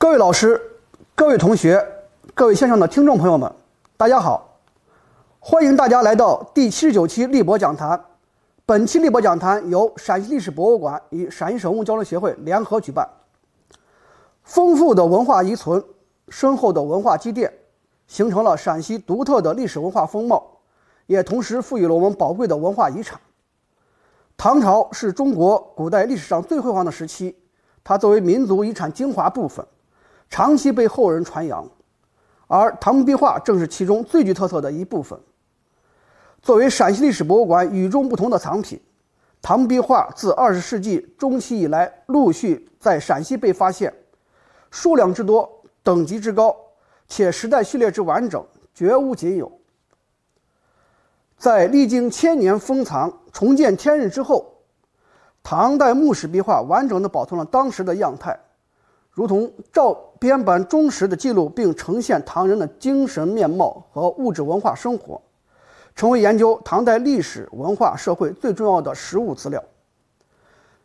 [0.00, 0.62] 各位老师、
[1.16, 1.84] 各位同学、
[2.32, 3.52] 各位线上的听众朋友们，
[3.96, 4.56] 大家好！
[5.40, 8.00] 欢迎大家来到第七十九期立博讲坛。
[8.64, 13.08] 本期立博讲坛由陕西历史博物馆与陕西省文物交流协会联合举办。
[14.44, 15.82] 丰富的文化遗存、
[16.28, 17.52] 深厚的文化积淀，
[18.06, 20.46] 形成了陕西独特的历史文化风貌，
[21.06, 23.18] 也同时赋予了我们宝贵的文化遗产。
[24.36, 27.36] 唐朝是中国古代历史上最辉煌的时期，
[27.82, 29.66] 它作为民族遗产精华部分。
[30.30, 31.66] 长期被后人传扬，
[32.46, 35.18] 而唐墓壁画正是其中最具特色的一部分。
[36.40, 38.80] 作为陕西历史博物馆与众不同的藏品，
[39.42, 43.92] 唐墓壁画自二十世纪中期以来陆续在陕西被发现，
[44.70, 45.50] 数量之多、
[45.82, 46.54] 等级之高，
[47.08, 49.50] 且时代序列之完整，绝无仅有。
[51.36, 54.54] 在历经千年封藏、重见天日之后，
[55.42, 58.38] 唐代墓室壁画完整地保存了当时的样态。
[59.18, 65.20] 如同照片般忠实的记录并呈现唐人的精神面貌和物质文化生活，
[65.96, 69.60] 成为研究唐代历史文化社会最重要的实物资料。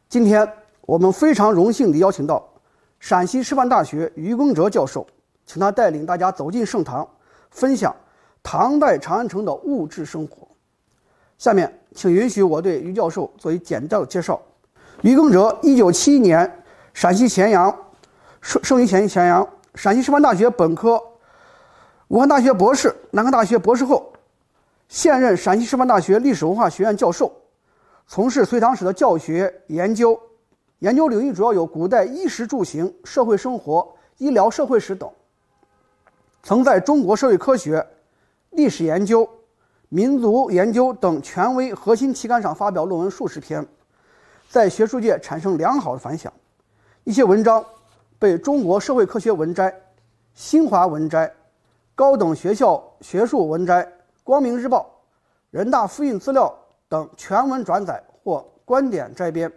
[0.10, 2.44] 今天我们非常荣幸地邀请到
[3.00, 5.06] 陕西师范大学于耕哲教授，
[5.46, 7.08] 请他带领大家走进盛唐，
[7.52, 7.96] 分享
[8.42, 10.48] 唐代长安城的物质生活。
[11.38, 14.42] 下面，请允许我对于教授做一简要的介绍。
[15.04, 16.52] 于耕哲，一九七一年
[16.96, 17.72] 陕西咸阳。
[18.44, 21.02] 生生于前咸阳，陕西师范大学本科，
[22.10, 24.12] 武汉大学博士，南开大学博士后，
[24.90, 27.32] 现任陕西师范大学历史文化学院教授，
[28.06, 30.20] 从事隋唐史的教学研究，
[30.80, 35.10] 研究领域主要有古代衣食住行、社会生活、医疗社会史等。
[36.44, 37.88] 曾在中国社会科学、
[38.50, 39.28] 历史研究、
[39.88, 43.66] 民族研究等权威核心期刊上发表论文数十篇，
[44.50, 46.32] 在学术界产生良好的反响，
[47.06, 47.64] 一些文章。
[48.24, 49.78] 被中国社会科学文摘、
[50.34, 51.30] 新华文摘、
[51.94, 53.86] 高等学校学术文摘、
[54.24, 54.90] 光明日报、
[55.52, 59.52] 人大复印资料等全文转载或观点摘编，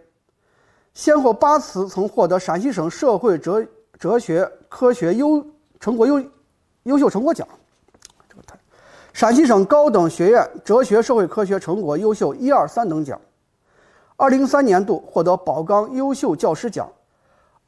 [0.93, 3.65] 先后八次曾获得陕西省社会哲
[3.97, 5.41] 哲学科学优
[5.79, 6.21] 成果优
[6.83, 7.47] 优秀成果奖，
[8.27, 8.59] 这个太，
[9.13, 13.17] 陕西省高等学院哲学社会科学成果优秀一二三等奖，
[14.17, 16.85] 二零三年度获得宝钢优秀教师奖。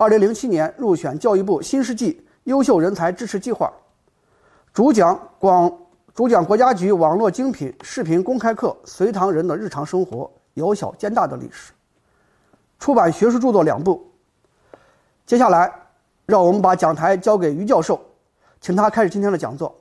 [0.01, 3.69] 二零零七年入选教育部新世纪优秀人才支持计划，
[4.73, 5.69] 主讲广
[6.15, 11.73] 主讲国家局网络精品视频公开课《隋唐人的日常生活：由小见大的历史》，
[12.79, 14.09] 出版学术著作两部。
[15.25, 15.69] 接下来，
[16.25, 17.99] 让我们把讲台交给于教授，
[18.61, 19.77] 请他开始今天的讲座。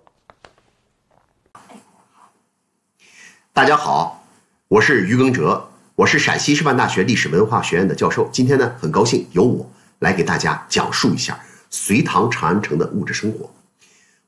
[3.53, 4.21] 大家好，
[4.67, 8.29] 我是于耕哲，我是陕西师范大学历史文化学院的教授。
[8.33, 9.65] 今天呢，很高兴有我。
[9.99, 11.39] 来给大家讲述一下
[11.71, 13.51] 隋唐长安城的物质生活。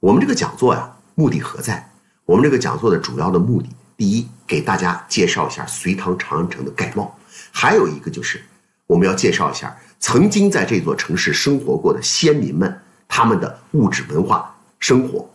[0.01, 1.91] 我们这个讲座呀，目的何在？
[2.25, 7.05] 我们这个讲座的主要的目的，第一，给大家介绍一下隋唐长安城的概貌；
[7.53, 8.43] 还有一个就是，
[8.87, 15.29] 我们要介绍一下曾经在这座城市生活过的先民们他们的物质文化生活。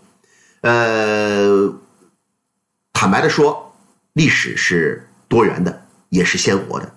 [0.62, 1.74] 呃，
[2.94, 3.76] 坦白的说，
[4.14, 6.92] 历史是多元的，也是鲜活的。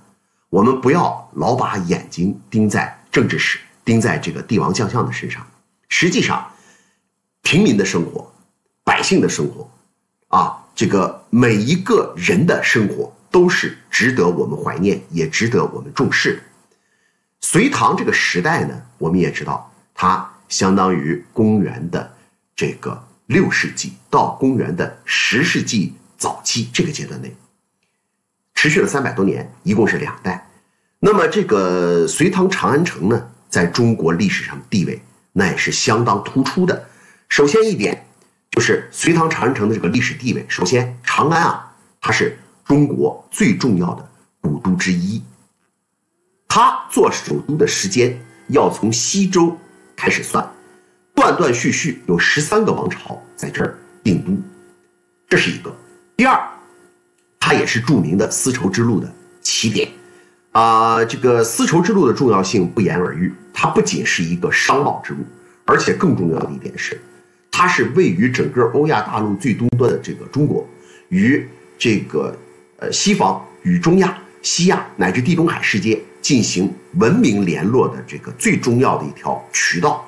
[0.49, 2.97] 我们不要老把眼睛盯在。
[3.19, 5.45] 政治史盯在这个帝王将相的身上，
[5.89, 6.53] 实际上，
[7.43, 8.33] 平民的生活，
[8.85, 9.69] 百姓的生活，
[10.29, 16.43] 啊，这个每一个人的生活都是值得我们怀念，也值得我们重视的。
[17.41, 22.15] 隋唐这个时代呢，我们也知道，它相当于公元的
[22.55, 27.35] 这个六世纪到公元的十世纪早期这个阶段内，
[28.55, 30.48] 持续了三百多年，一共是两代。
[31.01, 35.01] 那么，这个隋唐长安城呢，在中国历史上地位
[35.33, 36.89] 那也是相当突出的。
[37.29, 38.05] 首先一点，
[38.51, 40.45] 就是隋唐长安城的这个历史地位。
[40.49, 44.09] 首先，长安啊，它是中国最重要的
[44.41, 45.23] 古都之一。
[46.49, 49.57] 它做首都的时间要从西周
[49.95, 50.45] 开始算，
[51.15, 54.33] 断断续续有十三个王朝在这儿定都，
[55.29, 55.73] 这是一个。
[56.17, 56.45] 第二，
[57.39, 59.09] 它也是著名的丝绸之路的
[59.41, 59.89] 起点。
[60.59, 63.33] 啊，这个丝绸之路的重要性不言而喻。
[63.55, 65.21] 它不仅是一个商贸之路，
[65.65, 67.01] 而且更重要的一点是，
[67.49, 70.69] 它是位于整个欧亚大陆最东端的这个中国，
[71.11, 72.37] 与这个
[72.79, 80.05] 呃西方、与中亚、西亚乃至地中海世界进行文明联络的这个最重要的一条渠道。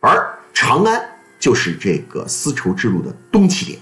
[0.00, 1.02] 而长安
[1.40, 3.78] 就是这个丝绸之路的东起点。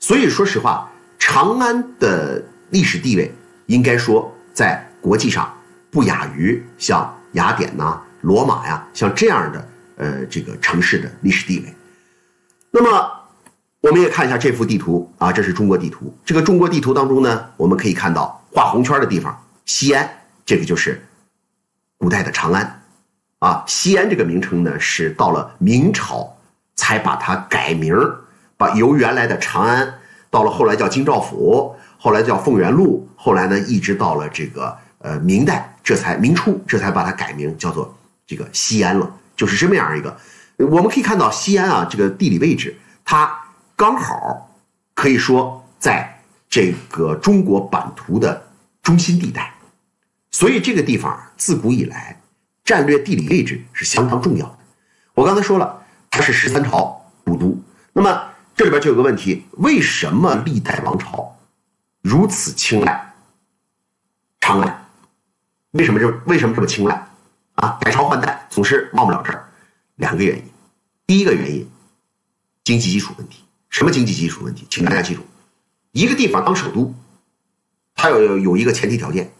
[0.00, 3.32] 所以说实话，长安的历史地位
[3.66, 4.32] 应该说。
[4.56, 5.48] 在国际上
[5.88, 9.68] 不亚于像雅典呐、罗马呀，像这样的
[9.98, 11.72] 呃这个城市的历史地位。
[12.72, 13.12] 那么，
[13.80, 16.12] 我们也看一下这幅地图啊，这是中国地图。
[16.24, 20.10] 这个中国地图当中呢，我们可以看到画红圈的地方，西安，
[20.44, 21.00] 这个就是
[21.98, 22.82] 古代的长安
[23.38, 23.62] 啊。
[23.68, 26.36] 西安这个名称呢，是到了明朝
[26.74, 27.96] 才把它改名
[28.56, 29.94] 把由原来的长安，
[30.30, 34.76] 到了后来叫京兆府，后来叫凤元路，后来呢，一直到了这个
[35.06, 40.18] 呃明代，这才明初这才把它改名叫做这个西安了，就是这么样一个。
[40.56, 43.32] 我们可以看到西安啊，这个地理位置，它
[43.76, 44.50] 刚好
[44.94, 48.48] 可以说在这个中国版图的
[48.82, 49.54] 中心地带，
[50.32, 52.20] 所以这个地方自古以来
[52.64, 54.58] 战略地理位置是相当重要的。
[55.14, 57.56] 我刚才说了，它是十三朝古都，
[57.92, 58.24] 那么
[58.56, 61.36] 这里边就有个问题：为什么历代王朝
[62.02, 63.14] 如此青睐
[64.40, 64.85] 长安？
[65.72, 67.08] 为什么这为什么这么青睐
[67.54, 67.78] 啊？
[67.80, 69.48] 改朝换代总是忘不了这儿。
[69.96, 70.44] 两个原因，
[71.06, 71.68] 第一个原因，
[72.64, 73.42] 经济基础问题。
[73.68, 74.66] 什么经济基础问题？
[74.70, 75.20] 请大家记住，
[75.92, 76.94] 一个地方当首都，
[77.94, 79.32] 它要有有一个前提条件，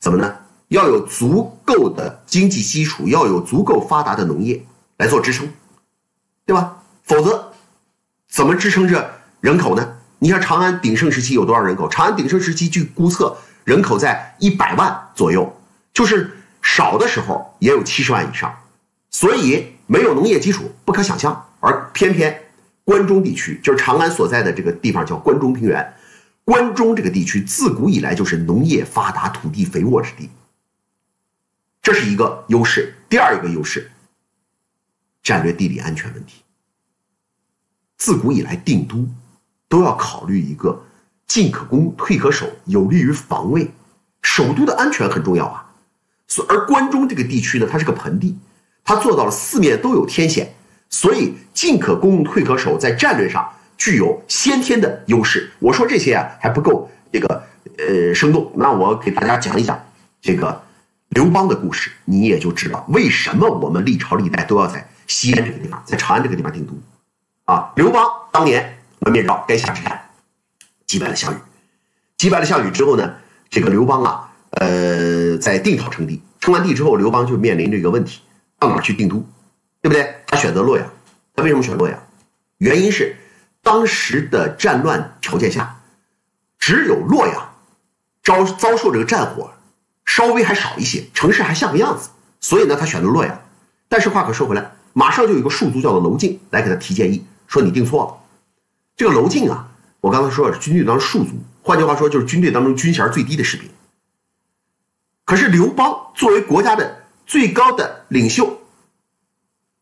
[0.00, 0.36] 怎么呢？
[0.68, 4.62] 要有足够的经济基础，要有足够发达的农业
[4.98, 5.48] 来做支撑，
[6.44, 6.82] 对吧？
[7.04, 7.52] 否则，
[8.28, 9.96] 怎么支撑着人口呢？
[10.18, 11.88] 你像长安鼎盛时期有多少人口？
[11.88, 13.34] 长安鼎盛时期据估测
[13.68, 15.54] 人口在一百万左右，
[15.92, 18.58] 就是少的时候也有七十万以上。
[19.10, 22.44] 所以没有农业基础不可想象，而偏偏
[22.82, 25.94] 关中地区就是长安所在的这个地方叫关中平原，
[26.44, 30.30] 关中这个地区自古以来就是农业发达、土地肥沃之地，
[31.82, 32.96] 这是一个优势。
[33.10, 33.90] 第二一个优势，
[35.22, 36.40] 战略地理安全问题。
[37.98, 39.06] 自古以来定都
[39.68, 40.86] 都要考虑一个
[41.28, 43.70] 进可攻、退可守，有利于防卫，
[44.22, 45.66] 首都的安全很重要啊。
[46.26, 48.36] 所而关中这个地区呢，它是个盆地。
[48.84, 50.54] 它做到了四面都有天险，
[50.88, 53.46] 所以进可攻，退可守，在战略上
[53.76, 55.50] 具有先天的优势。
[55.58, 57.42] 我说这些啊还不够这个
[57.76, 59.78] 呃生动，那我给大家讲一讲
[60.22, 60.62] 这个
[61.10, 66.72] 刘邦的故事，你也就知道为什么我们历朝历代都要在西安这个地方，在长安这个地方定都。
[67.44, 68.02] 啊，刘邦
[68.32, 70.00] 当年门面绕垓下之战，
[70.88, 71.36] 击败了项羽，
[72.16, 73.14] 击败了项羽之后呢，
[73.50, 78.22] 这个刘邦啊，呃，在定陶称帝，称完帝之后，刘邦就面临着一个问题。
[78.58, 79.24] 到哪去定都，
[79.82, 80.16] 对不对？
[80.26, 80.90] 他选择洛阳。
[81.36, 82.02] 他为什么选洛阳？
[82.56, 83.14] 原因是
[83.62, 85.78] 当时的战乱条件下，
[86.58, 87.52] 只有洛阳
[88.24, 89.52] 遭遭受这个战火
[90.04, 92.08] 稍微还少一些，城市还像个样子。
[92.40, 93.40] 所以呢，他选择洛阳。
[93.90, 98.16] 但是话可说回来，马上就有一个庶族叫做娄敬来给他提建议，说你定错了。
[98.96, 99.68] 这个娄敬啊，
[100.00, 101.30] 我刚才说了是军队当中庶族，
[101.62, 103.68] 换句话说就是军队当中军衔最低的士兵。
[105.24, 106.96] 可是刘邦作为国家的。
[107.28, 108.58] 最高的领袖，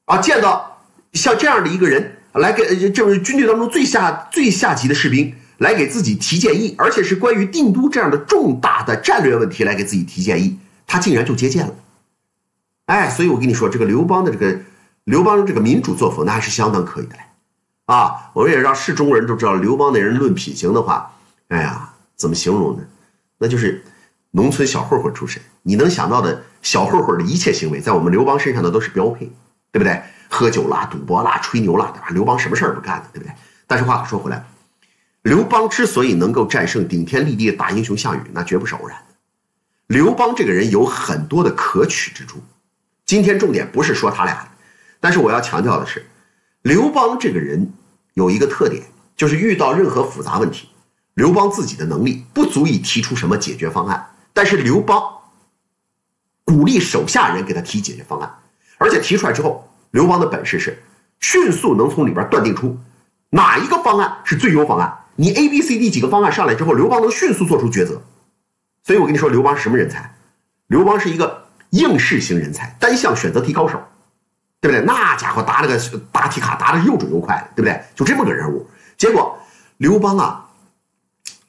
[0.06, 0.82] 啊，见到
[1.12, 10.58] 像这样的一个人来给，这是军队当中最下最下级的士兵来给自己提建议，而且是关于定都这样的重大的战略问题来给自己提建议，
[10.88, 11.72] 他竟然就接见了。
[12.86, 14.60] 哎，所以我跟你说，这个刘邦的这个
[15.04, 17.22] 刘邦这个民主作风，那还是相当可以的嘞。
[17.86, 21.10] 啊，我们也让是中国人都知道，刘邦那人论品行的话，
[21.48, 22.82] 哎呀，怎么形容呢？
[23.38, 23.84] 那就是
[24.32, 25.40] 农村小混混出身。
[25.62, 29.30] 你能想到的小混混的一切行为，在我们刘邦身上的都是标配，
[29.72, 30.02] 对不对？
[30.28, 32.08] 喝酒啦、赌博啦、吹牛啦，对吧？
[32.10, 33.32] 刘邦什么事儿不干的，对不对？
[33.66, 34.44] 但是话说回来，
[35.22, 38.98] 刘邦之所以能够战胜顶天立地的大英雄项羽，那绝不是偶然。
[39.86, 42.42] 刘邦这个人有很多的可取之处，
[43.04, 44.48] 今天重点不是说他俩，
[44.98, 46.04] 但是我要强调的是，
[46.66, 47.72] 刘邦这个人
[48.14, 48.82] 有一个特点，
[49.16, 50.68] 就是遇到任何复杂问题，
[51.14, 55.00] 刘邦自己的能力不足以提出什么解决方案，但是刘邦。
[56.44, 58.34] 鼓励手下人给他提解决方案，
[58.78, 60.82] 而且提出来之后，刘邦的本事是
[61.20, 62.76] 迅速能从里边断定出
[63.30, 64.92] 哪一个方案是最优方案。
[65.14, 68.02] 你 A、B、C、D 几个方案上来之后，刘邦能迅速做出抉择。
[68.82, 70.16] 所以我跟你说，刘邦是什么人才？
[70.66, 73.80] 刘邦是一个应试型人才，单项选择题高手，
[74.66, 74.84] 对不对？
[74.84, 75.78] 那家伙答了个
[76.10, 77.80] 答题卡，答的又准又快，对不对？
[77.94, 78.66] 就这么个人物。
[78.96, 79.38] 结果
[79.76, 80.48] 刘邦啊，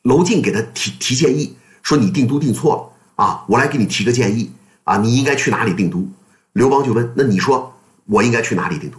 [0.04, 4.52] 娄敬给他提提建议，说你定都定错了啊，我来给你提个建议。
[4.84, 6.08] 啊，你应该去哪里定都？
[6.54, 8.98] 刘邦就问：“那你说我应该去哪里定都？”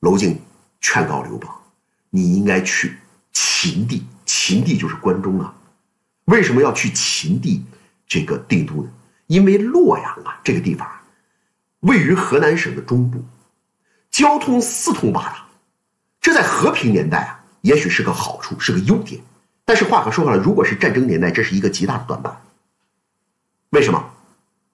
[0.00, 0.40] 娄敬
[0.80, 1.54] 劝告刘邦
[2.08, 2.96] ：“你应该去
[3.32, 5.52] 秦地，秦地就是关中啊。
[6.26, 7.62] 为什么要去秦地
[8.06, 8.88] 这个定都呢？
[9.26, 10.88] 因为洛阳啊这个地方
[11.86, 13.22] 位于河南省的中部，
[14.10, 15.46] 交通四通八达，
[16.20, 19.20] 这在和平年代啊也许是个好处，是个优点。
[19.64, 22.40] 但是话可说回来，如果是战争年代，这是一个极大的短板。
[23.70, 24.10] 为什么？”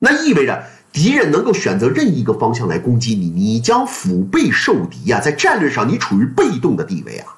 [0.04, 7.36] 那意味着敌人能够选择任意一个方向来攻击你，你将腹背受敌呀，在战略上你处于被动的地位啊。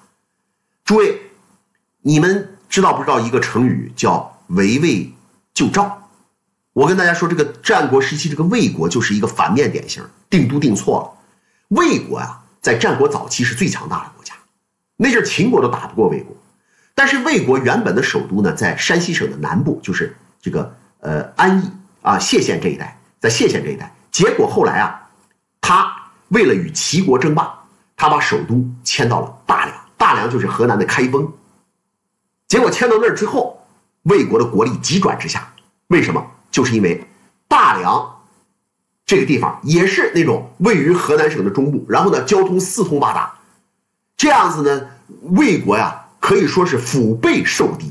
[0.84, 1.20] 诸位，
[2.02, 5.12] 你们知道不知道一个成语叫围魏
[5.52, 6.03] 救赵？
[6.74, 11.24] 我跟大家说，这个战国时期这个魏国就是一个反面典型，定都定错了。
[11.68, 14.34] 魏国呀，在战国早期是最强大的国家，
[14.96, 16.36] 那阵秦国都打不过魏国。
[16.96, 21.70] 但是魏国原本的首都呢，在山西省的南部，就是这个呃安邑
[22.02, 22.98] 啊谢县这一带。
[23.20, 25.08] 在谢县这一带，结果后来啊，
[25.60, 27.56] 他为了与齐国争霸，
[27.96, 29.76] 他把首都迁到了大梁。
[29.96, 31.32] 大梁就是河南的开封。
[32.48, 33.64] 结果迁到那儿之后，
[34.02, 35.52] 魏国的国力急转直下。
[35.86, 36.24] 为什么？
[36.54, 37.04] 就是因为
[37.48, 38.20] 大梁
[39.04, 43.34] 这个地方也是那种位于河南省的中部，然后呢，交通四通八达，
[44.16, 44.86] 这样子呢，
[45.22, 47.90] 魏国呀可以说是腹背受敌。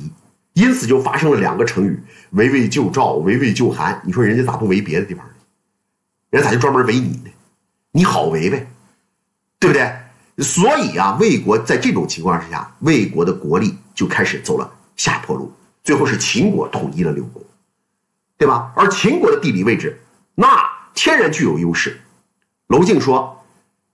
[0.54, 4.02] 因此就发生了两个成语：围魏救赵、围魏救韩。
[4.06, 5.34] 你说人家咋不围别的地方呢？
[6.30, 7.32] 人家咋就专门围你呢？
[7.92, 8.66] 你好围呗，
[9.60, 9.94] 对不对？
[10.42, 15.52] 所以啊，魏国在这种情况之下，魏国的国力就开始走了下坡路。
[15.84, 17.44] 最后是秦国统一了六国，
[18.44, 18.74] 对吧？
[18.76, 19.98] 而秦国的地理位置
[20.36, 21.98] 那天然具有优势。
[22.68, 23.42] 娄敬说：“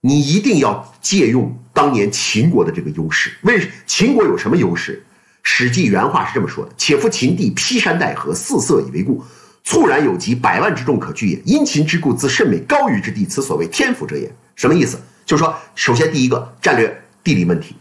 [0.02, 3.32] 你一定要借用当年秦国的这个优势。
[3.42, 5.06] 为秦国有什么优势？”
[5.44, 9.24] 《史记》原话是这么说的：“且夫秦地披山戴河，四色以为固，
[9.62, 11.40] 猝然有疾，百万之众可惧也。
[11.44, 15.00] 因秦之故，自甚美高于之地，此所谓天府者也。”什么意思？
[15.24, 17.76] 就是说，首先第一个战略地理问题，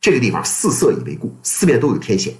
[0.00, 2.32] 这个地方四色以为固，四面都有天险。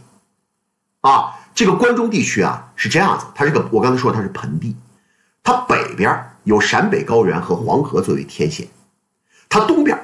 [1.00, 4.76] 啊，这个关中地区啊是这样子，它是个我刚才说它是盆地，
[5.42, 8.66] 它北边有陕北高原和黄河作为天险，
[9.48, 9.98] 它东边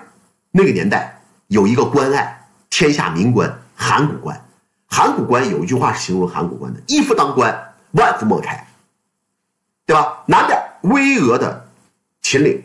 [0.50, 4.45] 那个年代有一个关隘，天下名关函谷关。
[4.90, 8.67] 函谷关有一句话是形容函谷关的：“一夫当关，万夫莫开。”
[9.85, 10.23] 对吧？
[10.26, 11.69] 南边巍峨的
[12.23, 12.62] 秦岭，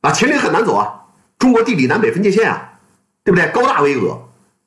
[0.00, 1.06] 啊，秦岭很难走啊，
[1.38, 2.78] 中国地理南北分界线啊，
[3.22, 3.48] 对不对？
[3.50, 4.18] 高大巍峨，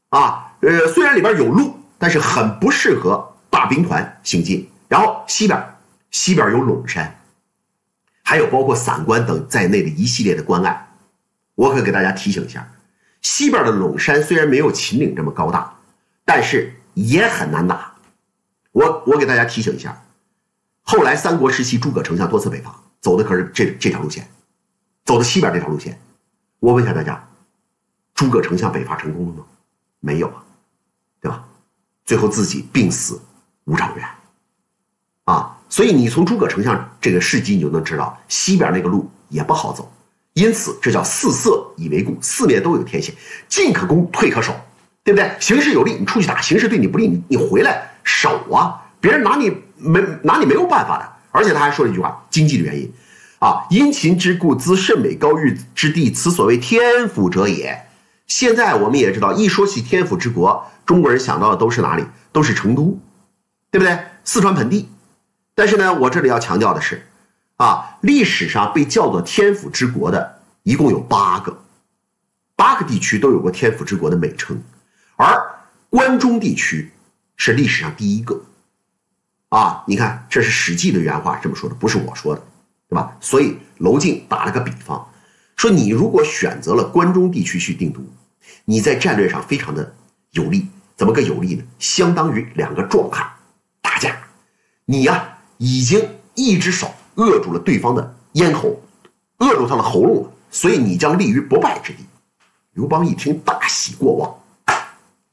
[0.09, 4.67] 啊，呃，虽然里边有路，但是很不适合大兵团行进。
[4.87, 5.75] 然后西边，
[6.09, 7.21] 西边有陇山，
[8.23, 10.87] 还有包括散关等在内的一系列的关隘。
[11.53, 12.67] 我可给大家提醒一下，
[13.21, 15.77] 西边的陇山虽然没有秦岭这么高大。
[16.23, 17.93] 但是也很难打，
[18.71, 20.01] 我我给大家提醒一下，
[20.81, 24.29] 后来三国时期诸葛丞相多次北伐，走的可是这这条路线，
[25.03, 25.99] 走的西边这条路线。
[26.59, 27.27] 我问一下大家，
[28.13, 29.43] 诸葛丞相北伐成功了吗？
[29.99, 30.43] 没有啊，
[31.19, 31.45] 对吧？
[32.05, 33.21] 最后自己病死
[33.65, 34.05] 五丈原，
[35.25, 39.91] 啊，所以你从诸葛丞相这个事迹你就能知道，西边那个路也不好走，
[40.33, 43.13] 因此这叫四色以为固，四面都有天险，
[43.47, 44.55] 进可攻，退可守。
[45.03, 45.31] 对不对？
[45.39, 48.79] 形势有利，你出去打；形势对你不利，你你回来守啊！
[48.99, 51.11] 别人拿你没拿你没有办法的。
[51.31, 52.93] 而且他还说了一句话：经济的原因，
[53.39, 57.83] 啊，殷勤之故，兹甚美高玉之地，此所谓天府者也。
[58.31, 62.05] 现在我们也知道，一说起天府之国，中国人想到的都是哪里？
[62.31, 62.97] 都是成都，
[63.69, 63.99] 对不对？
[64.23, 64.87] 四川盆地。
[65.53, 67.05] 但是呢，我这里要强调的是，
[67.57, 71.61] 啊，历史上被叫做天府之国的一共有八个，
[72.55, 74.63] 八个地区都有过天府之国的美称。
[75.17, 75.37] 而
[75.89, 76.89] 关中地区
[77.35, 78.41] 是历史上第一个，
[79.49, 82.41] 啊，你看，这是《史记》的原话这么说的，不是我说的，
[82.87, 83.17] 对吧？
[83.19, 85.05] 所以娄敬打了个比方，
[85.57, 87.99] 说你如果选择了关中地区去定都，
[88.65, 89.95] 你在战略上非常的
[90.31, 90.67] 有利。
[90.97, 91.63] 怎么个有利呢？
[91.79, 93.27] 相当于两个壮汉
[93.81, 94.15] 打架，
[94.85, 98.79] 你呀已经一只手扼住了对方的咽喉，
[99.37, 102.05] 扼住他的喉咙了，所以你将立于不败之地。
[102.73, 104.75] 刘邦一听，大喜过望。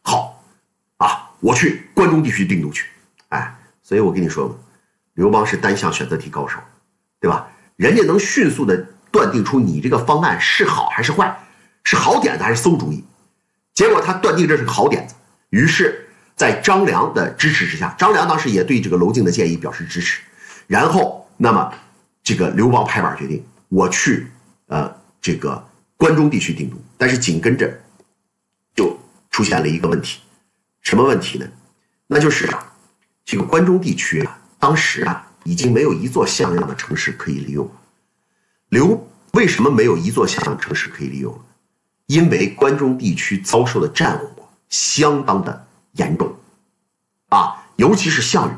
[0.02, 0.42] 好，
[0.96, 2.86] 啊我去关中地区定都去，
[3.28, 4.58] 哎，所以我跟你说
[5.14, 6.58] 刘邦是单项选择题高手，
[7.20, 7.46] 对吧？
[7.76, 8.74] 人家能迅速的
[9.12, 11.38] 断定出你这个方案是好还是坏，
[11.90, 13.02] 是好点子还是馊主意。
[13.72, 15.14] 结果他断定这是个好点子，
[15.48, 20.20] 于是，在张良的支持之下，张良当时也对这个娄敬的建议表示支持。
[20.66, 21.72] 然后，那么
[22.22, 24.26] 这个刘邦拍板决定，我去
[24.66, 25.66] 呃这个
[25.96, 27.80] 关中地区定都，但是紧跟着
[28.74, 28.94] 就
[29.30, 30.20] 出现了一个问题。
[30.82, 31.48] 什么问题呢？
[32.06, 32.50] 那就是，
[33.24, 37.72] 这个关中地区啊，当时啊已经没有一座像样的城市可以利用了。
[38.68, 41.40] 刘为什么没有一座像样城市可以利用了？
[42.08, 46.34] 因为关中地区遭受的战火相当的严重，
[47.28, 48.52] 啊，尤其是项羽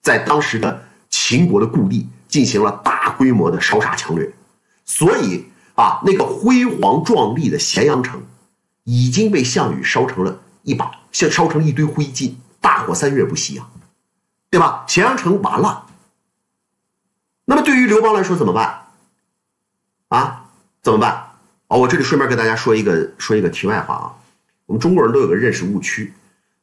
[0.00, 4.32] 在当时的秦国的故地进行了大规模的烧杀抢掠，
[4.84, 5.46] 所以
[5.76, 8.20] 啊，那个辉煌壮丽的咸阳城
[8.84, 10.40] 已经被项羽烧成了。
[10.64, 13.68] 一把像烧成一堆灰烬，大火三月不息啊，
[14.48, 14.84] 对吧？
[14.86, 15.86] 咸阳城完了，
[17.44, 18.86] 那么对于刘邦来说怎么办？
[20.06, 20.50] 啊，
[20.82, 21.31] 怎么办？
[21.72, 24.12] 哦，我这里顺便跟大家说一个说一个题外话啊。
[24.66, 26.12] 我们中国人都有个认识误区，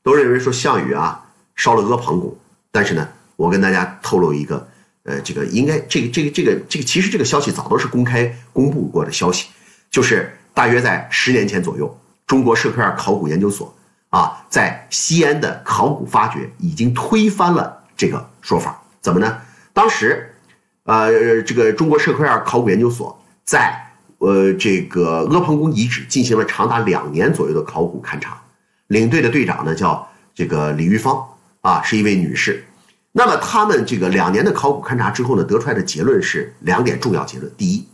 [0.03, 1.25] 都认为说项羽啊
[1.55, 2.37] 烧了阿房宫，
[2.71, 4.69] 但是呢，我跟大家透露一个，
[5.01, 9.47] 呃，这个应该这个这个这个这个其实这个消息早都是公开公布过的消息，
[9.89, 13.75] 就是大约在十年前左右，中国社科院考古研究所
[14.09, 18.79] 啊在西安的考古发掘已经推翻了这个说法。
[19.01, 19.41] 怎么呢？
[19.73, 20.35] 当时，
[20.83, 23.87] 呃，这个中国社科院考古研究所在。
[24.19, 28.41] 呃，这个阿房宫遗址进行了长达两年左右的考古勘察，
[28.87, 31.25] 领队的队长呢叫这个李玉芳
[31.61, 32.65] 啊，是一位女士。
[33.11, 37.87] 那么他们这个两年的考古勘察之后呢，得出来的结论是两点重要结论：第一，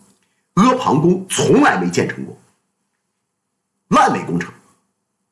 [0.55, 2.35] 阿房宫从来没建成过，
[3.89, 4.51] 烂尾工程，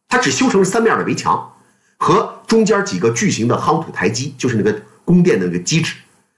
[0.08, 1.54] 它只修成了三面的围墙
[1.98, 5.96] 和中间几个巨型的夯土台基，就是那个宫殿的那个基址，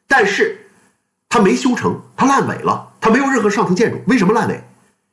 [0.08, 0.66] 但是
[1.28, 2.94] 它没修成，它烂尾了。
[3.06, 4.60] 它没有任何上层建筑，为什么烂尾？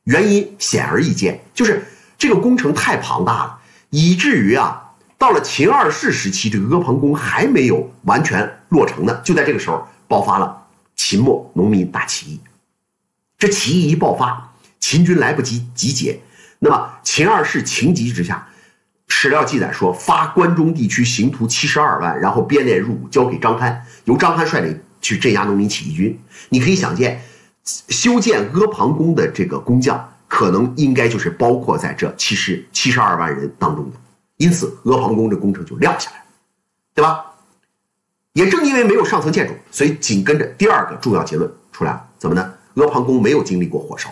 [0.05, 1.85] 原因显而易见，就是
[2.17, 3.59] 这个工程太庞大了，
[3.91, 4.81] 以至于啊，
[5.15, 9.21] 到了秦二世时期，这个阿房宫还没有完全落成呢。
[9.23, 12.39] 就在这个时候，爆发了秦末农民大起义。
[13.37, 16.19] 这起义一爆发，秦军来不及集结，
[16.57, 18.47] 那么秦二世情急之下，
[19.07, 26.19] 史料记载说，发关中地区刑徒七十二万，然后编练入伍，交给张邯，由张邯率领去镇压农民起义军。
[26.49, 27.21] 你可以想见。
[27.63, 33.97] 修建阿房宫的这个工匠，可能应该就是包括在这七十七十二万人当中的，
[34.37, 36.25] 因此阿房宫这工程就撂下来了，
[36.93, 37.25] 对吧？
[38.33, 42.53] 也正因为没有上层建筑，所以紧跟着第二个重要结论出来了，怎么呢？
[42.75, 44.09] 阿房宫没有经历过火烧，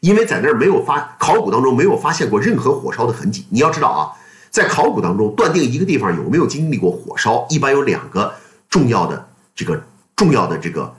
[0.00, 3.46] 因为在那儿没有发考古当中没有发现过任何火烧的痕迹。
[3.48, 4.10] 你要知道啊，
[4.50, 8.34] 在考古当中断定一个地方有没有经历过火烧，一般有两个
[8.68, 9.80] 重要的这个
[10.16, 10.92] 重要的这个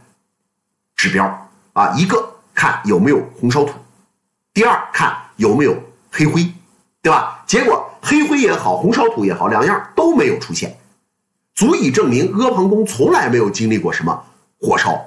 [0.95, 1.49] 指标。
[1.73, 3.73] 啊，一个看有没有红烧土，
[4.53, 5.75] 第二看有没有
[6.11, 6.51] 黑灰，
[7.01, 7.43] 对吧？
[7.47, 10.77] 结果黑灰也好，红烧土也好，两样都没有出现，
[11.55, 14.23] 足以证明阿房宫从来没有经历过什么
[14.59, 14.99] 火烧。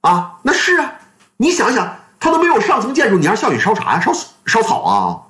[0.00, 0.92] 啊，那是啊，
[1.36, 4.00] 你想想，他都没有上层建筑，你让项羽烧啥呀？
[4.00, 4.12] 烧
[4.46, 5.22] 烧草啊，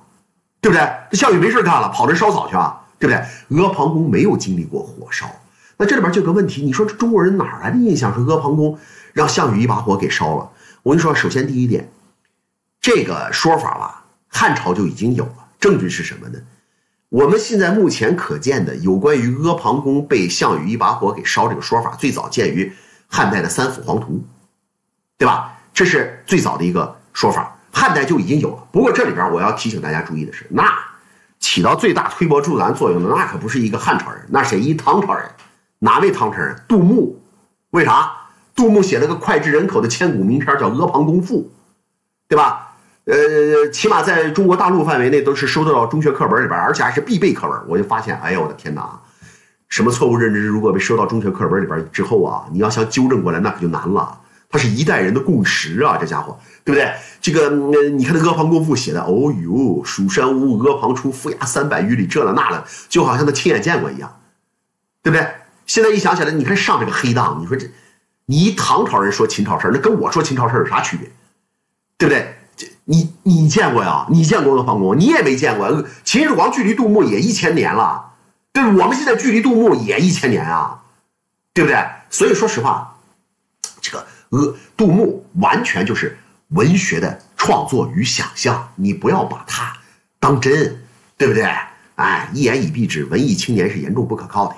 [0.61, 0.87] 对不对？
[1.09, 3.63] 这项羽没事干了，跑这烧草去啊，对不对？
[3.63, 5.25] 阿房宫没有经历过火烧，
[5.77, 8.77] 那这里边就有个问题，你说这中国人哪来的印象说阿房宫？
[9.19, 10.49] 让项羽一把火给烧了。
[10.81, 11.91] 我跟你说，首先第一点，
[12.79, 15.49] 这个说法吧，汉朝就已经有了。
[15.59, 16.39] 证据是什么呢？
[17.09, 22.71] 我们现在目前可见的有关于阿房宫被项羽一把火给烧这个说法，最早见于
[23.07, 24.13] 汉代的《三辅黄图》，
[25.17, 25.57] 对吧？
[25.73, 28.63] 这是最早的一个说法，汉代就已经有了。
[28.71, 30.63] 不过这里边我要提醒大家注意的是，那
[31.39, 34.61] 起到最大推波助澜作用的，那可不是一个汉朝人，那谁？
[34.61, 35.29] 一唐朝人。
[35.79, 36.55] 哪位唐朝人？
[36.69, 37.21] 杜牧。
[37.71, 38.11] 为啥？
[38.59, 41.43] 杜牧写了个脍炙人口的千古名篇，叫《阿房宫赋》，
[42.27, 42.75] 对吧？
[43.05, 47.57] 呃，起码在中国大陆范围内都是收到中学课本里边，而且还是必备课文。
[47.69, 48.99] 我就发现，哎呦我的天哪！
[49.69, 54.19] 什么错误认知如果被收到中学课本里边之后啊，你要想纠正过来，那可就难了。
[54.49, 56.91] 它是一代人的共识啊，这家伙，对不对？
[57.21, 57.49] 这个，
[57.91, 64.19] 你看那《阿房宫赋》写的，哦呦，蜀山无阿房出，富衙三百余里，这了那了，就好像他亲眼见过一样，
[65.01, 65.25] 对不对？
[65.65, 67.65] 现在一想起来，你看上这个黑当，你说这。
[68.29, 71.09] 你唐朝人说秦朝事儿，那跟我说秦朝事儿有啥区别？
[71.97, 72.35] 对不对？
[72.85, 74.05] 你你见过呀？
[74.11, 74.95] 你见过阿房宫？
[74.99, 75.83] 你也没见过。
[76.03, 78.13] 秦始皇距离杜牧也一千年了，
[78.53, 80.83] 对我们现在距离杜牧也一千年啊，
[81.55, 81.83] 对不对？
[82.11, 82.99] 所以说实话，
[83.81, 86.15] 这个呃，杜牧完全就是
[86.49, 89.75] 文学的创作与想象，你不要把它
[90.19, 90.79] 当真，
[91.17, 91.51] 对不对？
[91.95, 94.55] 哎，一言以蔽之，文艺青年是严重不可靠的，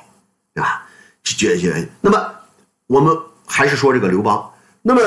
[0.54, 0.86] 对吧？
[1.24, 2.34] 这这那么
[2.88, 3.18] 我们。
[3.52, 4.50] 还是说这个刘邦，
[4.82, 5.02] 那么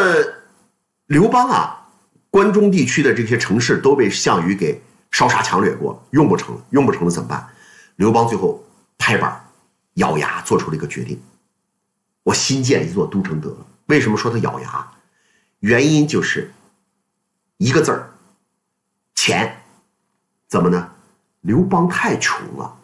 [1.06, 1.88] 刘邦啊，
[2.28, 7.48] 关中地区的这些城市都被项羽给烧杀抢掠过，用不成了，用不成了怎么办？
[7.96, 8.62] 刘邦最后
[8.98, 9.42] 拍板，
[9.94, 11.18] 咬牙做出了一个决定，
[12.22, 13.56] 我新建一座都城得了。
[13.86, 14.88] 为什么说他咬牙？
[15.60, 16.52] 原因就是
[17.56, 18.10] 一个字儿，
[19.14, 19.56] 钱。
[20.48, 20.90] 怎么呢？
[21.40, 22.76] 刘邦太穷了，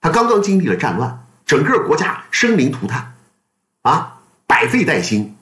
[0.00, 3.14] 他刚刚经历了战乱，整个国家生灵涂炭，
[3.82, 4.16] 啊。
[4.48, 5.36] 百废待兴，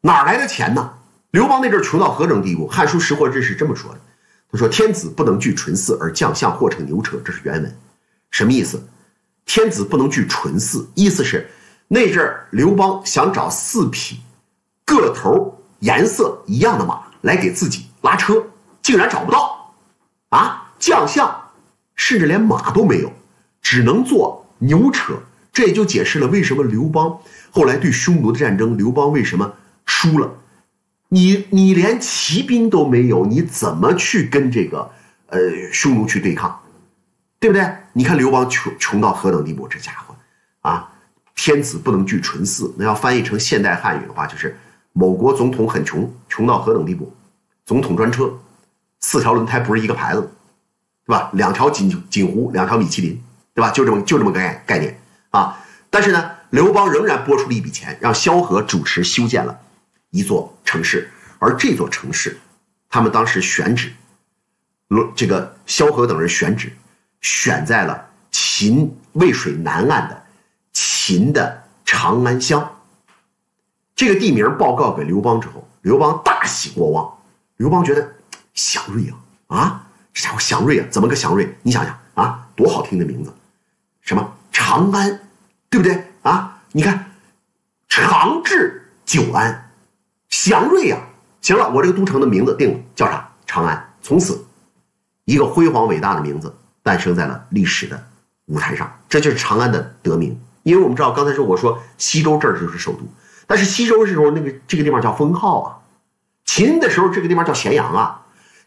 [0.00, 0.94] 哪来的钱呢？
[1.32, 2.66] 刘邦那阵穷到何种地步？
[2.70, 4.00] 《汉书·识货志》是这么说的
[4.50, 7.76] ：“他说天子不能具纯祀而将相或乘牛车。”这是原文，
[8.30, 8.88] 什么意思？
[9.44, 11.50] 天子不能具纯祀，意思是
[11.88, 14.20] 那阵刘邦想找四匹
[14.84, 18.42] 个头颜色一样的马来给自己拉车，
[18.80, 19.74] 竟然找不到
[20.30, 20.72] 啊！
[20.78, 21.50] 将相
[21.96, 23.12] 甚至连马都没有，
[23.60, 25.14] 只能坐牛车。
[25.52, 27.18] 这也就解释了为什么刘邦。
[27.56, 29.50] 后来对匈奴的战争，刘邦为什么
[29.86, 30.30] 输了，
[31.08, 34.90] 你你连骑兵都没有，你怎么去跟这个
[35.28, 35.40] 呃
[35.72, 36.60] 匈奴去对抗，
[37.40, 37.66] 对不对？
[37.94, 40.14] 你看刘邦穷穷到何等地步，这家伙
[40.60, 40.92] 啊，
[41.34, 44.54] 天子不能惧纯嗣，那要翻译成现代汉语的话，就是
[44.92, 47.10] 某国总统很穷，穷到何等地步？
[47.64, 48.30] 总统专车，
[49.00, 50.20] 四条轮胎不是一个牌子，
[51.06, 51.30] 对吧？
[51.32, 53.18] 两条锦锦湖，两条米其林，
[53.54, 53.70] 对吧？
[53.70, 55.58] 就这么就这么个概概念啊。
[55.88, 59.58] 但是呢，刘邦仍然拨出了一笔钱，让萧何主持修建了
[60.10, 62.38] 一座城市，而这座城市，
[62.88, 63.92] 他们当时选址，
[65.14, 66.72] 这个萧何等人选址，
[67.20, 70.24] 选在了秦渭水南岸的
[70.72, 72.70] 秦的长安乡。
[73.94, 77.12] 这个地名报告给刘邦之后，刘邦大喜过望。
[77.56, 78.14] 刘邦觉得
[78.54, 79.12] 祥瑞
[79.46, 81.56] 啊啊，这家伙祥瑞啊，怎么个祥瑞？
[81.62, 83.34] 你想想啊，多好听的名字，
[84.02, 85.20] 什么长安？
[85.68, 86.58] 对不对啊？
[86.72, 87.12] 你看，
[87.88, 89.70] 长治久安，
[90.28, 90.98] 祥瑞呀！
[91.40, 93.28] 行了，我这个都城的名字定了，叫啥？
[93.46, 93.94] 长安。
[94.02, 94.44] 从此，
[95.24, 98.04] 一个辉煌伟大的名字诞生在了历史的
[98.46, 100.38] 舞台上，这就是长安的得名。
[100.64, 103.06] 因为我们知道，刚才说我说西周这儿就是首都，
[103.46, 105.78] 但是西周的时候那个这个地方叫封号啊，
[106.44, 108.22] 秦的时候这个地方叫咸阳啊。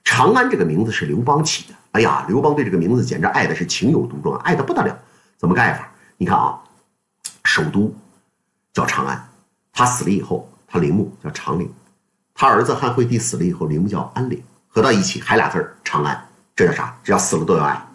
[0.05, 1.75] 长安这个名字是刘邦起的。
[1.91, 4.97] 哎呀，刘邦对这个名字简直爱的是情有独钟，爱的不得了。
[5.37, 5.91] 怎么个爱法？
[6.17, 6.57] 你看啊。
[7.43, 7.95] 首都
[8.73, 9.29] 叫长安，
[9.71, 11.71] 他死了以后，他陵墓叫长陵。
[12.33, 16.29] 他儿子汉惠帝死了以后，陵墓叫安陵，合到一起还俩字儿长安。
[16.55, 16.97] 这叫啥？
[17.03, 17.87] 这叫死了都要爱，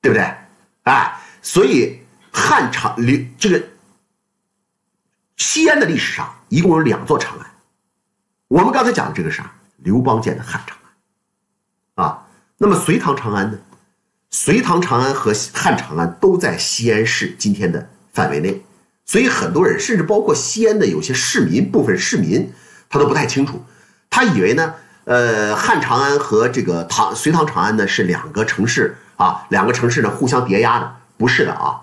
[0.00, 0.34] 对不对？
[0.84, 2.00] 哎，所以
[2.32, 3.62] 汉长刘这个
[5.36, 7.50] 西安的历史上一共有两座长安。
[8.48, 9.52] 我们刚才讲的这个啥？
[9.76, 10.76] 刘邦建的汉长
[11.94, 12.26] 安啊。
[12.58, 13.58] 那么隋唐长安呢？
[14.28, 17.90] 隋唐长安和汉长安都在西安市今天的。
[18.12, 18.62] 范围内，
[19.06, 22.52] 所以很多人甚至包括西安的有些市民，部分市民
[22.88, 23.64] 他都不太清楚，
[24.08, 31.82] 他以为呢，呃，汉长安和这个唐隋唐长安呢是两个城市啊，两个城市呢互相叠压的，不是的啊，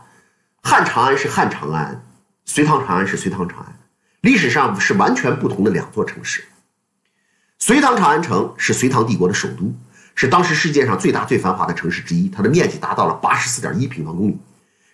[0.62, 2.04] 汉长安是汉长安，
[2.46, 3.80] 隋唐长安是隋唐长安，
[4.22, 6.44] 历史上是完全不同的两座城市。
[7.60, 9.74] 隋唐长安城是隋唐帝国的首都，
[10.14, 14.38] 是当时世界上最大最繁华的城市之一，它的面积达到了八十四点一平方公里，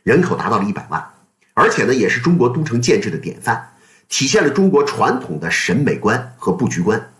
[0.04, 1.06] 人口达到了一百万。
[1.53, 3.69] 而且呢，也是中国都城建制的典范，
[4.09, 7.11] 体现了中国传统的审美观和布局观，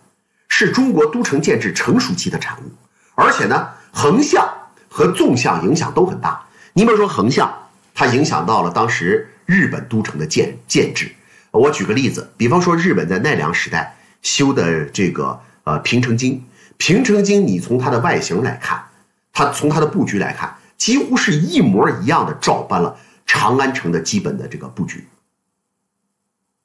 [0.49, 2.71] 是中国都城建制成熟期的产物。
[3.15, 4.47] 而且呢，横向
[4.89, 6.43] 和纵向影响都很大。
[6.73, 7.53] 你比如说横向，
[7.93, 11.11] 它影响到了当时日本都城的建建制。
[11.51, 16.43] 我举个例子，比方说日本在奈良时代修的这个呃平城京，
[16.77, 18.83] 平城京你从它的外形来看，
[19.31, 22.97] 它从它的布局来看，几乎是一模一样的照搬了。
[23.25, 25.07] 长安城的基本的这个布局，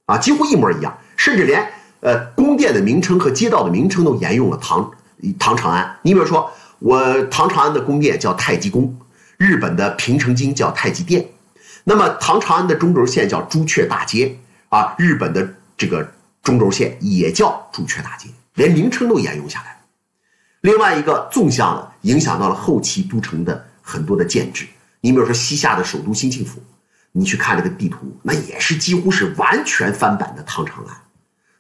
[0.06, 4.90] 啊，几乎一模一样，甚至连呃宫殿的名称和街道的名称都沿用了唐
[5.38, 5.98] 唐长安。
[6.02, 8.96] 你比如说，我唐长安的宫殿叫太极宫，
[9.36, 11.28] 日本的平城京叫太极殿，
[11.84, 19.80] 那么唐长安的中轴线叫朱雀大街啊，日本的这个中轴线也叫朱雀大街，连名称都沿用下来。
[20.60, 24.66] 另外一个纵向的，影响到了后期都城的很多的建制。
[25.00, 26.60] 你比如说西夏的首都兴庆府，
[27.12, 30.96] 你去看这个地图，那也是几乎是完全翻版的唐长安。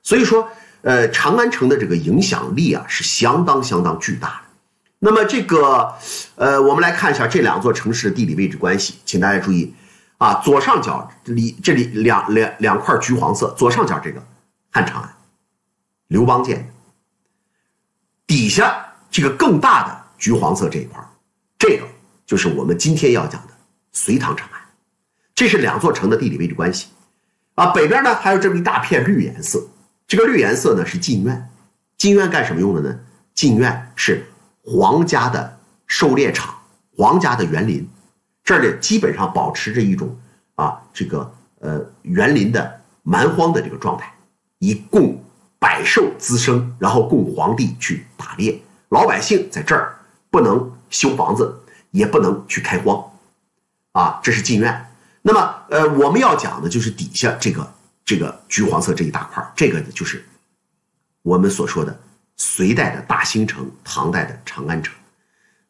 [0.02, 0.48] 所以说，
[0.82, 4.48] 呃，长安城的这个影响力啊是相当相当巨大的。
[4.98, 5.94] 那么这个，
[6.34, 9.72] 呃，我们来看一下这两座城市的地理位置关系，请大家注意
[10.16, 14.20] 啊，左上角这里这里两两两块橘黄色，左上角这个
[14.72, 15.16] 汉长安，
[16.08, 16.72] 刘邦建的，
[18.26, 21.00] 底下这个更大的橘黄色这一块，
[21.56, 21.84] 这个。
[22.28, 23.54] 就是我们今天要讲的
[23.90, 24.60] 隋唐长安，
[25.34, 26.88] 这是两座城的地理位置关系，
[27.54, 29.66] 啊，北边呢还有这么一大片绿颜色，
[30.06, 31.50] 这个绿颜色呢是禁苑，
[31.96, 33.00] 禁苑干什么用的呢？
[33.32, 34.26] 禁苑是
[34.62, 36.54] 皇家的狩猎场，
[36.94, 37.88] 皇家的园林，
[38.44, 40.14] 这儿呢基本上保持着一种
[40.56, 44.12] 啊这个呃园林的蛮荒的这个状态，
[44.58, 45.18] 以供
[45.58, 48.60] 百兽滋生，然后供皇帝去打猎，
[48.90, 49.96] 老百姓在这儿
[50.28, 51.58] 不能修房子。
[51.90, 53.10] 也不能去开荒，
[53.92, 54.86] 啊，这是禁苑。
[55.22, 57.74] 那么，呃，我们要讲的就是底下这个
[58.04, 60.24] 这个橘黄色这一大块这个就是
[61.22, 62.00] 我们所说的
[62.36, 64.94] 隋代的大兴城，唐代的长安城。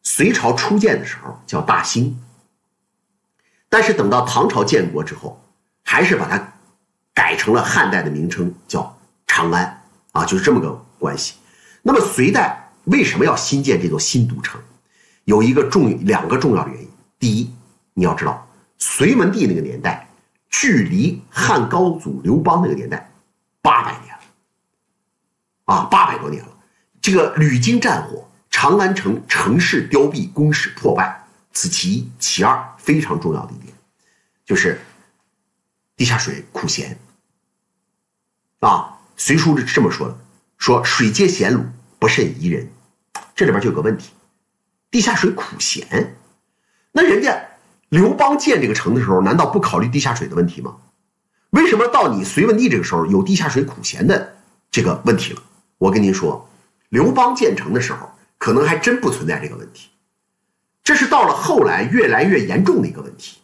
[0.03, 2.17] 隋朝初建的时候叫大兴，
[3.67, 5.43] 但是等到唐朝建国之后，
[5.83, 6.53] 还是把它
[7.13, 9.81] 改成了汉代的名称叫长安，
[10.13, 11.33] 啊，就是这么个关系。
[11.81, 14.61] 那么隋代为什么要新建这座新都城？
[15.29, 16.89] 有一个重两个重要的原因。
[17.19, 17.53] 第一，
[17.93, 18.47] 你要知道，
[18.79, 20.09] 隋文帝那个年代，
[20.49, 23.11] 距离汉高祖刘邦那个年代
[23.61, 24.21] 八百年了，
[25.65, 26.49] 啊，八百多年了。
[26.99, 32.09] 这个屡经战火，长安城城市凋敝，宫室破败，此其一。
[32.17, 33.71] 其二，非常重要的一点，
[34.43, 34.81] 就是
[35.95, 36.97] 地下水苦咸。
[38.61, 38.67] 啊，
[39.15, 40.17] 《隋书》是这么说的：
[40.57, 41.63] 说水皆咸卤，
[41.99, 42.67] 不甚宜人。
[43.35, 44.09] 这里边就有个问题，
[44.91, 46.15] 地下水苦咸。
[46.91, 47.39] 那人家
[47.89, 50.75] 刘邦建这个城的时候，难道不考虑地下水的问题吗？
[51.51, 54.35] 为什么到你隋文帝这个时候有地下水苦咸的
[54.69, 55.41] 这个问题了？
[55.77, 56.49] 我跟您说，
[56.89, 59.89] 刘邦建成的时候，可能还真不存在这个问题。
[60.83, 63.37] 这是到了后来越来越严重的一个问题。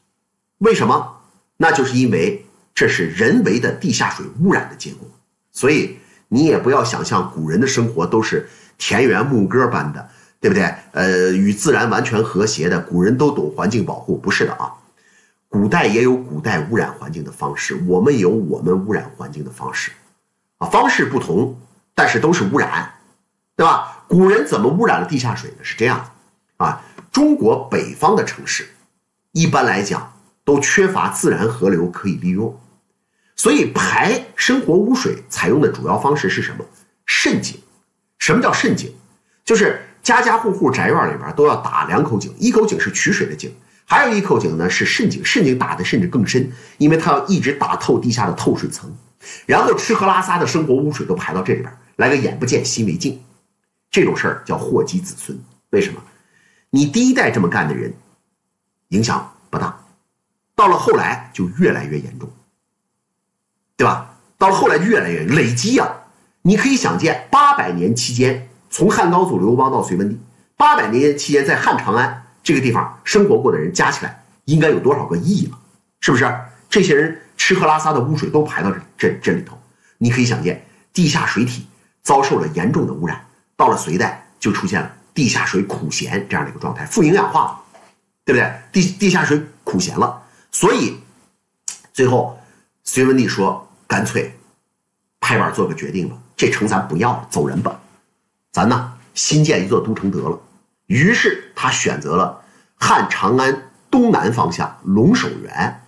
[0.60, 1.22] 为什么？
[1.58, 5.08] 那就是因为这是人为的地下水污染的结果。
[5.52, 10.64] 所以你也不要想象古人的生活都是田园牧歌般的，对不对？
[10.92, 14.74] 呃，与自然完全和谐的，古人都懂环境保护，不是的啊。
[15.48, 19.92] 古代也有古代污染环境的方式，我们有我们污染环境的方式，
[20.58, 21.58] 啊，方式不同，
[21.94, 22.94] 但是都是污染，
[23.56, 24.04] 对吧？
[24.08, 25.58] 古人怎么污染了地下水呢？
[25.62, 26.12] 是这样，
[26.58, 28.68] 啊，中国北方的城市，
[29.32, 32.60] 一般来讲都缺乏自然河流可以利用，
[33.36, 36.66] 所以排生活污水采用的主要方式是什么？
[37.06, 37.60] 渗井。
[38.20, 38.94] 什么叫渗井？
[39.46, 43.52] 就是家家户户宅院里边都要打两口井，一口井是取水的井。
[43.86, 48.96] 还有一口井呢，是渗井，渗井打的甚至更深，因为它要一直打透地下的透水层，
[49.48, 53.20] 然后吃喝拉撒的生活污水都排到这里边来个眼不见心为净，
[53.90, 55.36] 这种事儿叫祸及子孙。
[55.72, 56.00] 为什么？
[56.70, 57.92] 你第一代这么干的人，
[58.90, 59.76] 影响不大，
[60.54, 62.30] 到了后来就越来越严重，
[63.76, 64.12] 对吧？
[64.38, 65.90] 到了后来越来越累积啊！
[66.44, 70.20] 你可以想见，八百年期间，从汉高祖刘邦到隋文帝，
[70.58, 72.22] 八百年期间在汉长安。
[72.44, 75.58] 这个地方生活过的人加起来应该有多少个亿了？
[76.02, 76.30] 是不是？
[76.70, 79.58] 这些人吃喝拉撒的污水都排到这这这里头，
[79.98, 80.62] 你可以想见，
[80.92, 81.66] 地下水体
[82.04, 83.26] 遭受了严重的污染。
[83.56, 87.60] 到了隋代，就出现了地下水苦咸这样的一个状态，富营养化了，
[88.26, 88.54] 对不对？
[88.74, 91.00] 地地下水苦咸了，所以
[91.94, 92.38] 最后
[92.84, 94.38] 隋文帝说：“干脆
[95.22, 97.80] 拍板做个决定吧，这城咱不要了，走人吧，
[98.56, 100.40] 咱呢新建一座都城得了。”
[100.88, 102.42] 于是他选择了
[102.78, 105.82] 汉长安东南方向龙首原，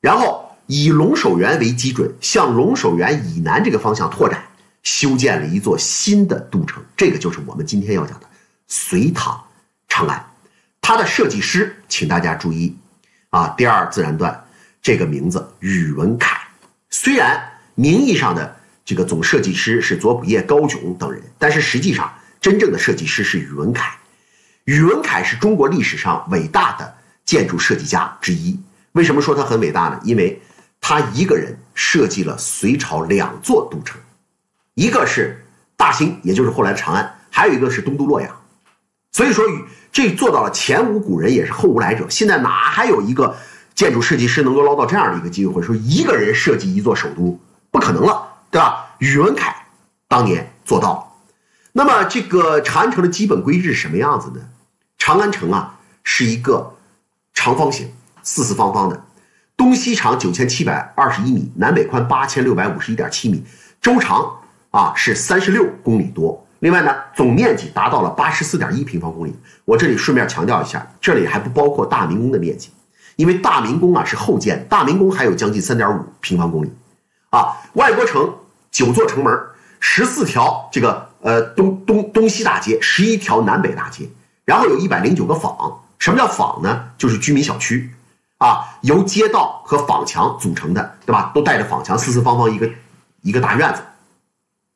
[0.00, 4.40] 然后以龙首原为基准，向龙首原以南这个方向拓展，
[4.84, 6.80] 修建了一座新的都城。
[6.96, 8.26] 这个就是我们今天要讲的
[8.68, 9.42] 隋唐
[9.88, 10.24] 长安。
[10.80, 12.76] 它的设计师，请大家注意
[13.30, 14.44] 啊，第二自然段
[14.80, 16.38] 这个名字宇文恺。
[16.88, 17.42] 虽然
[17.74, 23.98] 名义上的这个总设计师是左仆射高炯等人，但是实际上真正的设计师是宇文恺。
[24.64, 26.94] 宇文恺是中国历史上伟大的
[27.24, 28.58] 建筑设计家之一。
[28.92, 30.00] 为什么说他很伟大呢？
[30.04, 30.40] 因为
[30.80, 34.00] 他一个人设计了隋朝两座都城，
[34.74, 35.44] 一个是
[35.76, 38.30] 大兴，也就是后来的长安；还有一个是东都洛阳。
[39.10, 39.44] 所以说，
[39.90, 42.06] 这做到了前无古人，也是后无来者。
[42.08, 43.36] 现在哪还有一个
[43.74, 48.86] 建筑设计师能够捞到这样的一个机会，说一个人设计一座首都，不可能了，对吧？
[49.00, 49.54] 宇文恺
[50.08, 51.06] 当年做到了。
[51.72, 54.40] 那么，这个长安城的基本规制是什么样子呢？
[54.96, 56.74] 长安城啊，是一个
[57.34, 57.92] 长方形，
[58.22, 59.04] 四四方方的，
[59.58, 63.44] 东西长九千七百二十一米，南北宽八千六百五十一点七米，
[63.82, 64.26] 周长
[64.70, 66.42] 啊是三十六公里多。
[66.60, 69.36] 另外呢，总面积达到了八十四点一平方公里。
[69.66, 72.70] 我这里顺便强调一下，这里还不包括大明宫的面积，
[73.16, 76.72] 因为大明宫啊是后建，大明宫还有将近三点五平方公里。
[77.28, 78.32] 啊，外国城
[78.76, 79.34] 九座城门，
[79.80, 84.06] 十四条这个呃东东东西大街，十一条南北大街。
[84.44, 86.90] 然后有一百零九个坊，什么叫坊呢？
[86.98, 87.90] 就是居民小区，
[88.36, 91.32] 啊，由街道和坊墙组成的，对吧？
[91.34, 92.68] 都带着坊墙，四四方方一个
[93.22, 93.80] 一个大院子，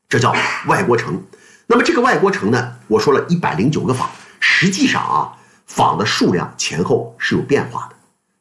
[0.08, 0.34] 这叫
[0.66, 1.22] 外国城。
[1.66, 4.08] 那么这个外国城呢，我说了一百零九个坊，
[4.40, 5.36] 实际上啊，
[5.66, 7.96] 坊的数量前后是有变化的。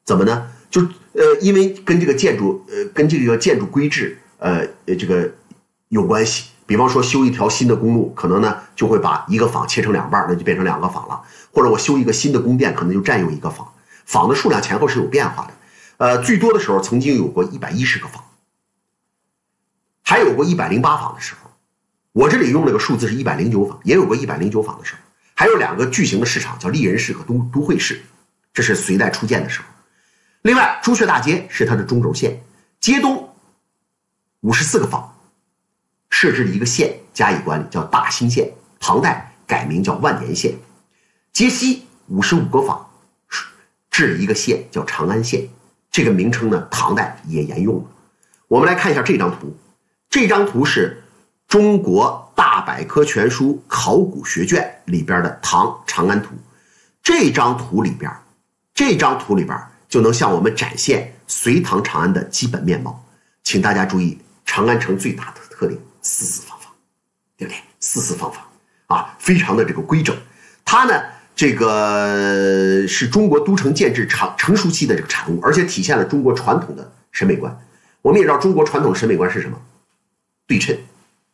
[0.06, 0.48] 怎么呢？
[0.72, 0.80] 就
[1.12, 5.30] 呃，因为跟这个建筑呃，跟这个建筑规制呃呃这个
[5.90, 6.46] 有关系。
[6.66, 11.22] 比方说修一条新的公路，可能呢就会把一个坊切成两半，那就变成两个坊了。
[11.52, 13.68] 或者我修一个新的宫殿，可能就占用一个坊。
[14.06, 15.54] 坊的数量前后是有变化的，
[15.98, 18.24] 呃，最多的时候曾经有过一百一十个坊，
[20.04, 21.50] 还有过一百零八坊的时候。
[22.12, 25.00] 我这里用了个数字是一百零九坊，也有过一百零九坊的时候。
[25.34, 28.02] 还有两个巨型的市场，叫丽人市和都都会市，
[28.54, 29.68] 这是隋代初建的时候。
[30.44, 32.44] 另外，朱雀大街是它的中轴线，
[32.80, 33.34] 街东
[34.42, 35.16] 五十四个坊。
[36.10, 38.52] 设置了一个县加以管理，叫大兴县。
[38.80, 40.54] 唐代改名叫万年县。
[41.32, 42.90] 街西五十五个坊，
[43.92, 45.48] 治了一个县叫长安县。
[45.92, 47.84] 这个名称呢，唐代也沿用了。
[48.48, 49.56] 我们来看一下这张图，
[50.10, 51.04] 这张图是
[51.48, 56.30] 中国大百科全书考古学卷里边的唐长安图，
[57.04, 58.12] 这张图里边，
[58.74, 63.04] 这张图里边就能向我们展现隋唐长安的基本面貌。
[63.44, 66.72] 请大家注意，长安城最大的特点四四方方，
[67.38, 67.60] 对不对？
[67.80, 68.44] 四四方方
[68.88, 70.16] 啊，非常的这个规整。
[70.66, 71.02] 它呢，
[71.36, 77.56] 这个是中国都城建制长成熟期的这个产物，而且体现了中国传统的审美观。
[78.02, 79.62] 我们也知道，中国传统审美观是什么？
[80.48, 80.78] 对称。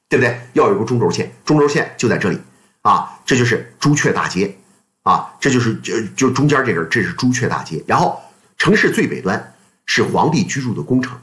[0.08, 0.40] 对不对？
[0.54, 2.40] 要有个中轴线，中轴线就在这里
[2.84, 4.56] 啊，这就是朱雀大街
[5.02, 7.84] 啊，这就是就就中间这根，这是朱雀大街。
[7.88, 8.22] 然后
[8.56, 9.56] 城市最北端
[9.88, 11.18] 是皇帝居住的宫城，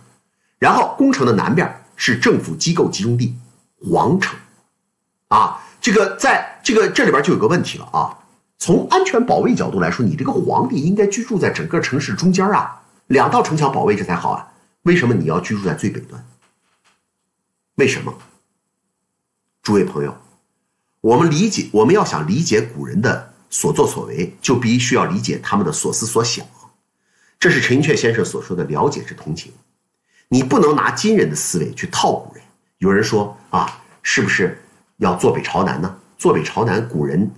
[0.59, 3.37] 然后宫城的南边是政府机构集中地
[3.91, 4.39] 皇城
[5.29, 5.61] 啊。
[5.81, 8.17] 这个在这个这里边就有个问题了啊，
[8.59, 14.49] 从安全保卫角度来说，你这个皇帝应该居住在整个城市中间啊，两道城墙保卫着才好啊。
[14.83, 16.25] 为什么你要居住在最北端？
[17.75, 18.15] 为什么？
[19.63, 20.17] 诸位朋友，
[21.01, 26.47] 我们理解，我们要想理解古人的所作所为，就必须要理解他们的所思所想。
[27.41, 29.53] 这是陈寅恪先生所说的“了解之同情”。
[30.29, 32.45] 你不能拿今人的思维去套古人。
[32.79, 34.59] 有人说啊，是不是
[34.97, 35.95] 要坐北朝南呢？
[36.17, 37.31] 坐北朝南，古人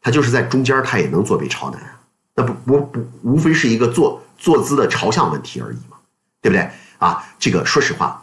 [0.00, 2.00] 他就是在中间，他也能坐北朝南啊。
[2.34, 5.96] 那不不不，无非是一个坐坐姿的朝向问题而已嘛，
[6.42, 7.24] 对不对啊？
[7.38, 8.22] 这个说实话，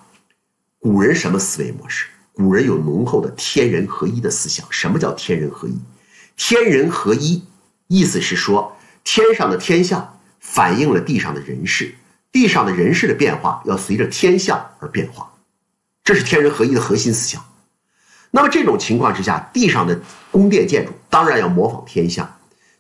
[0.78, 2.06] 古人什么思维模式？
[2.34, 4.66] 古人有浓厚的天人合一的思想。
[4.70, 5.78] 什么叫天人合一？
[6.38, 7.44] 天人合一，
[7.88, 11.96] 意思是说，天上的天象反映了地上的人事，
[12.32, 15.32] 地上的人事的变化要随着天象而变化，
[16.10, 17.40] 这是天人合一的核心思想。
[18.32, 22.28] 那么这种情况之下，地上的宫殿建筑当然要模仿天象。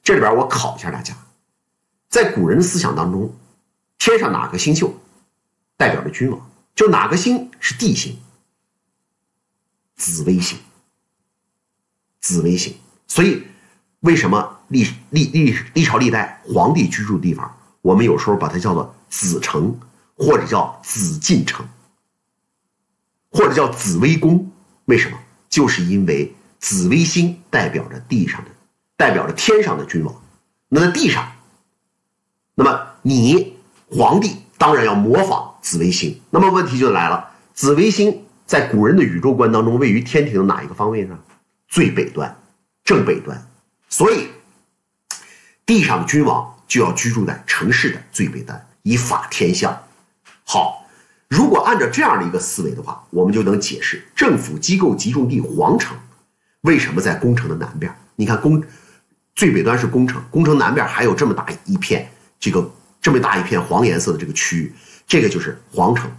[0.02, 1.16] 这里边我考一下大家，
[2.10, 3.32] 在古人的思想当中，
[4.00, 5.00] 天上哪个星宿
[5.78, 6.50] 代表着君王？
[6.74, 8.20] 就哪个星是地星？
[9.96, 10.58] 紫微星，
[12.22, 13.44] 紫微星，所以
[14.00, 19.80] 为什么历历历历朝历代皇帝居住的地方，我们有时候把它叫做紫城，
[20.18, 21.64] 或者叫紫禁城，
[23.32, 24.52] 或者叫紫微宫？
[24.86, 25.18] 为什么？
[25.50, 28.52] 就是因为紫微星代表着地上的，
[28.98, 30.16] 代表着天上的君王。
[30.68, 31.32] 那在地上，
[32.56, 33.58] 那么你
[33.90, 36.20] 皇帝当然要模仿紫微星。
[36.30, 38.26] 那么问题就来了，紫微星。
[38.46, 41.20] 在古人的宇宙观当中，位于天庭的哪一个方位呢？
[41.68, 42.36] 最北端，
[42.84, 43.48] 正北端。
[43.90, 44.28] 所以，
[45.68, 49.80] 地上的君王就要居住在城市的最北端，以法天象。
[50.44, 50.79] 好，
[51.30, 55.96] 如果按照这样的一个思维的话，我们就能解释政府机构集中地皇城
[56.62, 57.96] 为什么在宫城的南边。
[58.16, 58.62] 你看，宫
[59.36, 64.74] 最北端是宫城，宫城南边还有这么大一片，这个这么大一片黄颜色的这个区域，
[65.08, 66.12] 这个就是皇城。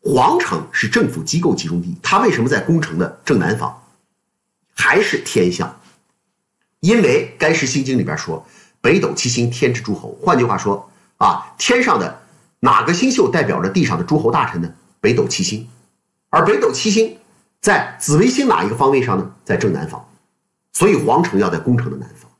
[0.00, 3.82] 皇城是政府机构集中地，它为什么在宫城的正南方？
[4.74, 5.80] 还是天象？
[6.80, 8.46] 因为《该石心经》里边说
[8.80, 10.16] “北斗七星，天之诸侯”。
[10.22, 12.21] 换句话说啊，天上的
[12.64, 14.72] 哪个星宿代表着地上的诸侯大臣呢？
[15.00, 15.68] 北斗七星，
[16.30, 17.18] 而北斗七星
[17.60, 19.34] 在紫微星哪一个方位上呢？
[19.44, 20.08] 在正南方，
[20.72, 22.30] 所以皇城要在宫城的南方。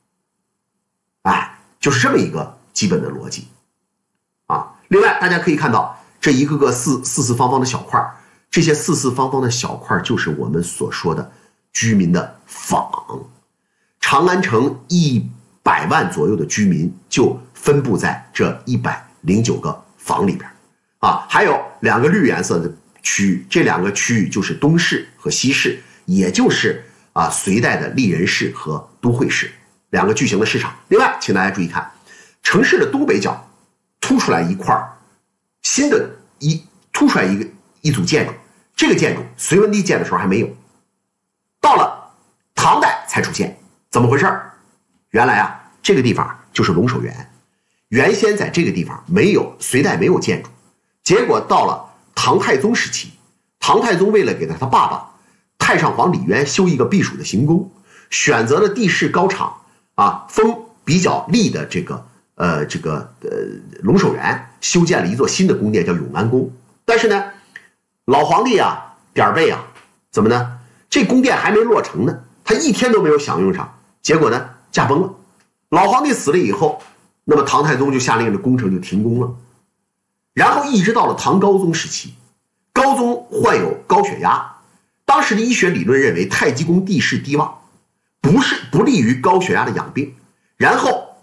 [1.23, 3.47] 哎，就是这么一个基本的逻辑
[4.47, 4.75] 啊。
[4.87, 5.99] 另外，大家可以看到。
[6.21, 8.01] 这一个个四四四方方的小块
[8.49, 11.29] 这些四四方方的小块就是我们所说的
[11.73, 12.89] 居民的坊。
[13.99, 15.29] 长安城一
[15.61, 20.49] 百万左右的居民就分布在这一百零九个房里边
[20.99, 22.69] 啊，还有两个绿颜色的
[23.01, 29.49] 区域，这两个区域就是东市和西市，也就是啊隋代的丽人市和都会市
[29.91, 30.75] 两个巨型的市场。
[30.89, 31.89] 另外，请大家注意看，
[32.41, 33.49] 城市的东北角
[34.01, 34.75] 凸出来一块
[35.61, 36.61] 新的一
[36.91, 37.47] 突出来一个
[37.81, 38.33] 一组建筑，
[38.75, 40.49] 这个建筑隋文帝建的时候还没有，
[41.61, 42.13] 到了
[42.53, 43.57] 唐代才出现，
[43.89, 44.25] 怎么回事
[45.11, 47.32] 原来啊，这个地方就是龙首原，
[47.93, 50.49] 原先在这个地方没有隋代没有建筑，
[51.03, 53.11] 结果到了唐太宗时期，
[53.59, 55.11] 唐太宗为了给他他爸爸
[55.59, 57.69] 太上皇李渊修一个避暑的行宫，
[58.09, 59.57] 选择了地势高敞
[59.93, 62.03] 啊，风比较利的这个。
[62.35, 63.29] 呃，这个呃，
[63.83, 66.51] 龙首原修建了一座新的宫殿，叫永安宫。
[66.83, 67.25] 但是呢，
[68.05, 69.63] 老皇帝啊，点儿背啊，
[70.09, 70.57] 怎么呢？
[70.89, 75.13] 这宫殿还没落成呢，他一天都没有享用上，结果呢，驾崩了。
[75.69, 76.81] 老皇帝死了以后，
[77.23, 79.35] 那么唐太宗就下令这工程就停工了。
[80.33, 82.13] 然后一直到了唐高宗时期，
[82.71, 84.57] 高宗患有高血压，
[85.05, 87.51] 当时的医学理论认为太极宫地势低洼，
[88.21, 90.15] 不是不利于高血压的养病。
[90.57, 91.15] 然后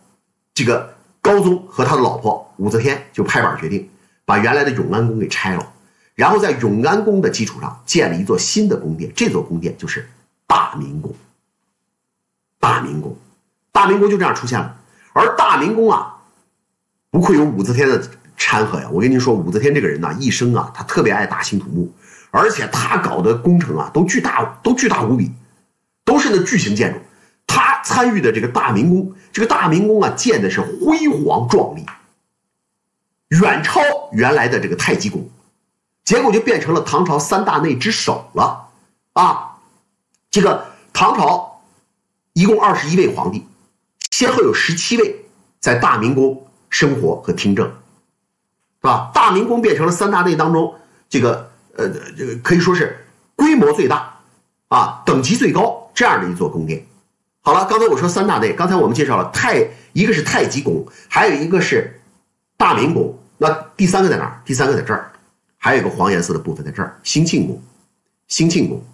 [0.55, 0.94] 这个。
[1.22, 3.90] 高宗和他的老婆武则天就拍板决定，
[4.24, 5.72] 把原来的永安宫给拆了，
[6.14, 10.09] 然后在永安宫的基础上建了一座新的宫殿，这座宫殿就是
[10.46, 11.14] 大明宫。
[12.59, 13.14] 大明宫，
[13.70, 14.80] 大明宫就这样出现了。
[15.12, 16.16] 而大明宫啊，
[17.11, 18.00] 不愧有武则天的
[18.36, 18.88] 掺和呀！
[18.92, 21.92] 我跟您说，武则天这个人呢，一生啊，他特别爱大兴土木，
[22.30, 25.30] 而且他搞的工程啊，都巨大，都巨大无比，
[26.04, 27.00] 都是那巨型建筑。
[27.46, 31.84] 他参与的这个大明宫，这个大明宫啊，建的是辉煌壮丽，
[33.28, 33.80] 远超
[34.12, 35.28] 原来的这个太极宫，
[36.04, 38.68] 结果就变成了唐朝三大内之首了
[39.14, 39.58] 啊！
[40.30, 41.62] 这个唐朝
[42.32, 43.44] 一共二十一位皇帝。
[44.11, 45.24] 先后有十七位
[45.61, 47.72] 在大明宫生活和听政，是
[48.82, 49.11] 吧？
[49.14, 50.74] 大明宫变成了三大内当中
[51.08, 53.06] 这个呃这个可以说是
[53.36, 54.20] 规模最大
[54.68, 56.86] 啊，等级最高这样的一座宫殿。
[57.42, 62.00] 好了，刚才我说三大内，刚才我们介绍了太一个是太极宫，还有一个是
[62.56, 64.42] 大明宫，那第三个在哪儿？
[64.44, 65.11] 第三个在这儿，
[65.56, 67.62] 还有一个黄颜色的部分在这儿，兴庆宫。
[68.28, 68.84] 兴庆宫，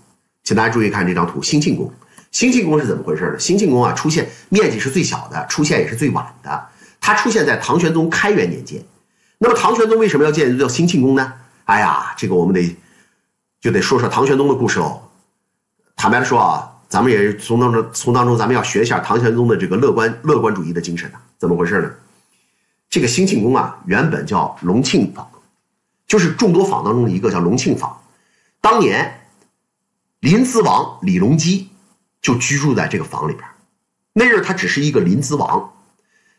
[0.44, 1.92] 请大家注意看这张图，兴庆宫。
[2.36, 3.38] 兴庆宫是怎么回事呢？
[3.38, 6.66] 兴庆宫啊，出现面积是最小的，出现也是最晚的。
[7.00, 8.78] 它出现在唐玄宗开元年间。
[9.38, 11.32] 那么唐玄宗为什么要建叫兴庆宫呢？
[11.64, 12.76] 哎呀，这个我们得
[13.58, 15.00] 就得说说唐玄宗的故事喽。
[15.96, 21.22] 坦白的说啊，咱们也从当中从当中咱们要学一下唐玄宗的这个乐观乐观主义的精神啊。
[21.38, 21.90] 怎么回事呢？
[22.90, 25.26] 这个兴庆宫啊，原本叫隆庆坊，
[26.06, 27.98] 就是众多坊当中的一个叫隆庆坊。
[28.60, 29.22] 当年
[30.20, 31.70] 临淄王李隆基。
[32.26, 33.48] 就居住在这个房里边，
[34.12, 35.72] 那阵他只是一个临淄王，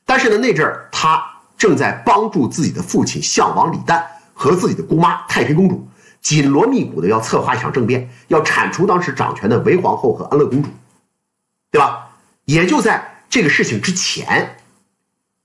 [0.03, 1.23] 但是呢，那阵他
[1.57, 5.87] 正在帮助自己的父亲项王李旦和自己的姑妈太平公主
[6.19, 10.67] 紧锣密鼓的要策划一场政变，要铲除当时掌权的韦皇后和安乐公主，
[11.71, 12.09] 对吧？
[12.43, 14.57] 也就在这个事情之前，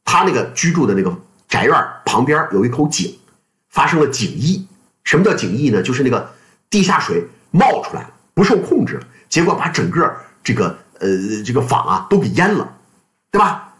[0.04, 1.16] 他那个居住的那个
[1.48, 3.16] 宅院旁边有一口井，
[3.68, 4.66] 发生了井溢。
[5.04, 5.80] 什么叫井溢呢？
[5.80, 6.34] 就是那个
[6.68, 10.12] 地下水冒出来了，不受控制了，结果把整个。
[10.42, 12.76] 这个呃，这个坊啊都给淹了，
[13.30, 13.74] 对吧？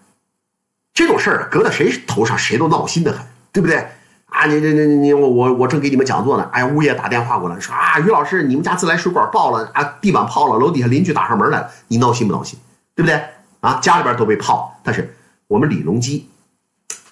[0.94, 3.88] 这种事儿搁在谁头上，谁都闹心的很，对不对？
[4.26, 12.58] 啊，你你你你我我我正给你们讲座呢，哎，物业打电话过来，说啊，于老师，你们家自来水管爆了，啊，地板泡了，楼底下邻居打上门来了，你闹心不闹心？
[12.94, 13.22] 对不对？
[13.60, 15.14] 啊，家里边都被泡，但是
[15.46, 16.28] 我们李隆基，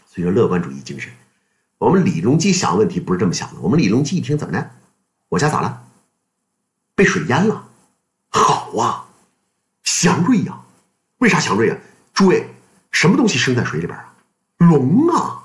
[0.09, 1.12] 所以说乐观主义精神，
[1.78, 4.70] 我们李隆基想问题不是这么想的，我们李隆基一听怎么的，
[5.28, 5.82] 我家咋了？
[6.94, 7.64] 被水淹了，
[10.01, 10.59] 祥瑞呀，
[11.18, 11.76] 为啥祥瑞啊？
[12.14, 12.48] 诸位，
[12.90, 14.14] 什么东西生在水里边啊？
[14.57, 15.44] 龙啊！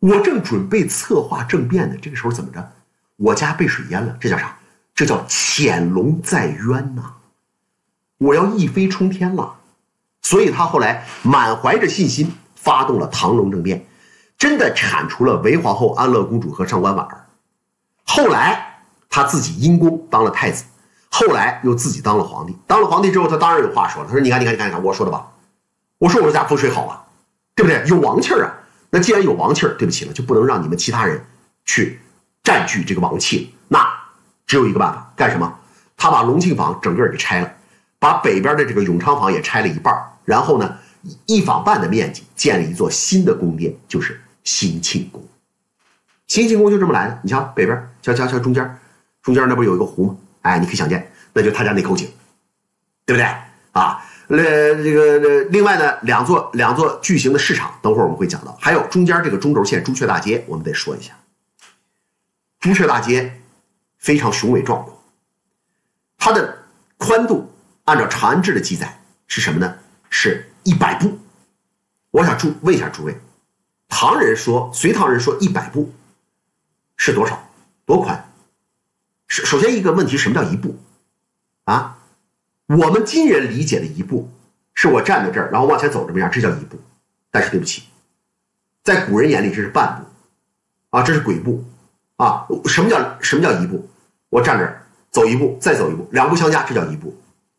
[0.00, 2.72] 我正准备策划政变呢，这个时候怎么着？
[3.16, 4.54] 我家被水淹了，这叫啥？
[4.94, 7.14] 这叫潜龙在渊呐！
[8.18, 9.54] 我要一飞冲天了。
[10.20, 13.82] 所以他后来满怀着信心，发动了唐隆政变，
[14.36, 17.26] 真的铲除了韦皇后、安乐公主和上官婉儿。
[18.04, 20.66] 后来他自己因功当了太子。
[21.14, 24.08] 后来又自己当了皇帝，当了皇帝之后，他当然有话说了。
[24.08, 25.28] 他说：“你看，你看，你看，你看，我说的吧？
[25.98, 27.04] 我说我家风水好啊，
[27.54, 27.84] 对不对？
[27.86, 28.54] 有王气儿啊。
[28.88, 31.22] 那既然有王气儿，对不起了，就不能让你们其他人
[31.66, 32.00] 去
[32.42, 33.54] 占据这个王气。
[33.68, 33.86] 那
[34.46, 35.54] 只有一个办法，干什么？
[35.98, 37.52] 他把隆庆坊整个给拆了，
[37.98, 39.94] 把北边的这个永昌坊也拆了一半
[40.24, 40.78] 然后呢，
[41.26, 45.22] 一坊半的面积建了一座新的宫殿，就是兴庆宫。
[46.26, 47.20] 兴庆宫就这么来的。
[47.22, 48.78] 你瞧北边，瞧瞧瞧中间，
[49.22, 52.06] 中间那不有一个湖吗？”哎，你可以想见，那就他家那口井，
[53.06, 53.24] 对不对
[53.72, 54.04] 啊？
[54.28, 54.38] 那，
[54.82, 58.56] 这个另外呢，两座两座巨型的市场，等会我们会讲到。
[58.60, 61.12] 还有中间这个中轴线朱雀大街，我们得说一下。
[62.60, 63.40] 朱雀大街
[63.98, 65.02] 非常雄伟壮阔，
[66.16, 66.64] 它的
[66.96, 67.52] 宽度
[67.84, 69.76] 按照《长安志》的记载是什么呢？
[70.08, 71.18] 是一百步。
[72.10, 73.18] 我想诸问一下诸位，
[73.88, 75.92] 唐人说，隋唐人说一百步
[76.96, 77.42] 是多少？
[77.84, 78.31] 多宽？
[79.32, 80.76] 首首先一个问题，什么叫一步？
[81.64, 81.96] 啊，
[82.66, 84.30] 我们今人理解的一步，
[84.74, 86.78] 是我站在这儿，然后往前走这么样，这叫一步。
[87.30, 87.84] 但是对不起，
[88.84, 91.64] 在古人眼里这是半步，啊，这是鬼步，
[92.16, 93.88] 啊，什么叫什么叫一步？
[94.28, 97.18] 我站这儿走一步，再走一步，两步相加，这叫一步。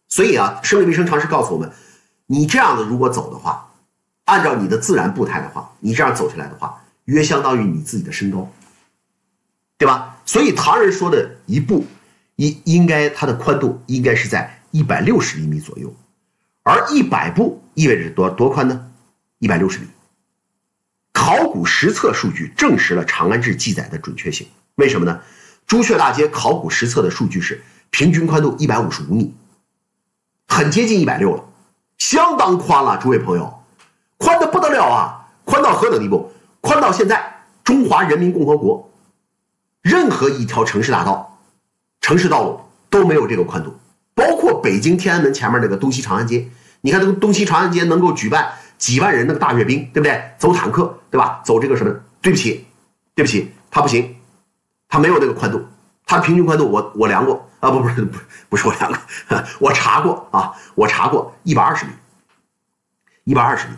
[0.10, 1.72] 所以啊，生理卫生常识告诉我们，
[2.28, 3.74] 你这样子如果走的话，
[4.26, 8.48] 按照你的自然步态的话，你这样走下来的话，约相当于你自己的身高。
[9.76, 10.18] 对吧？
[10.24, 11.86] 所以唐人说的一步，
[12.36, 15.94] 应应该它的宽度应该是在一百六十厘米左右，
[16.64, 18.92] 而一百步意味着多多宽呢？
[19.40, 19.88] 一百六十米。
[21.12, 24.48] 考古实测数据证实了《长安志》记载的准确性。
[24.76, 25.22] 为什么呢？
[25.68, 29.34] 朱雀大街考古实测的数据是平均宽度一百五十五米，
[30.48, 31.44] 很接近一百六了，
[31.98, 32.98] 相当宽了。
[32.98, 33.64] 诸位朋友，
[34.18, 35.30] 宽的不得了啊！
[35.46, 36.32] 宽到何等地步？
[36.62, 38.90] 宽到现在中华人民共和国。
[39.82, 41.33] 任何一条城市大道、
[42.04, 43.74] 城市道路都没有这个宽度，
[44.14, 46.50] 包括北京天安门前面那个东西长安街。
[46.82, 50.22] 你看，这个东西长安街能够举办几万人那个大阅兵，对不对？
[50.38, 51.42] 走坦克，对吧？
[51.46, 51.98] 走这个什么？
[52.22, 52.66] 对不起，
[53.16, 54.18] 对不起，它不行，
[54.90, 55.66] 它没有那个宽度，
[56.06, 58.18] 它平均宽度我我量过啊，不不是不
[58.50, 61.94] 不是我量过，我查过啊，我查过一百二十米，
[63.24, 63.74] 一百二十米，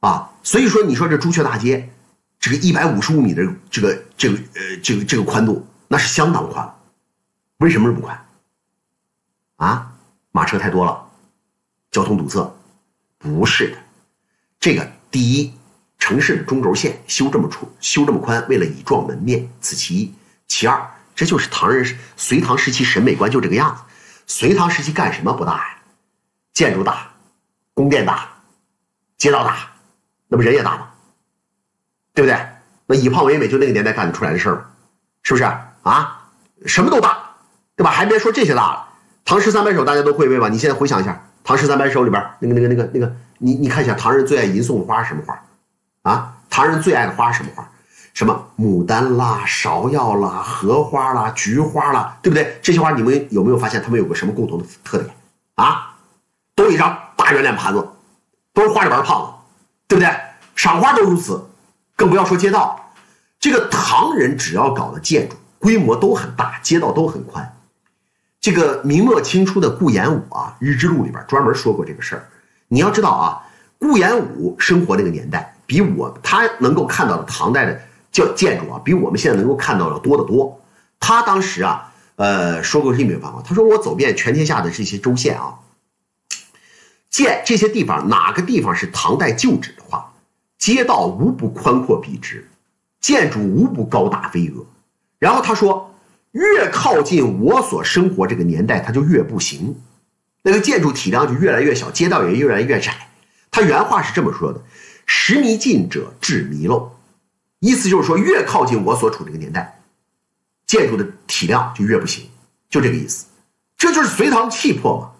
[0.00, 1.90] 啊，所以说你说这朱雀大街，
[2.38, 6.74] 这个一百五十五米的这个这个呃这个这个宽度，那是相当宽了，
[7.60, 8.26] 为什么这么宽？
[9.56, 9.92] 啊，
[10.32, 11.06] 马车太多了。
[11.90, 12.50] 交通堵塞，
[13.18, 13.76] 不是的，
[14.58, 15.52] 这个第一，
[15.98, 20.14] 城市的中轴线修这么粗，修这么宽，为了以壮门面，此其一；
[20.46, 21.84] 其二，这就是唐人
[22.16, 23.82] 隋唐时期审美观就这个样子。
[24.26, 25.76] 隋唐时期干什么不大呀？
[26.54, 27.10] 建筑大，
[27.74, 28.26] 宫殿大，
[29.18, 29.70] 街道大，
[30.28, 30.90] 那不人也大吗？
[32.14, 32.48] 对不对？
[32.86, 34.70] 那以胖为美就那个年代干得出来的事儿
[35.22, 35.44] 是不是
[35.82, 36.16] 啊？
[36.66, 37.19] 什么都大，
[37.80, 37.90] 对吧？
[37.90, 38.88] 还别说这些大了，
[39.24, 40.50] 唐诗三百首大家都会背吧？
[40.50, 41.18] 你现在回想一下。
[41.42, 45.42] 唐诗三百首里边，那个、那个、那个、那个，你你看一下，唐人最爱吟诵的花是什么花？
[46.02, 47.66] 啊，唐人最爱的花是什么花？
[48.12, 52.60] 什么牡丹啦、芍药啦、荷花啦、菊花啦，对不对？
[52.60, 55.08] 这些花你们有没有发现，它们有个什么共同的特点？
[55.54, 55.94] 啊，
[56.54, 57.88] 都一张大圆脸盘子，
[58.52, 59.32] 都是花里边胖子，
[59.88, 60.14] 对不对？
[60.54, 61.42] 赏花都如此，
[61.96, 62.92] 更不要说街道。
[63.38, 67.56] 这个唐人只要搞的建筑规模都很大，街道都很宽。
[68.40, 72.26] 这个明末清初的顾炎武啊，《日志录》里边专门说过这个事儿。
[72.68, 73.42] 你要知道啊，
[73.78, 77.78] 顾炎武生活那个年代，比我他能够看到的唐代的
[78.10, 80.58] 叫建筑啊，比我们现在能够看到的多得多。
[80.98, 85.58] 他当时啊，呃，说过这么一番话，他说：“我走遍全天下的这些州县啊，
[87.10, 90.14] 见这些地方哪个地方是唐代旧址的话，
[90.56, 92.48] 街道无不宽阔笔直，
[93.02, 94.64] 建筑无不高大巍峨。”
[95.20, 95.89] 然后他说。
[96.32, 99.80] 越靠近我所生活这个年代，它就越不行，
[100.42, 103.08] 那个建筑体量就越来越小，街道也越来越窄。
[103.50, 104.62] 他原话是这么说的
[105.06, 106.92] ：“时迷近者至弥漏。”
[107.58, 109.80] 意思就是说，越靠近我所处这个年代，
[110.66, 112.28] 建筑的体量就越不行，
[112.68, 113.26] 就这个意思。
[113.76, 115.10] 这就是隋唐气魄嘛。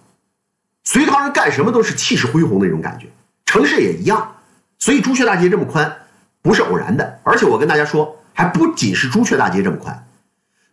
[0.84, 3.08] 隋唐人干什么都是气势恢宏的那种感觉，
[3.46, 4.36] 城市也一样。
[4.78, 5.94] 所以朱雀大街这么宽，
[6.40, 7.20] 不是偶然的。
[7.24, 10.06] 而且我跟大家说，还不仅是朱雀大街这么宽。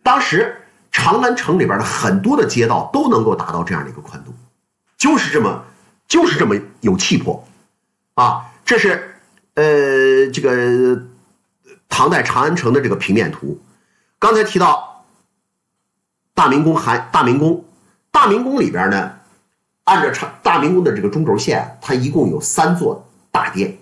[0.02, 4.32] 当时长安城里边的很多的街道都能够达到这样的一个宽度，
[4.96, 5.64] 就是这么，
[6.06, 7.46] 就是这么有气魄，
[8.14, 9.14] 啊，这是
[9.54, 11.02] 呃这个
[11.88, 13.60] 唐代长安城的这个平面图。
[14.18, 15.04] 刚才提到
[16.34, 17.64] 大明宫还大明宫，
[18.10, 19.12] 大明宫里边呢，
[19.84, 23.78] 按照长大明宫的这个中轴线，它一共有三座大殿，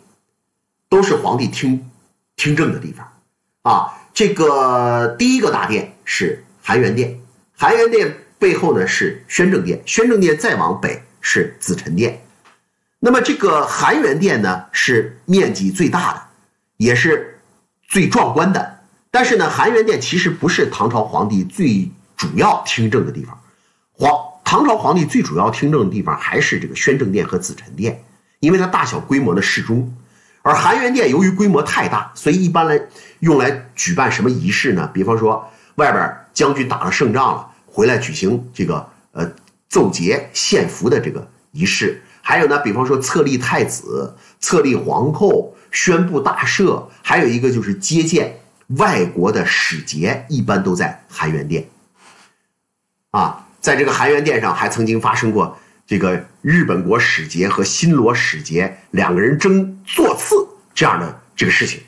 [0.88, 1.88] 都是皇帝听
[2.34, 3.06] 听政的地方，
[3.62, 3.92] 啊。
[4.12, 7.20] 这个第一个大殿是含元殿，
[7.54, 12.22] 含元殿背后呢是宣政殿，宣政殿再往北是紫宸殿。
[12.98, 16.22] 那么这个含元殿呢是面积最大的，
[16.78, 17.38] 也是
[17.86, 18.78] 最壮观的。
[19.10, 23.38] 但是呢，含元殿其实不是唐朝皇帝最主要听政的地方，
[23.92, 24.10] 皇
[24.44, 28.02] 唐朝皇帝最主要听政的地方还是这个宣政殿和紫宸殿，
[28.40, 29.94] 因为它大小规模的适中。
[30.42, 32.80] 而含元殿由于规模太大，所以一般来
[33.18, 34.88] 用来举办什么仪式呢？
[34.94, 39.30] 比方说外边将军打了胜仗了，回来举行这个呃
[39.68, 42.02] 奏节献俘的这个仪式。
[42.20, 48.40] 还有呢，比方说册立太子、册立皇后、宣布大赦，还有一个就是接见
[48.76, 51.66] 外国的使节，一般都在含元殿。
[53.12, 55.56] 啊，在这个含元殿上还曾经发生过。
[55.88, 60.34] 这个日本国使节和新罗使节两个人争座次
[60.74, 61.80] 这样的这个事情，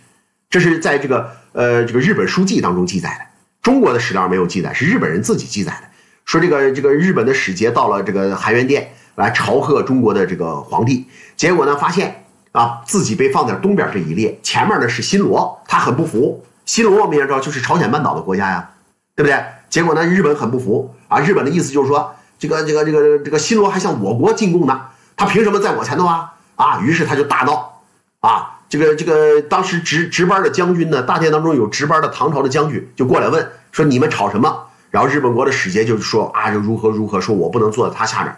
[0.48, 3.26] 这是在这个呃这个日本书记当中记载的，
[3.68, 5.88] 中国的史料没有记载，是日本人自己记载的。
[6.24, 11.06] 说这个这个日本的使节到了这个含元殿来朝贺中国的这个皇帝，
[11.36, 16.42] 结果呢发现啊自己被放在东边这一列，前面呢是新罗，他很不服。
[16.64, 18.70] 新罗我们也知道就是朝鲜半岛的国家呀，
[19.14, 19.38] 对不对？
[19.68, 22.14] 结果呢日本很不服啊，日本的意思就是说。
[22.38, 24.80] 这个这个这个这个新罗还向我国进贡呢，
[25.16, 26.34] 他凭什么在我前头啊？
[26.54, 27.82] 啊，于是他就大闹，
[28.20, 34.66] 啊，这个这个当时值值班的将军呢，大殿当中有值班的唐朝的将军就过来问说你们吵什么？
[34.90, 38.34] 然后日本国的使节就说啊，就如何如何，说我不能坐在他下面。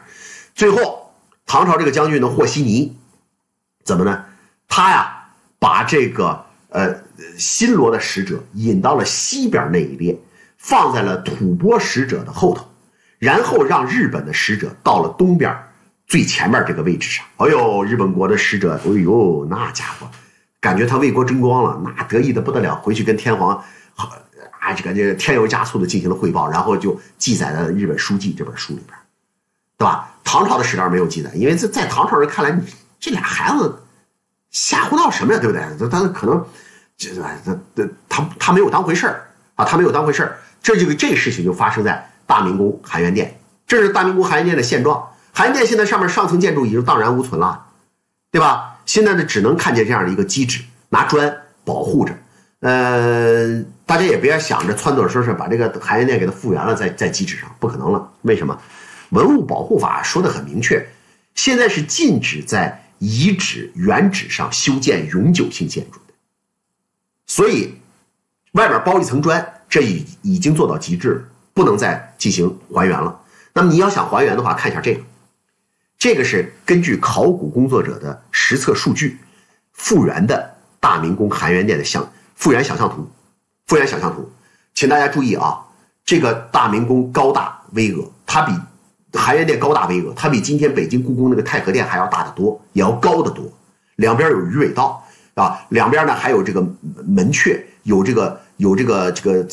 [0.54, 1.12] 最后
[1.46, 2.96] 唐朝这个将军呢，和稀泥，
[3.84, 4.24] 怎么呢？
[4.68, 5.26] 他呀
[5.58, 6.92] 把这个呃
[7.38, 10.18] 新罗的使者引到了西边那一列，
[10.58, 12.66] 放在了吐蕃使者的后头。
[13.18, 15.54] 然后让日本的使者到了东边
[16.06, 17.24] 最前面这个位置上。
[17.36, 20.08] 哎呦，日本国的使者，哎呦，那家伙
[20.58, 23.62] 感觉他为国争光了，那得意的不得了，回去跟天皇
[23.94, 24.10] 好
[24.60, 28.96] 啊这个这个添油加醋的进行了汇报，然后就记载在《日本书记》这本书里边，
[29.76, 30.14] 对吧？
[30.22, 32.56] 唐朝的史料没有记载，因为在在唐朝人看来，
[33.00, 33.82] 这俩孩子
[34.50, 35.88] 瞎胡闹什么呀，对不对？
[35.88, 36.44] 他他可能
[36.96, 40.38] 这这这他他没有当回事儿啊，他没有当回事儿。
[40.62, 45.08] 这就这个事情就发生在大明宫含元殿，这是大明宫含元殿的现状。
[45.32, 47.64] 含元殿现在上面上层建筑已经荡然无存了，
[48.30, 48.78] 对吧？
[48.84, 51.34] 现在呢，只能看见这样的一个基址，拿砖
[51.64, 52.12] 保护着。
[52.60, 58.12] 呃，大家也别想着撺掇说是把这个含元殿给它复原了，在在基址上，不可能了。
[58.22, 58.56] 为什么？
[59.08, 60.88] 文物保护法说的很明确，
[61.34, 66.14] 现在是禁止在遗址原址上修建永久性建筑的，
[67.26, 67.74] 所以
[68.52, 69.44] 外面包一层砖。
[69.68, 71.22] 这已已经做到极致了，
[71.52, 73.20] 不能再进行还原了。
[73.52, 75.02] 那么你要想还原的话，看一下这个，
[75.98, 79.18] 这个是根据考古工作者的实测数据
[79.72, 83.10] 复原的大明宫含元殿的想复原想象图。
[83.70, 84.28] 复原想象图，
[84.74, 85.60] 请大家注意啊，
[86.04, 88.52] 这个大明宫高大巍峨，它比
[89.12, 93.44] 含元殿高大巍峨，它比今天北京故宫那个太和殿还要大得多，也要高得多。
[93.94, 95.00] 两边有鱼尾道
[95.34, 96.60] 啊，两边呢还有这个
[97.06, 98.40] 门阙，有这个。
[98.60, 99.46] 有这个这个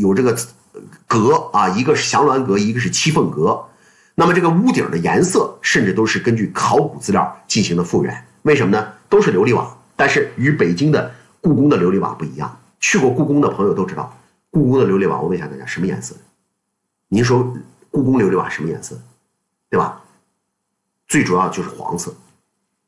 [0.00, 0.36] 有这个
[1.06, 3.64] 阁啊，一个是祥鸾阁，一个是七凤阁。
[4.16, 8.24] 那么这个屋顶的颜色，甚至都是根据考古资料进行的复原。
[8.42, 8.88] 为什么呢？
[9.08, 11.08] 都是琉璃瓦，但是与北京的
[11.40, 12.58] 故宫的琉璃瓦不一样。
[12.80, 14.16] 去过故宫的朋友都知道，
[14.50, 16.14] 故宫的琉璃瓦，我问一下大家，什么颜色？
[17.08, 17.54] 您说
[17.90, 18.98] 故宫琉璃瓦什么颜色？
[19.70, 20.02] 对吧？
[21.06, 22.14] 最主要就是黄色，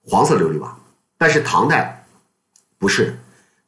[0.04, 0.76] 黄色琉璃瓦。
[1.18, 2.04] 但是唐代
[2.78, 3.18] 不是，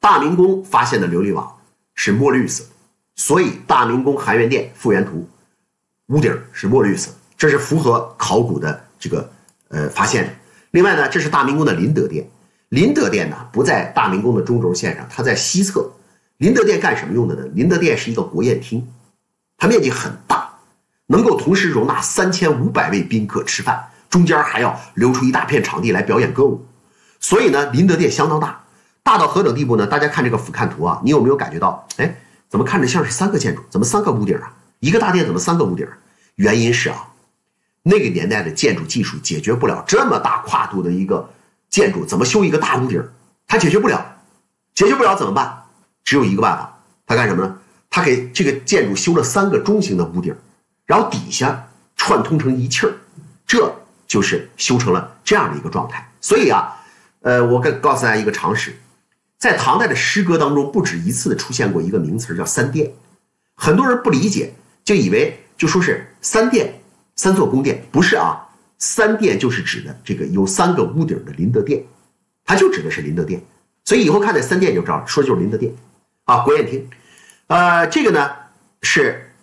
[0.00, 1.54] 大明宫发现的琉璃瓦。
[1.94, 2.64] 是墨绿色，
[3.16, 5.28] 所以大明宫含元殿复原图
[6.06, 9.30] 屋顶是墨绿色，这是符合考古的这个
[9.68, 10.32] 呃发现的。
[10.70, 12.26] 另外呢，这是大明宫的麟德殿，
[12.70, 15.88] 麟德殿呢不在大明宫的中轴线上，它在西侧。
[16.42, 17.48] 麟德殿干什么用的呢？
[17.54, 18.84] 麟德殿是一个国宴厅，
[19.56, 20.52] 它面积很大，
[21.06, 23.80] 能够同时容纳三千五百位宾客吃饭，
[24.10, 26.66] 中间还要留出一大片场地来表演歌舞，
[27.20, 28.58] 所以呢，麟德殿相当大。
[29.04, 29.86] 大到何等地步呢？
[29.86, 31.86] 大家看这个俯瞰图啊，你有没有感觉到？
[31.98, 32.12] 哎，
[32.48, 33.62] 怎么看着像是三个建筑？
[33.70, 34.52] 怎么三个屋顶啊？
[34.80, 35.86] 一个大殿怎么三个屋顶？
[36.34, 37.06] 原因是啊，
[37.84, 41.30] 那个年代的建筑技术解决不了这么大跨度的一个
[41.70, 43.00] 建筑，怎么修一个大屋顶？
[43.46, 44.04] 它解决不了，
[44.74, 45.61] 解决不了怎么办？
[46.04, 47.58] 只有一个办法，他干什么呢？
[47.90, 50.34] 他给这个建筑修了三个中型的屋顶，
[50.86, 52.94] 然后底下串通成一气儿，
[53.46, 53.74] 这
[54.06, 56.10] 就是修成了这样的一个状态。
[56.20, 56.74] 所以啊，
[57.20, 58.74] 呃，我跟告诉大家一个常识。
[59.38, 62.92] 在唐代的诗歌当中，不止一次的出现过一个名词，叫三殿。
[63.56, 66.80] 很多人不理解，就以为就说是三殿，
[67.16, 68.48] 三座宫殿，不是啊。
[68.78, 71.84] 三殿就是指的这个有三个屋顶的麟德殿，
[72.44, 73.42] 它就指的是麟德殿。
[73.84, 75.72] 所以以后看那三殿就知道，说的就是麟德殿
[76.32, 76.88] 啊，国宴厅。
[77.48, 78.30] 呃，这个呢
[78.80, 79.34] 是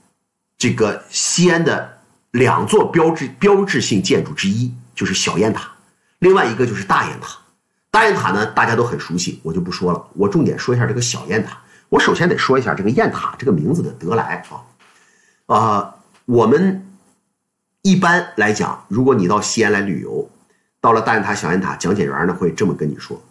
[0.57, 1.99] 这个西安的
[2.31, 5.69] 两座标志标志性建筑之一，就是小雁塔，
[6.17, 7.37] 另外一个就是大雁塔。
[7.91, 10.03] 大雁塔呢，大家都很熟悉，我就不说了。
[10.15, 11.59] 我重点说一下这个小雁塔。
[11.89, 15.55] 我首先得说一下这个雁塔这个名字的得来啊。
[15.55, 16.87] 啊，我们
[17.83, 20.27] 一般来讲，如果你到西安来旅游，
[20.81, 23.21] 到了大雁塔、小雁塔，讲解员呢会这么跟你说：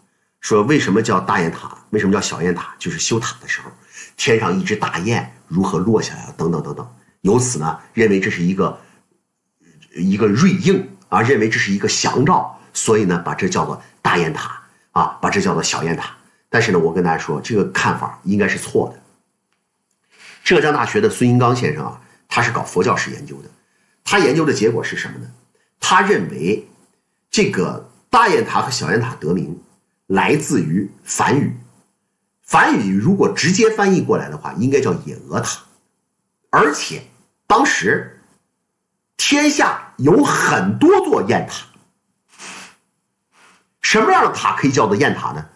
[0.41, 2.75] 说为什么叫大雁塔，为什么叫小雁塔？
[2.79, 3.71] 就是修塔的时候，
[4.17, 6.89] 天上一只大雁如何落下来了，等等等等。
[7.23, 8.79] 由此呢，认为这是一个
[9.95, 13.81] 一个瑞应啊，认为这是一个祥兆，所以呢，把这叫做。
[14.01, 14.63] 大雁塔
[14.93, 16.17] 啊，把这叫做小雁塔。
[16.49, 19.03] 但是呢，我跟大家说，这个看法应该是错的。
[20.43, 23.51] 浙江大学的孙英刚先生啊，他是搞佛教史研究的，
[24.03, 25.31] 他研究的结果是什么呢？
[25.79, 26.67] 他认为
[27.31, 29.61] 这个大雁塔和小雁塔得名
[30.09, 31.57] 来自于梵语，
[32.43, 35.61] 梵语如果直接翻译过来的话，应该叫野鹅塔。
[36.51, 37.03] 而且
[37.47, 38.21] 当时
[39.19, 41.67] 天下有很多座雁塔。
[43.83, 45.47] 什么样的塔可以叫做雁塔呢？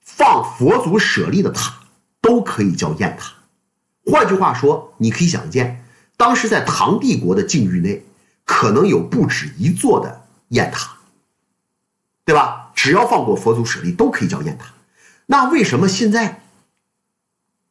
[0.00, 1.74] 放佛祖舍利的塔
[2.20, 3.32] 都可以叫雁塔。
[4.06, 5.84] 换句话说，你可以想见，
[6.16, 8.04] 当时在唐帝国的境域内，
[8.44, 10.96] 可能有不止一座的雁塔，
[12.24, 12.67] 对吧？
[12.78, 14.66] 只要放过佛祖舍利，都可以叫雁塔。
[15.26, 16.42] 那为什么现在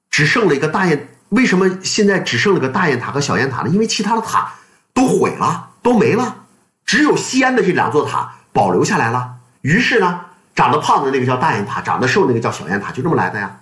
[0.09, 1.07] 只剩了一个大雁？
[1.29, 3.69] 为什么现在只剩了个大雁塔和小雁塔呢？
[3.69, 4.55] 因为其他的塔
[4.93, 6.43] 都毁了，都没了，
[6.85, 9.35] 只有西安的这两座塔保留下来了。
[9.61, 13.61] 于是呢，长得胖的那个叫大雁塔，长得瘦那个叫小雁塔，就这么来的呀，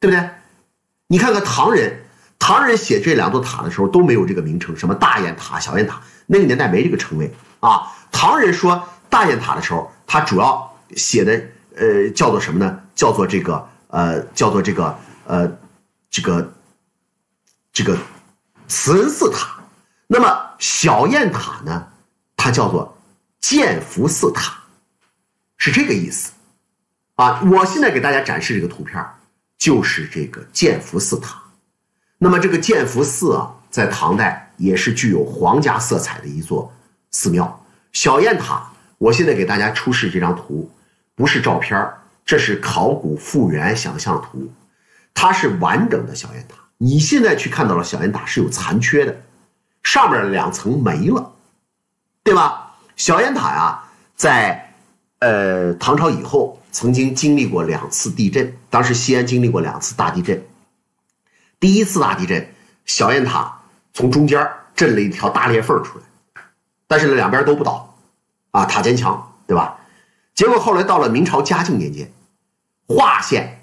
[0.00, 0.26] 对不对？
[1.08, 2.02] 你看看唐人，
[2.38, 7.92] 唐人写这两座塔的时候都没有这个名称，什么大雁塔、小雁塔，那个年代没这个称谓啊。
[8.10, 11.38] 唐人说大雁塔的时候，他主要写的
[11.76, 12.80] 呃叫做什么呢？
[12.94, 15.46] 叫做这个呃叫做这个呃
[16.08, 16.52] 这个
[17.74, 17.94] 这个
[18.68, 19.60] 慈恩寺塔。
[20.06, 21.86] 那么小雁塔呢，
[22.38, 22.96] 它叫做
[23.38, 24.54] 建福寺塔，
[25.58, 26.32] 是这个意思
[27.16, 27.42] 啊。
[27.42, 29.04] 我现在给大家展示这个图片，
[29.58, 31.38] 就是这个建福寺塔。
[32.16, 36.72] 那么这个建福寺啊，在唐代也是具有皇家色彩的一座
[37.10, 37.62] 寺庙。
[37.92, 38.71] 小雁塔，
[39.02, 40.70] 我现在给大家出示这张图，
[41.16, 41.92] 不是照片
[42.24, 44.48] 这是考古复原想象图，
[45.12, 46.54] 它是完整的小雁塔。
[46.78, 49.20] 你现在去看到了小雁塔是有残缺的。
[49.82, 51.32] 上面两层没了，
[52.22, 52.76] 对吧？
[52.94, 53.82] 小雁塔呀，
[54.14, 54.72] 在
[55.18, 58.56] 呃唐朝以后，曾经经历过两次地震。
[58.70, 60.40] 当时西安经历过两次大地震。
[61.58, 62.54] 第一次大地震，
[62.86, 63.60] 小雁塔
[63.92, 66.04] 从中间震了一条大裂缝出来，
[66.86, 67.91] 但是两边都不倒，
[68.52, 69.78] 啊塔坚强，对吧？
[70.34, 72.10] 结果后来到了明朝嘉靖年间，
[72.86, 73.60] 华县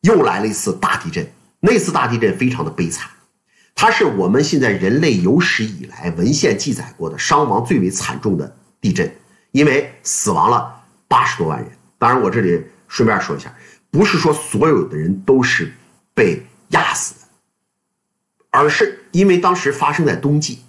[0.00, 1.30] 又来了一次大地震，
[1.60, 3.10] 那次大地震非常的悲惨。
[3.74, 9.14] 它是我们现在人类有史以来文献记载过的伤亡最为惨重的地震，
[9.52, 11.70] 因为死亡了八十多万人。
[11.98, 13.54] 当然，我这里顺便说一下，
[13.90, 15.72] 不是说所有的人都是
[16.14, 17.28] 被压死的，
[18.50, 20.60] 而是因为当时发生在冬季，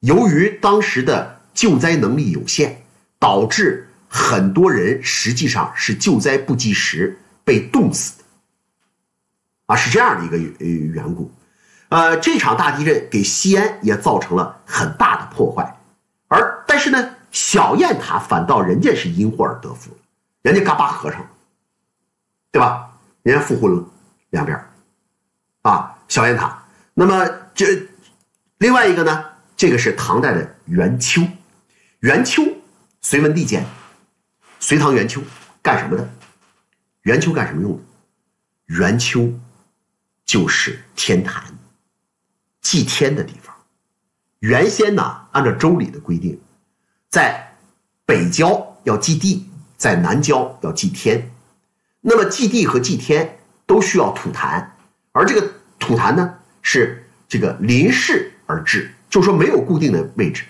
[0.00, 2.82] 由于当时的救灾能力有限，
[3.18, 8.24] 导致很多人实际上是救灾不及时被冻死的，
[9.66, 11.30] 啊，是这样的一个呃缘故。
[11.88, 15.78] 呃，这场大地震给西安也造成了很大的破坏，
[16.28, 19.90] 而但是呢，小雁塔反倒人家是因祸而得福，
[20.42, 21.30] 人家嘎巴合上了，
[22.52, 22.90] 对吧？
[23.22, 23.84] 人家复婚了，
[24.30, 24.62] 两边
[25.62, 26.62] 啊，小雁塔。
[26.92, 27.88] 那么这
[28.58, 29.24] 另外一个呢，
[29.56, 31.22] 这个是唐代的元丘，
[32.00, 32.42] 元丘，
[33.00, 33.64] 隋文帝建，
[34.60, 35.22] 隋唐元丘
[35.62, 36.08] 干什么的？
[37.02, 37.82] 元丘干什么用的？
[38.66, 39.32] 元丘
[40.24, 41.44] 就是天坛。
[42.60, 43.54] 祭天的地方，
[44.40, 46.38] 原先呢，按照周礼的规定，
[47.08, 47.56] 在
[48.04, 51.30] 北郊要祭地，在南郊要祭天。
[52.00, 54.76] 那么祭地和祭天都需要土坛，
[55.12, 60.44] 而这个土坛呢，是这个临时而制，就说没有固定的位置，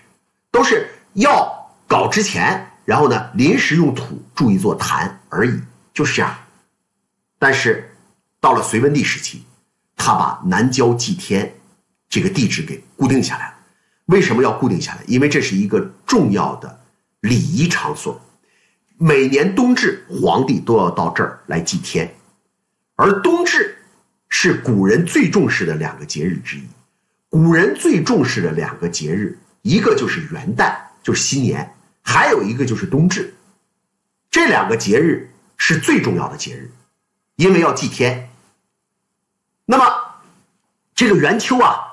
[0.50, 1.57] 都是要
[1.88, 5.60] 搞之前，然后呢，临时用土筑一座坛而已，
[5.92, 6.32] 就是这样。
[7.36, 7.90] 但是
[8.38, 9.42] 到了隋文帝时期，
[9.96, 11.52] 他把南郊祭天。
[12.10, 13.54] 这个地址给固定下来了，
[14.06, 15.04] 为什么要固定下来？
[15.06, 16.80] 因为这是一个重要的
[17.20, 18.18] 礼仪场所，
[18.96, 22.10] 每年冬至，皇帝都要到这儿来祭天，
[22.96, 23.76] 而冬至
[24.30, 26.62] 是古人最重视的两个节日之一。
[27.28, 31.70] 古人最重视的两个节日，一个就是元旦，就是新年，
[32.08, 33.34] 还有一个就是冬至。
[34.30, 36.72] 这两个节日是最重要的节日，
[37.36, 38.30] 因为要祭天。
[39.66, 39.84] 那么
[40.94, 41.84] 这个元丘啊。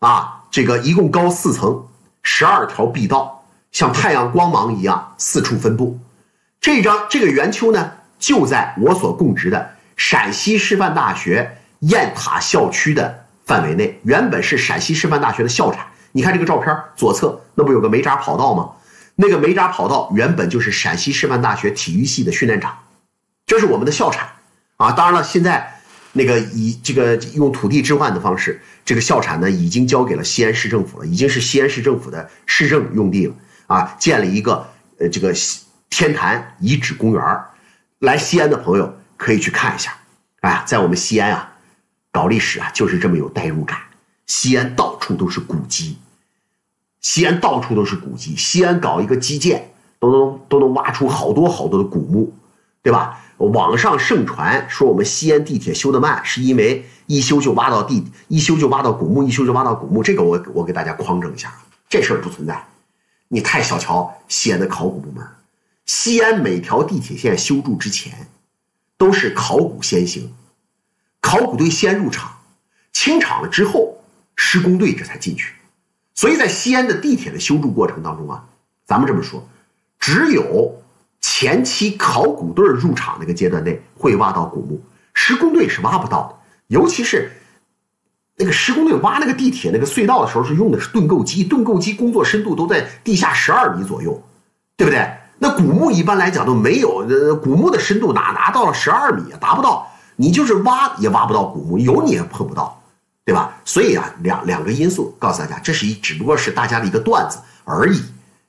[0.00, 1.86] 啊，这个一共高四层，
[2.24, 6.00] 十二条壁道，像太阳光芒一样四处分布。
[6.60, 14.00] 这张这个圆丘呢，就在我所供职的陕西师范大学雁塔校区的范围内。
[14.02, 15.86] 原本是陕西师范大学的校产。
[16.10, 18.72] 你看这个照片左侧，那不有个煤渣跑道吗？
[19.16, 22.78] 那个煤渣跑道原本就是陕西师范大学体育系的训练场，
[23.46, 24.28] 这是我们的校产
[24.76, 24.92] 啊。
[24.92, 25.70] 当然了，现在。
[26.16, 33.34] 那个以这个用土地置换的方式，这个校产呢已经交给了西安市政府了，已经是西安市政府的市政用地了
[33.66, 33.96] 啊！
[33.98, 34.64] 建了一个
[35.00, 35.34] 呃这个
[35.90, 37.40] 天坛遗址公园
[37.98, 39.92] 来西安的朋友可以去看一下。
[40.42, 41.52] 哎，在我们西安啊，
[42.12, 43.76] 搞历史啊就是这么有代入感。
[44.26, 45.98] 西安到处都是古迹，
[47.04, 52.32] 西安到处都是古迹，西安搞一个基建都能都能挖出好多好多的古墓，
[52.82, 53.20] 对吧？
[53.36, 60.02] 网上盛传说我们西安地铁修得慢，是因为一修就挖到地，一修就挖到古墓，一修就挖到古墓。
[60.02, 61.52] 这个我我给大家匡正一下，
[61.90, 62.66] 这事儿不存在。
[63.28, 65.22] 你太小瞧西安的考古部门。
[65.84, 68.26] 西安每条地铁线修筑之前，
[68.96, 70.32] 都是考古先行，
[71.20, 72.32] 考古队先入场，
[72.94, 73.98] 清场了之后，
[74.36, 75.52] 施工队这才进去。
[76.14, 78.44] 所以在西安的地铁的修筑过程当中啊，
[78.86, 79.46] 咱们这么说，
[79.98, 80.80] 只有。
[81.26, 84.78] 前期考古队入场那个阶段内会挖到古墓，
[85.14, 86.36] 施工队是挖不到的。
[86.66, 87.32] 尤其是
[88.36, 94.22] 那个施工队挖那个地铁那个隧道的时候，是用的是盾构机，盾构机工作深度都在地下十二米左右，
[94.76, 95.10] 对不对？
[95.38, 99.38] 那古墓一般来讲都没有，呃，古墓的深度哪拿到了十二米啊？
[99.40, 102.82] 达不到，你就是挖也挖不到古墓，有你也碰不到，
[103.24, 103.56] 对吧？
[103.64, 107.98] 所以啊，两两个因素告诉大家，这是一只不过是大家的一个段子而已，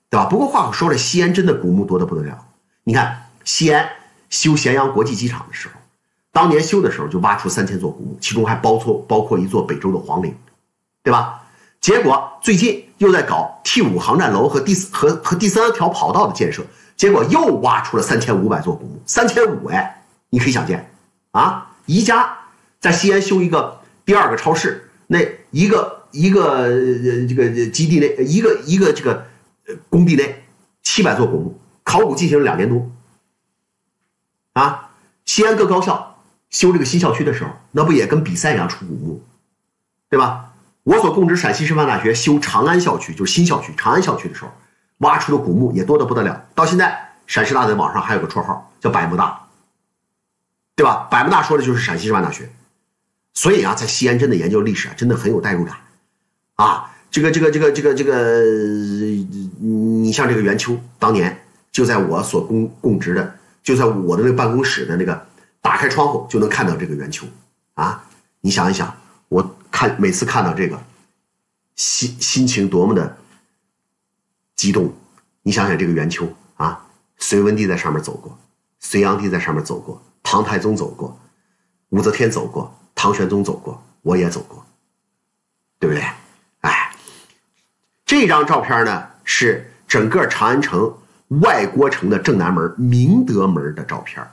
[0.10, 0.26] 对吧？
[0.26, 2.46] 不过话可说了，西安真的古墓多的不得了。
[2.84, 3.90] 你看，西安
[4.30, 5.76] 修咸阳国际机场的时候，
[6.34, 10.36] 当年修的时候就挖出三千座古墓，其中还包括包括一座北周的皇陵，
[11.04, 11.42] 对吧？
[11.80, 16.66] 结果最近又在搞 T 五航站楼和第四和和第三条跑道的建设，
[16.98, 20.92] 结果又挖出了三千五百座古墓，三千五哎，你可以想见
[21.32, 21.72] 啊！
[21.86, 22.38] 宜家
[22.80, 25.20] 在西安修一个第二个超市，那
[25.52, 26.70] 一个一个
[27.28, 29.26] 这个基地内一个一个这个
[29.90, 30.44] 工地内
[30.84, 32.92] 七百座古墓，考古进行了两年多。
[34.54, 34.92] 啊，
[35.26, 39.24] 西安各高校修这个新校区的时候，那不也跟比赛一样出古墓，
[40.10, 40.54] 对吧？
[40.84, 44.52] 我所供职陕西师范大学修长安校区，就是新校区长安校区的时候，
[45.00, 46.46] 挖出的古墓也多得不得了。
[46.54, 49.48] 到现在，陕师大在网上还有个绰号叫“百慕大”，
[50.78, 51.08] 对吧？
[51.10, 52.48] 百慕大说的就是陕西师范大学。
[53.36, 55.78] 所以啊，在西安真的研究历史啊，真的很有代入感
[56.56, 56.92] 啊。
[57.12, 58.42] 这个这个这个这个这个，
[59.60, 63.36] 你像这个元秋，当年就在我所供供职的。
[63.64, 65.26] 就在我的那个办公室的那个，
[65.60, 67.26] 打开窗户就能看到这个圆球，
[67.74, 68.08] 啊，
[68.42, 68.96] 你想一想，
[69.28, 70.80] 我看每次看到这个，
[71.76, 73.18] 心心情多么的
[74.56, 74.94] 激动，
[75.42, 76.86] 你想想这个圆球啊，
[77.18, 78.38] 隋文帝在上面走过，
[78.80, 81.20] 隋炀帝在上面走过，唐太宗走过，
[81.90, 84.66] 武则天走过，唐玄宗走过，我也走过，
[85.78, 86.04] 对不对？
[86.62, 86.96] 哎，
[88.06, 90.92] 这张照片呢是整个长安城。
[91.42, 94.24] 外郭城的正南门明德门的照片，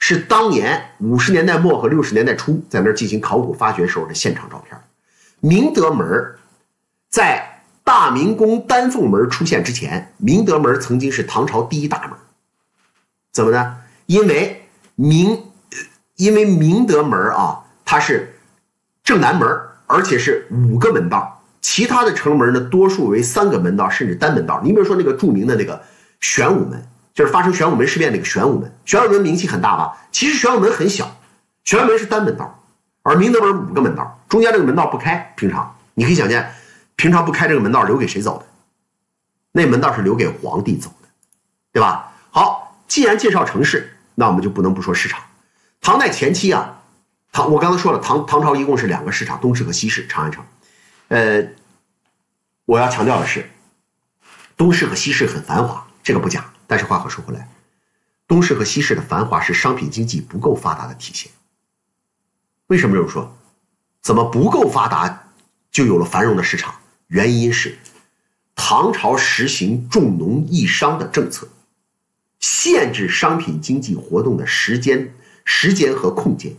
[0.00, 4.76] 是当年五十年代末和六十年代初在那儿进行考古发掘时候的现场照片。
[5.38, 6.34] 明德门
[7.08, 12.18] 在大明宫丹凤门出现之前，明德门曾经是唐朝第一大门。
[13.32, 13.78] 怎么呢？
[14.06, 15.44] 因为明，
[16.16, 17.59] 因为明德门啊，
[17.90, 18.38] 它是
[19.02, 19.48] 正南门，
[19.88, 24.60] 而且是五个门道，其他的城门呢，多数为三个门道甚至单门道。
[24.62, 25.82] 你比如说那个著名的那个。
[26.20, 29.96] 玄武门就是发生玄武门事变那个玄武门，玄武门名气很大吧？
[30.12, 31.16] 其实玄武门很小，
[31.64, 32.62] 玄武门是单门道，
[33.02, 35.32] 而明德门五个门道，中间这个门道不开。
[35.34, 36.52] 平常你可以想见，
[36.94, 38.44] 平常不开这个门道留给谁走的？
[39.50, 41.08] 那门道是留给皇帝走的，
[41.72, 42.12] 对吧？
[42.30, 45.22] 好，既然介绍城市，那我们就不能不说市场。
[45.80, 46.79] 唐代前期啊，
[47.32, 50.44] 唐我刚才说了，唐唐朝一共是两个市场，东市和西市，长安城。
[51.08, 51.46] 呃，
[52.64, 53.48] 我要强调的是，
[54.56, 55.86] 东市和西市很繁华。
[56.02, 57.48] 这个不假，但是话可说回来，
[58.26, 61.30] 东市和西市的繁华是商品经济不够发达的体现。
[62.66, 63.36] 为什么这么说？
[64.00, 65.28] 怎么不够发达
[65.70, 66.74] 就有了繁荣的市场？
[67.08, 67.78] 原因是
[68.54, 71.48] 唐朝实行重农抑商的政策，
[72.38, 75.14] 限制商品经济活动的时间、
[75.44, 76.54] 时间和空间，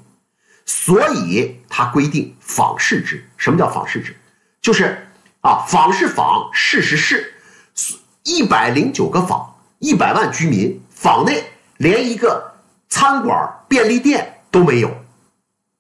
[0.73, 3.27] 所以它规定坊市制。
[3.35, 4.15] 什么叫坊市制？
[4.61, 5.05] 就是
[5.41, 7.33] 啊，坊是坊，市是市。
[8.23, 11.43] 一百零九个坊，一百万居民，坊内
[11.75, 12.53] 连一个
[12.87, 14.95] 餐馆、便利店都没有，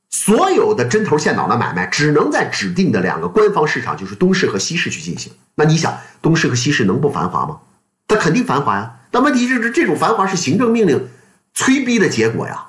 [0.09, 5.31] 所有的针头线脑的买卖只能在指定的两个官方市场，就是东市和西市去进行。
[5.55, 7.61] 那你想，东市和西市能不繁华吗？
[8.07, 8.97] 它肯定繁华呀。
[9.09, 11.07] 但问题就是，这种繁华是行政命令
[11.53, 12.65] 催逼的结果呀，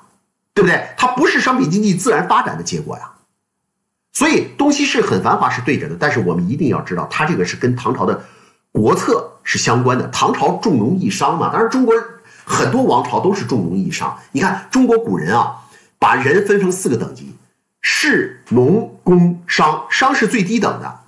[0.55, 0.89] 对不对？
[0.97, 3.11] 它不是商品经济自然发展的结果呀。
[4.13, 8.25] 所以东西市很繁华是对着的，但是我们一定要知道，它这个是跟唐朝的。
[8.71, 11.95] 国策是相关的，唐朝重农抑商嘛，当然中国
[12.43, 14.19] 很多王朝都是重农抑商。
[14.33, 15.57] 你看中国古人啊，
[15.99, 17.37] 把人分成四个等级：
[17.83, 21.01] 士、农、工、商，商是最低等的，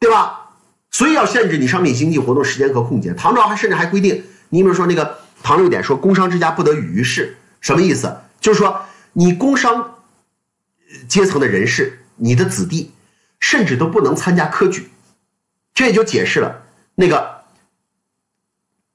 [0.00, 0.48] 对吧？
[0.90, 3.14] 所以要限制你商品经济活动时间和空间。
[3.14, 8.16] 唐朝还甚至还规定，你比如说那个唐六典说，工商之家不得与于士，什么意思？
[8.42, 8.84] 就是说
[9.14, 9.94] 你工商
[11.08, 12.92] 阶层的人士，你的子弟，
[13.40, 14.90] 甚至都不能参加科举。
[15.72, 16.62] 这也就解释了
[16.94, 17.44] 那个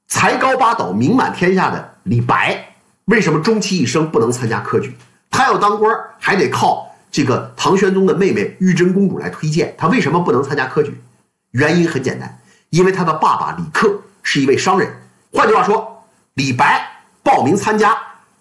[0.06, 2.76] 才高八斗、名满天下的李白
[3.06, 4.96] 为什么终其一生不能参加科举。
[5.30, 9.74] 他要当官还得靠这个唐玄宗的妹妹玉真公主来推荐。
[9.76, 11.00] 他为什么不能参加科举？
[11.52, 12.38] 原因很简单，
[12.70, 14.94] 因为他的爸爸李克是一位商人。
[15.32, 17.98] 换句话说，李白报名参加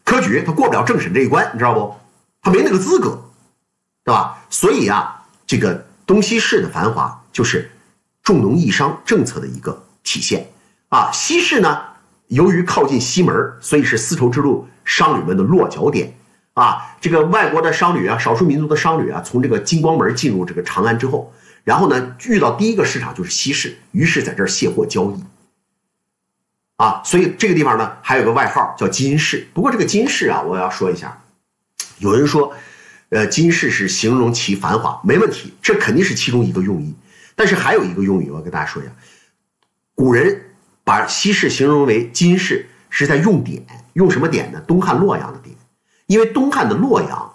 [0.07, 1.93] 科举，他过不了政审这一关，你知道不？
[2.41, 3.21] 他没那个资格，
[4.05, 4.37] 对吧？
[4.49, 7.69] 所以啊，这个东西市的繁华就是。
[8.23, 10.49] 重农抑商政策的一个体现
[10.89, 11.81] 啊，西市呢，
[12.27, 16.13] 由于靠近西门，所以是丝绸之路商旅们的落脚点
[16.53, 16.93] 啊。
[16.99, 21.33] 这个外国的商旅啊，少数民族的商旅啊，从这个金光门进入这个长安之后，
[21.63, 25.23] 然后呢，遇到第一个市场就是西市，于是在这儿卸货交易
[26.77, 27.03] 啊。
[27.03, 29.47] 所以这个地方呢，还有个外号叫金市。
[29.53, 31.21] 不过这个金市啊，我要说一下，
[31.99, 32.53] 有人说，
[33.09, 36.95] 呃，金市是形容其繁华，没问题，这肯定是其中一个用意。
[37.35, 38.91] 但是还有一个用语，我要跟大家说一下，
[39.93, 40.41] 古人
[40.83, 43.63] 把西市形容为金市，是在用典，
[43.93, 44.59] 用什么典呢？
[44.61, 45.55] 东汉洛阳的典，
[46.07, 47.33] 因为东汉的洛阳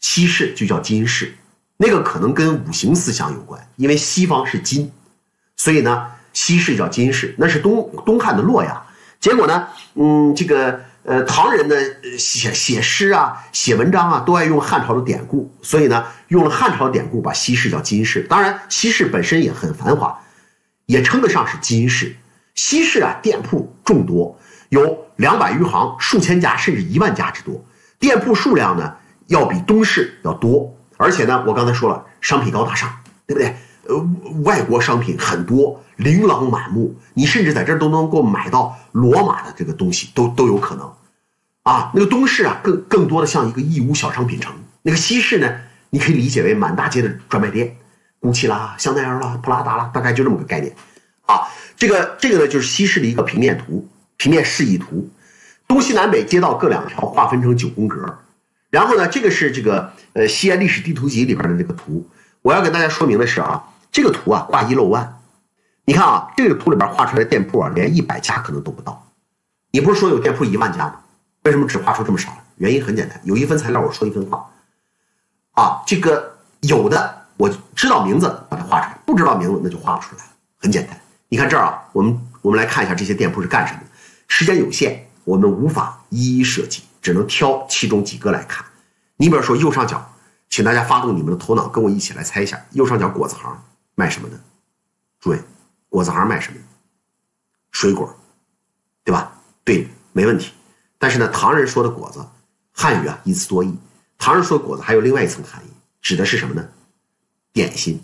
[0.00, 1.34] 西市就叫金市，
[1.76, 4.90] 那个可能跟五行思想有关，因为西方是金，
[5.56, 8.86] 所以呢西市叫金市，那是东东汉的洛阳。
[9.18, 11.74] 结果呢，嗯，这个呃唐人呢
[12.18, 18.20] 写写诗啊、写文章啊，都爱用汉朝的典故，所以呢用了汉朝典故把西市叫金市。
[18.28, 20.18] 当然西市本身也很繁华，
[20.84, 22.14] 也称得上是金市。
[22.54, 27.64] 西市啊店铺众多，有两百余行，数千家甚至一万家之多。
[27.98, 28.94] 店铺数量呢
[29.28, 32.92] 要比东市要多，而且呢我刚才说了，商品高大上，
[33.26, 33.56] 对不对？
[33.86, 40.90] 呃，外国商品很多，琳琅满目，你甚至在这儿都能够买到罗马的这个东西，都都有可能，
[41.62, 45.54] 啊，那个东市啊，更更多的像一个义乌小商品城，那个西市呢，
[45.90, 47.76] 你可以理解为满大街的专卖店，
[48.20, 50.74] 古奇啦、香奈儿啦、普拉达啦，大概就这么个概念，
[51.26, 51.42] 啊，
[51.76, 55.08] 这个这个呢就是西市的一个平面图，平面示意图，
[55.68, 58.18] 东西南北街道各两条，划分成九宫格，
[58.70, 62.08] 然后呢，这个是这个呃西安历史地图集里边的这个图，
[62.42, 63.62] 我要给大家说明的是啊。
[63.94, 65.20] 这个图啊，挂一漏万，
[65.84, 69.06] 你看啊，这个图里边画出来的店铺啊，连一百家可能都不到。
[69.70, 70.96] 你不是说有店铺一万家吗？
[71.44, 72.36] 为什么只画出这么少？
[72.56, 74.50] 原因很简单，有一分材料我说一分话。
[75.52, 80.24] 啊，这个有的我知道名字把它画出来，不知道名字那就画不出来。
[80.56, 83.86] 很简单，你看这儿啊，我们我们来看一下这些店铺是干什么的。
[84.26, 88.66] 时间有限，我们无法一一涉及，只能挑其中几个来看。
[89.18, 90.04] 你比如说右上角，
[90.50, 93.56] 请大家发动你们的头脑，跟我一起来猜一下，右上角果子行。
[93.94, 94.40] 卖什么的？
[95.20, 95.40] 诸位，
[95.88, 96.58] 果子行卖什么？
[97.70, 98.14] 水果，
[99.02, 99.32] 对吧？
[99.64, 100.52] 对，没问题。
[100.98, 102.24] 但是呢，唐人说的果子，
[102.72, 103.76] 汉语啊一词多义。
[104.18, 105.68] 唐人说果子还有另外一层含义，
[106.00, 106.68] 指的是什么呢？
[107.52, 108.00] 点心。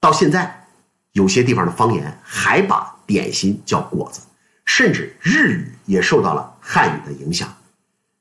[0.00, 0.66] 到现在，
[1.12, 4.20] 有些地方的方言还把点心叫果子，
[4.64, 7.56] 甚至日语也受到了汉语的影响，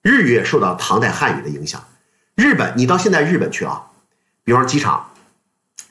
[0.02, 1.84] 日语也受到唐代汉语的影响。
[2.36, 3.92] 日本，你到现在日本去啊，
[4.44, 5.11] 比方说机场。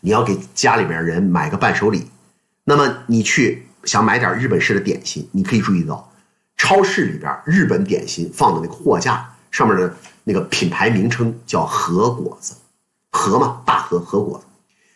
[0.00, 2.10] 你要给家里边人买个伴手礼，
[2.64, 6.12] 那么你去想买点日本式的点心，你可以注意到，
[6.56, 9.94] 超市里边日本点心放的那个货架上面的
[10.24, 12.54] 那个品牌名称叫和果子，
[13.10, 14.44] 和嘛大和和果子。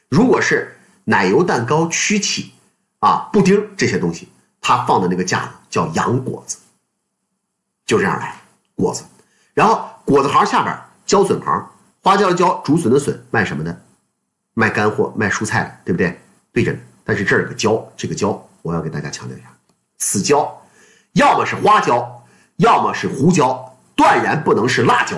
[0.09, 2.53] 如果是奶油蛋糕、曲奇
[3.01, 4.29] 啊、布丁这些东西，
[4.61, 6.57] 它放的那个架子叫洋果子，
[7.85, 8.37] 就这样来
[8.75, 9.05] 果子。
[9.53, 10.75] 然后果子行下边
[11.05, 11.71] 椒笋行，
[12.03, 13.84] 花椒的椒，竹笋的笋，卖什么的？
[14.55, 16.19] 卖干货、卖蔬菜的，对不对？
[16.53, 16.79] 对着呢。
[17.05, 19.49] 但是这儿有个椒，这个椒我要给大家强调一下，
[19.99, 20.63] 此椒
[21.13, 22.25] 要么是花椒，
[22.57, 25.17] 要么是胡椒，断然不能是辣椒。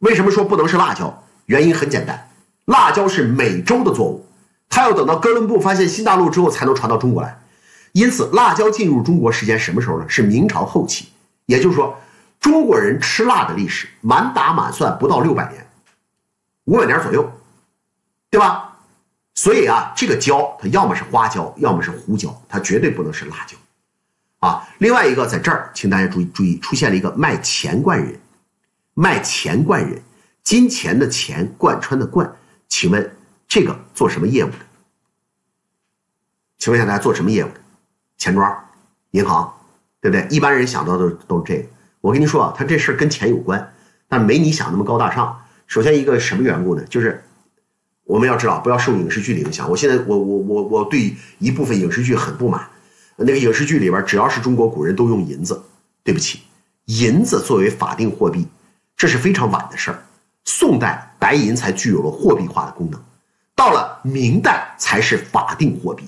[0.00, 1.22] 为什么说不能是辣椒？
[1.46, 2.28] 原因很简单，
[2.64, 4.26] 辣椒是美洲的作物，
[4.68, 7.40] 它要等到哥伦布发现新大陆之后才能传到中国来。
[7.92, 10.04] 因此，辣椒进入中国时间什么时候呢？
[10.08, 11.08] 是明朝后期。
[11.46, 11.96] 也就是说，
[12.40, 15.64] 中国人吃辣的历史满打满算不到六百年，
[16.64, 17.30] 五百年左右。
[18.36, 18.76] 对吧？
[19.32, 23.56] 所以啊，这个椒它要么是花椒，要么是胡椒，它绝对不能是辣椒，
[24.40, 24.68] 啊。
[24.76, 28.20] 另外一个在这儿，请大家注意注意，出现了一个卖钱罐人，
[28.92, 30.02] 卖钱罐人，
[30.42, 32.30] 金钱的钱，贯穿的贯，
[32.68, 33.16] 请问
[33.48, 34.56] 这个做什么业务的？
[36.58, 37.60] 请问一下大家做什么业务的？
[38.18, 38.68] 钱庄、
[39.12, 39.50] 银行，
[40.02, 40.26] 对不对？
[40.28, 41.68] 一般人想到的都是这个。
[42.02, 43.72] 我跟你说啊，他这事儿跟钱有关，
[44.08, 45.42] 但没你想那么高大上。
[45.66, 46.84] 首先一个什么缘故呢？
[46.84, 47.22] 就是。
[48.06, 49.68] 我们要知道，不要受影视剧的影响。
[49.68, 52.66] 我现在，我我我我对一部分影视剧很不满。
[53.16, 55.60] 那个影视剧里边，只要是中国古人都用银子。
[56.04, 56.42] 对不起，
[56.84, 58.46] 银子作为法定货币，
[58.96, 59.98] 这是非常晚的事儿。
[60.44, 63.00] 宋代白银才具有了货币化的功能，
[63.56, 66.04] 到了明代才是法定货币。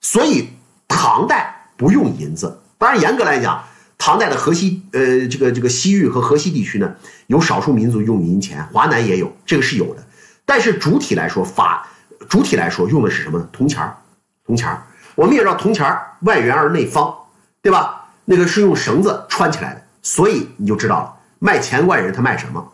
[0.00, 0.48] 所以
[0.86, 2.60] 唐代不用银子。
[2.78, 3.64] 当然，严格来讲，
[3.98, 6.94] 唐代的河西呃这个这个西域和河西地区呢，
[7.26, 10.06] 有少数民族用银钱，华南也有，这个是有的。
[10.50, 11.86] 但是主体来说，法
[12.28, 13.48] 主体来说用的是什么呢？
[13.52, 13.96] 铜钱儿，
[14.44, 14.82] 铜钱儿。
[15.14, 17.14] 我们也知道铜钱儿外圆而内方，
[17.62, 18.06] 对吧？
[18.24, 22.72] 那个是用绳子穿起来的，所以你就知道了，卖钱罐人他卖什么？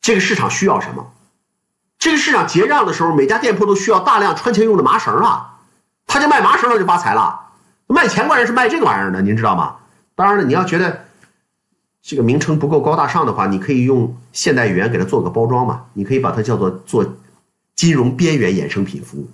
[0.00, 1.06] 这个市场需要什么？
[2.00, 5.60] 这个市场结账的时候，每家店铺都需要大量穿钱用的麻绳啊，
[6.04, 7.42] 他就卖麻绳了就发财了。
[7.86, 9.76] 卖钱罐人是卖这个玩意儿的，您知道吗？
[10.16, 11.05] 当然了，你要觉得。
[12.06, 15.86] 这个名称不够高大上的话，你可以用现代语言给它做个包装嘛？
[15.92, 17.04] 你可以把它叫做做
[17.74, 19.28] 金融边缘衍生品服务，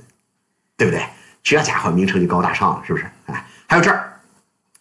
[0.78, 1.06] 对不对？
[1.42, 3.04] 这家伙名称就高大上了，是不是？
[3.26, 4.18] 哎，还有这儿，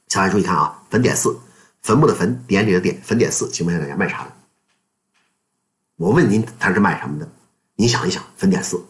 [0.08, 1.38] 小爱注意看啊，坟点四，
[1.82, 4.32] 坟墓的坟，典礼的典，坟点四，请问一下大家卖啥的？
[5.98, 7.28] 我问您他是卖什么的？
[7.76, 8.82] 你想一想，坟点四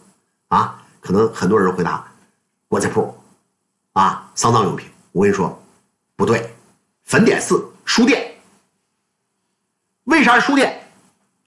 [0.46, 2.06] 啊，可能很多人回答
[2.68, 3.12] 棺材铺
[3.94, 4.88] 啊，丧葬用品。
[5.10, 5.60] 我跟你说，
[6.14, 6.54] 不对，
[7.02, 8.31] 坟点四书店。
[10.04, 10.80] 为啥是书店？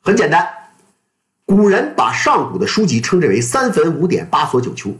[0.01, 0.47] 很简单，
[1.45, 4.95] 古人把上古的书籍称之为三坟五典八所九丘，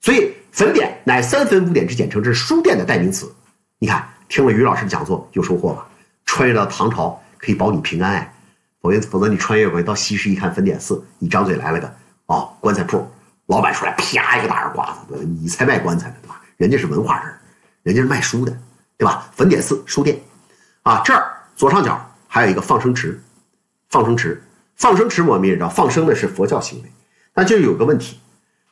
[0.00, 3.32] 所以坟典乃三坟五典之简称，这是书店的代名词。
[3.78, 5.86] 你看，听了于老师的讲座有收获吧？
[6.26, 8.34] 穿越到唐朝可以保你平安哎，
[8.80, 11.92] 否则否则你穿越过去到西市一看坟典寺，你张嘴来了个
[12.26, 13.04] 哦棺材铺，
[13.46, 16.40] 老板出来啪一个大耳刮子，你才卖棺材的对吧？
[16.56, 17.34] 人家是文化人，
[17.82, 18.56] 人家是卖书的
[18.96, 19.28] 对吧？
[19.32, 20.20] 坟典寺书店，
[20.82, 21.98] 啊这儿左上角
[22.36, 23.18] 还有一个放生池。
[23.88, 24.42] 放生池，
[24.74, 26.92] 放生池我们也知道，放生的是佛教行为，
[27.32, 28.18] 但就有个问题，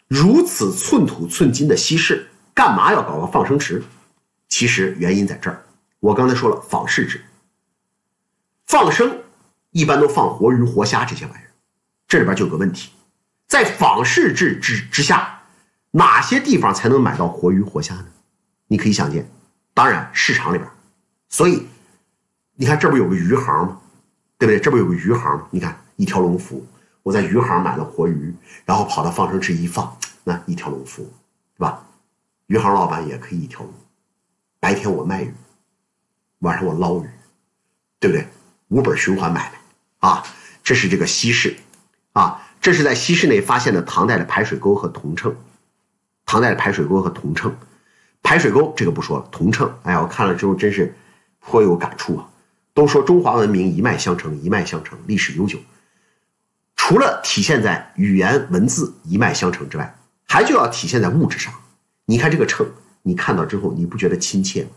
[0.06, 3.82] 如此寸土寸金的西市，干嘛要搞个放生池？
[4.50, 5.64] 其实原因在这儿，
[6.00, 7.24] 我刚才说了仿市制，
[8.66, 9.18] 放生
[9.70, 11.50] 一般都放活鱼、活虾这些玩意儿，
[12.06, 12.90] 这里边就有个问题，
[13.46, 15.40] 在仿市制之之下，
[15.92, 18.06] 哪些地方才能买到活鱼、活虾呢？
[18.66, 19.26] 你可以想见，
[19.72, 20.68] 当然市场里边，
[21.30, 21.66] 所以
[22.56, 23.80] 你看这不有个鱼行吗？
[24.38, 24.60] 对不对？
[24.60, 26.66] 这不有个鱼行吗你看一条龙服务，
[27.02, 28.34] 我在鱼行买了活鱼，
[28.64, 31.12] 然后跑到放生池一放，那一条龙服务，
[31.56, 31.84] 对吧？
[32.46, 33.72] 鱼行老板也可以一条龙，
[34.60, 35.32] 白天我卖鱼，
[36.40, 37.08] 晚上我捞鱼，
[37.98, 38.26] 对不对？
[38.68, 40.22] 五本循环买卖啊！
[40.62, 41.56] 这是这个西市
[42.12, 45.34] 啊，这是在西市内发现的唐代的排水沟和铜秤，
[46.24, 47.54] 唐代的排水沟和铜秤，
[48.22, 50.94] 排水沟这个不说了，铜秤，哎呀，我看了之后真是
[51.40, 52.28] 颇有感触啊。
[52.74, 55.58] 都说中华文明一脉相承，一脉相承，历史悠久。
[56.76, 59.96] 除了体现在语言文字一脉相承之外，
[60.26, 61.54] 还就要体现在物质上。
[62.04, 62.66] 你看这个秤，
[63.02, 64.70] 你看到之后你不觉得亲切吗？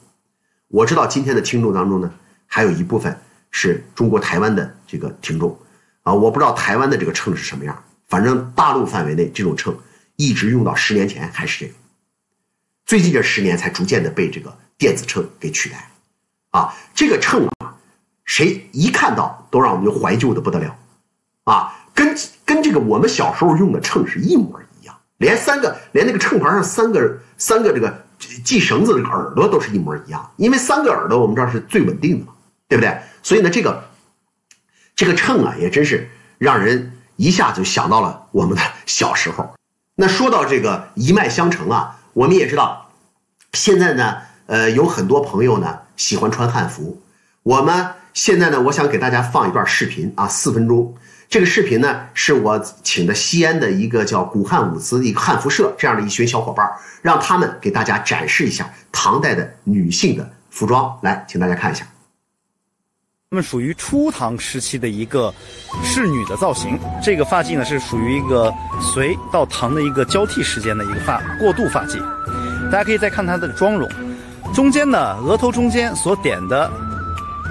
[0.68, 2.14] 我知道今天的听众当中呢，
[2.46, 3.20] 还有一部分
[3.50, 5.58] 是中国台湾的这个听众
[6.04, 9.76] 啊，我不知道台湾的这个秤是什么样，反正大陆范围内这种秤
[10.18, 11.74] 一直用到十年前还是这个，
[12.86, 15.90] 最近这十年才逐渐的被这个电子秤给取代。
[16.52, 17.57] 啊，这个秤啊。
[18.28, 20.76] 谁一看到都让我们就怀旧的不得了，
[21.46, 22.16] 啊，跟
[22.46, 28.06] 跟这个我们小时候用的秤是一模一样，连三个连那个秤盘上三个三个这个
[28.44, 32.34] 系绳子的耳朵都是一模一样，因为三个耳朵我们知道是最稳定的嘛，
[32.68, 33.00] 对不对？
[33.24, 33.86] 所以呢，这个
[34.94, 39.56] 这个秤啊，也真是让人一下就想到了我们的小时候。
[39.96, 42.92] 那说到这个一脉相承啊，我们也知道，
[43.54, 44.18] 现在呢，
[44.48, 47.02] 呃，有很多朋友呢喜欢穿汉服，
[47.44, 47.94] 我们。
[48.18, 50.92] 现在呢，我想给大家放一段视频啊，四分钟。
[51.30, 56.68] 这个视频呢，是我请的西安的一个叫古汉舞姿一个汉服社这样的一群小伙伴，
[57.04, 60.98] 让他们给大家展示一下唐代的女性的服装。
[61.04, 61.86] 来，请大家看一下。
[63.30, 65.32] 那么属于初唐时期的一个
[65.84, 66.76] 仕女的造型。
[67.04, 68.52] 这个发髻呢，是属于一个
[68.82, 72.02] 隋到唐的一个交替时间的一个发过渡发髻。
[72.72, 73.88] 大家可以再看她的妆容，
[74.56, 76.87] 中间呢，额头中间所点的。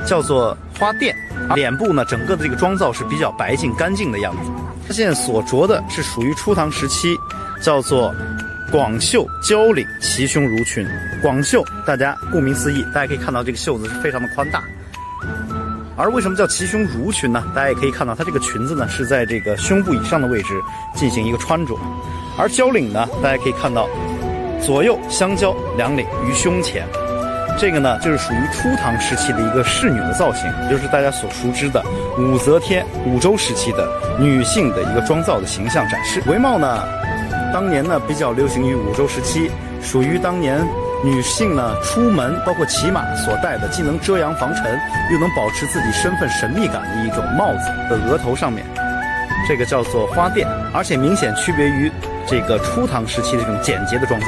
[0.07, 1.13] 叫做花钿，
[1.55, 4.51] 脸部呢，整个的这个妆造是比较白净干净的样子。
[4.87, 7.19] 他现在所着的是属于初唐时期，
[7.61, 8.15] 叫做
[8.71, 10.87] 广袖交领齐胸襦裙。
[11.21, 14.63] 广袖，大家顾名思义，大家可以看到这个袖子是非常的宽大。
[15.97, 17.43] 而为什么叫齐胸襦裙呢？
[17.55, 20.63] 大家也可以看到，它这个裙子呢是在这个胸部以上的位置
[20.95, 21.75] 进行一个穿着。
[22.39, 23.89] 而交领呢，大家可以看到，
[24.63, 26.87] 左右相交两领于胸前。
[27.59, 31.83] 这个呢，就是属于初唐时期的一个仕女的造型，也就是大家所熟知的
[32.19, 33.89] 武则天、武周时期的
[34.19, 36.23] 女性的一个妆造的形象展示。
[36.27, 36.85] 围帽呢，
[37.55, 39.51] 当年呢比较流行于武周时期，
[39.81, 40.61] 属于当年
[41.03, 44.79] 女性呢出门包括骑马所戴的，既能遮阳防尘，
[45.11, 48.67] 又能保持自己身份神秘感的一种帽子的额头上面，
[49.49, 51.91] 这个叫做花钿，而且明显区别于
[52.27, 54.27] 这个初唐时期的这种简洁的妆造。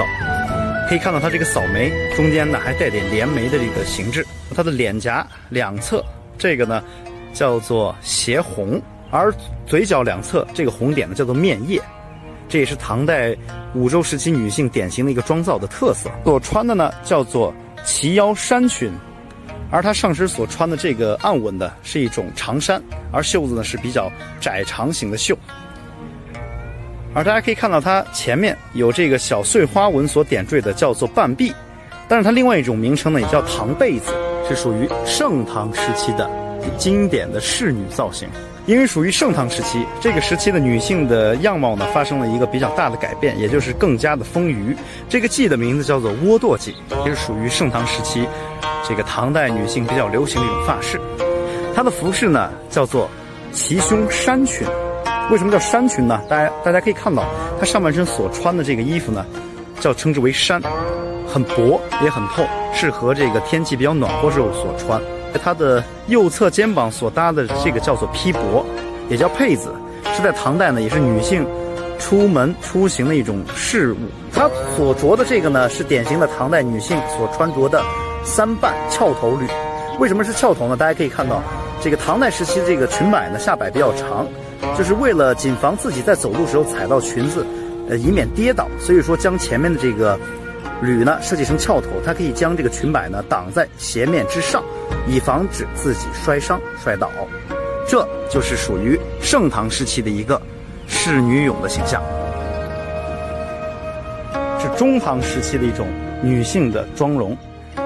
[0.89, 6.03] 可以看到它这个扫眉中间呢还带点连眉的这个形制，它的脸颊两侧
[6.39, 6.83] 这个呢
[7.35, 9.31] 叫做斜红，而
[9.67, 11.79] 嘴角两侧这个红点呢叫做面叶，
[12.49, 13.37] 这也是唐代
[13.75, 16.11] 武周时期女性典型的一个妆造的特色。
[16.25, 17.53] 所穿的呢叫做
[17.85, 18.91] 齐腰衫裙，
[19.71, 22.83] 而她上身所穿的这个暗纹的是一种长衫，
[23.13, 24.11] 而袖子呢是比较
[24.41, 25.37] 窄长型的袖。
[27.19, 31.53] 而大家可以看到，它前面有这个小碎花纹所点缀的，叫做半臂，
[32.07, 34.13] 但是它另外一种名称呢，也叫唐被子，
[34.49, 36.31] 是属于盛唐时期的
[36.77, 38.29] 经典的仕女造型。
[38.67, 44.77] 因为属于盛唐时期，这个时期的女性的样貌呢，发生了一个比较大的改变，也就是更加的丰腴。
[45.09, 46.73] 这个髻的名字叫做窝堕髻，
[47.05, 48.29] 也是属于盛唐时期
[48.89, 51.01] 这个唐代女性比较流行的一种发饰。
[51.75, 53.11] 它的服饰呢，叫做
[53.53, 54.65] 齐胸衫裙。
[55.31, 56.21] 为什么叫衫裙呢？
[56.29, 57.23] 大家大家可以看到，
[57.61, 59.25] 它上半身所穿的这个衣服呢，
[59.79, 60.61] 叫称之为衫，
[61.27, 62.45] 很薄也很透，
[62.75, 65.01] 适合这个天气比较暖和时候所穿。
[65.43, 68.65] 它的右侧肩膀所搭的这个叫做披帛，
[69.11, 69.71] 也叫佩子，
[70.15, 71.47] 是在唐代呢，也是女性
[71.99, 73.99] 出门出行的一种饰物。
[74.33, 77.83] 它所着的这个呢，是典型的唐代女性所穿着的
[78.25, 79.47] 三瓣翘头履。
[79.99, 80.77] 为什么是翘头呢？
[80.77, 81.43] 大家可以看到，
[81.83, 84.27] 这个唐代时期这个裙摆呢下摆比较长，
[84.77, 87.45] 就是为了谨防自己在走路时候踩到裙子，
[87.89, 90.19] 呃，以免跌倒，所以说将前面的这个。
[90.81, 94.63] 履呢设计成翘头，它可以将这个裙摆呢挡在鞋面之上，
[95.09, 97.11] 以防止自己摔伤摔倒。
[97.85, 100.41] 这就是属于盛唐时期的一个
[100.87, 102.01] 仕女俑的形象，
[104.61, 105.89] 是中唐时期的一种
[106.23, 107.37] 女性的妆容。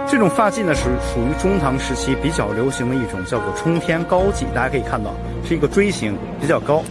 [0.08, 0.82] 这种发髻呢是
[1.12, 5.10] 属于中唐时期比较流行的一种叫做冲天高髻，大家可以看到
[5.46, 6.82] 是一个锥形，比较高，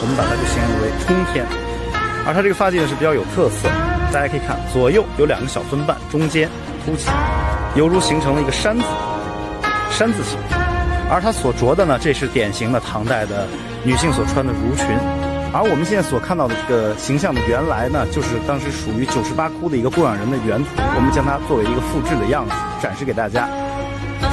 [0.00, 1.44] 我们把它就形容为冲天。
[2.26, 3.68] 而它这个发髻呢是比较有特色。
[4.12, 6.48] 大家可以看，左右有两个小分瓣，中间
[6.84, 7.08] 凸起，
[7.74, 8.84] 犹如形成了一个山字，
[9.90, 10.38] 山字形。
[11.10, 13.46] 而它所着的呢，这是典型的唐代的
[13.84, 14.86] 女性所穿的襦裙。
[15.54, 20.70] 而我们现在所看到的这个形象的原来呢，就是当时属于九十八窟的一个供养人的原图。
[20.76, 23.48] 我们将它作为一个复制的样子展示给大家。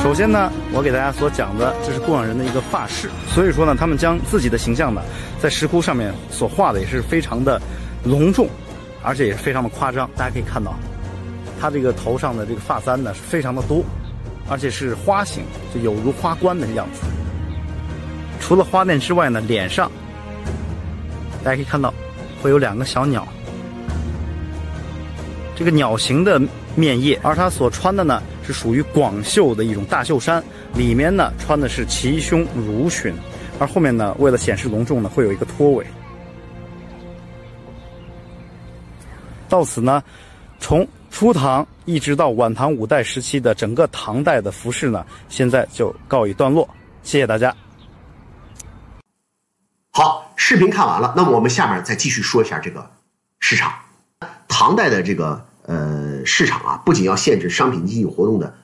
[0.02, 3.10] 首先呢，我给大家所讲的，这是供养人的一个发饰。
[3.28, 5.02] 所以说呢，他们将自己的形象呢，
[5.40, 7.62] 在石窟上面所画的也是非常的
[8.04, 8.48] 隆重。
[9.02, 10.74] 而且也是非常的夸张，大家可以看到，
[11.58, 13.82] 他这个头上的这个发簪呢是非常的多，
[14.50, 15.44] 而且是花形，
[15.74, 17.00] 就有如花冠的样子。
[18.42, 19.90] 除了花钿之外呢，脸上
[21.44, 21.94] 大家可以看到
[22.42, 23.28] 会有两个小鸟，
[25.56, 26.42] 这个鸟形的
[26.76, 30.44] 面叶，而他所穿的呢是属于广袖的一种大袖衫，
[30.74, 33.14] 里面呢穿的是齐胸襦裙，
[33.60, 35.86] 而后面呢为了显示隆重呢会有一个拖尾。
[39.48, 40.04] 到此呢，
[40.60, 46.70] 从初唐一直到晚唐五代时期的整个唐代的服饰呢，现在就告一段落。
[47.02, 47.56] 谢谢大家。
[50.02, 52.90] 好，视频看完了，那么我们下面再继续说一下这个
[53.42, 53.74] 市场。
[54.48, 58.56] 唐代的这个呃市场啊，不仅要限制商品经济活动的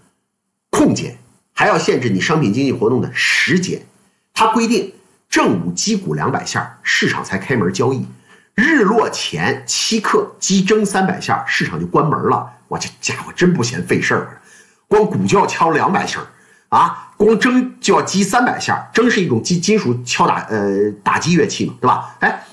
[0.70, 1.18] 空间，
[1.52, 3.86] 还要限制你商品经济活动的时间。
[4.34, 4.94] 它规定
[5.28, 8.08] 正午击鼓两百下，市场才开门交易。
[8.54, 12.50] 日落前七刻击筝三百下，市场就关门了。
[12.70, 14.42] 我这家伙真不嫌费事儿，
[14.88, 16.22] 光鼓就要敲两百下
[16.70, 18.90] 啊，光筝就要击三百下。
[18.94, 22.16] 筝是一种金金属敲打呃打击乐器嘛，对吧？
[22.20, 22.44] 哎，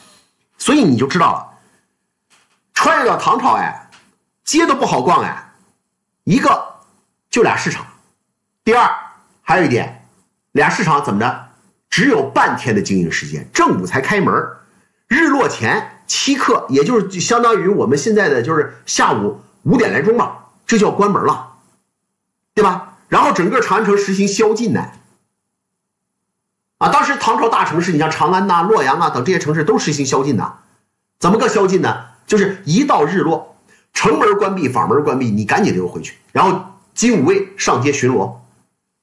[0.59, 1.59] 所以你就知道了，
[2.75, 3.91] 穿越到唐朝哎，
[4.45, 5.53] 街都不好逛哎，
[6.25, 6.77] 一个
[7.31, 7.85] 就俩市场，
[8.65, 8.89] 第二
[9.43, 10.07] 还有一点，
[10.53, 11.49] 俩市场怎么着，
[11.91, 14.33] 只有半天的经营时间，正午才开门。
[15.09, 21.55] 日落前七刻，也就是相当于我们现在的就是下午五点来钟吧，这就要关门了，
[22.55, 22.92] 对吧？
[23.13, 24.91] 然后整个长安城实行宵禁呢。
[26.79, 30.55] 啊，当时唐朝大城市，你像长安呐、洛阳啊等这些城市都实行宵禁的。
[31.19, 32.07] 怎么个宵禁呢？
[32.27, 33.55] 就是一到日落，
[33.93, 36.65] 城门关闭，坊门关闭，你赶紧溜回去，然后
[36.95, 38.33] 金吾卫上街巡逻，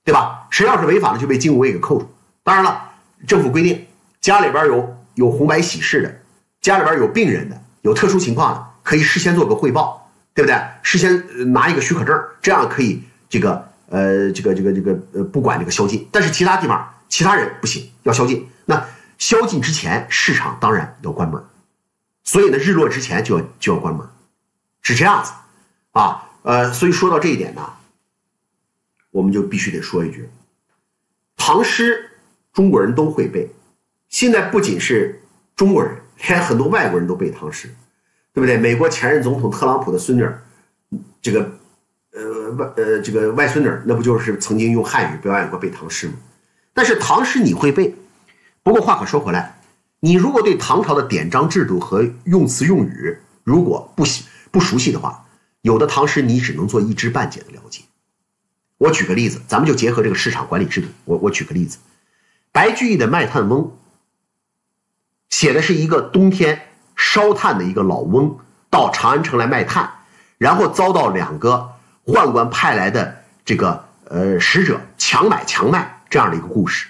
[0.03, 0.47] 对吧？
[0.49, 2.11] 谁要是违法了，就被金吾卫给扣住。
[2.43, 2.89] 当然了，
[3.27, 3.85] 政府规定
[4.19, 4.95] 家里边有。
[5.15, 6.21] 有红白喜事的，
[6.61, 10.57] 家里边有病人的，有特殊情况的，可以事先做个汇报，对不对？
[10.81, 16.07] 事先拿一个许可证，这样可以这个呃这个这个这个呃不管这个宵禁。
[16.11, 18.47] 但是其他地方其他人不行，要宵禁。
[18.65, 18.85] 那
[19.17, 21.43] 宵禁之前，市场当然要关门，
[22.23, 24.07] 所以呢，日落之前就要就要关门，
[24.81, 25.31] 是这样子
[25.91, 26.29] 啊。
[26.43, 27.69] 呃，所以说到这一点呢，
[29.11, 30.29] 我们就必须得说一句，
[31.35, 32.11] 唐诗
[32.53, 33.49] 中国人都会背。
[34.07, 35.21] 现在不仅是
[35.55, 35.95] 中国人，
[36.27, 37.67] 连很多外国人都背唐诗，
[38.33, 38.57] 对不对？
[38.57, 40.25] 美国前任总统特朗普的孙女，
[41.21, 41.51] 这个，
[42.11, 46.13] 呃外呃这个外孙女，那不就是曾经用汉语表演过背唐诗吗？
[46.73, 47.95] 但是唐诗你会背，
[48.63, 49.61] 不过话可说回来，
[49.99, 55.25] 你如果对唐朝的典章制度和用词用语如果不喜不熟悉的话，
[55.61, 57.83] 有的唐诗你只能做一知半解的了解。
[58.77, 61.79] 我举个例子，咱们就结合这个市场管理制度，我我举个例子，
[62.51, 63.61] 白居易的《卖炭翁》。
[65.29, 66.61] 写的是一个冬天
[66.95, 69.91] 烧炭的一个老翁到长安城来卖炭，
[70.37, 71.73] 然后遭到两个
[72.11, 76.87] 宦官派来的这个呃使者强买强卖这样的一个故事，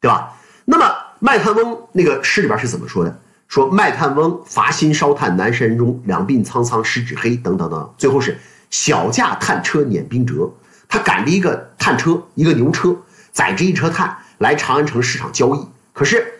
[0.00, 0.32] 对吧？
[0.64, 3.20] 那么卖炭翁那个诗里边是怎么说的？
[3.48, 7.94] 说卖炭翁伐薪烧炭南山中，两鬓苍苍十指黑，等等等。
[7.96, 8.38] 最后是
[8.70, 10.50] 小驾炭车碾冰辙，
[10.88, 12.96] 他赶着一个炭车，一个牛车，
[13.32, 16.32] 载着一车炭来长安城市场交易，可是。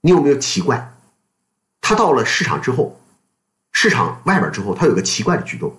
[0.00, 0.94] 你有没有奇怪？
[1.80, 3.00] 他到了市场之后，
[3.72, 5.76] 市场外边之后，他有个奇怪的举动：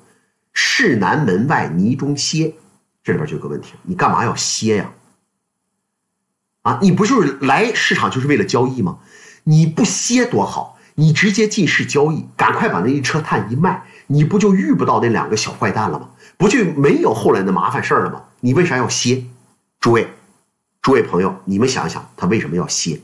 [0.61, 2.53] 市南门外泥中歇。
[3.02, 4.91] 这里边就有个问题，你干嘛要歇呀？
[6.64, 8.99] 啊，你不就是来市场就是为了交易吗？
[9.45, 16.10] 你不歇多好，你直接进市交易，赶快把那一车炭一卖，你不就遇不到那两个小坏蛋了吗？
[16.38, 18.22] 不就没有后来的麻烦事儿了吗？
[18.41, 19.26] 你为啥要歇？
[19.80, 20.10] 诸位，
[20.81, 23.02] 诸位朋友，你们想想，他为什么要歇？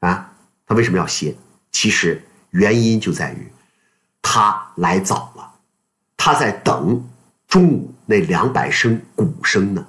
[0.00, 0.30] 啊，
[0.66, 1.34] 他为什么要歇？
[1.72, 3.50] 其实原因就在于
[4.20, 5.37] 他来早了，
[6.18, 7.02] 他在等
[7.46, 9.86] 中午那两百声鼓声呢，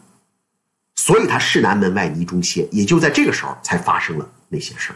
[0.95, 4.95] 所以他市南门外泥中歇，也就在这个时候才发生了那些事儿。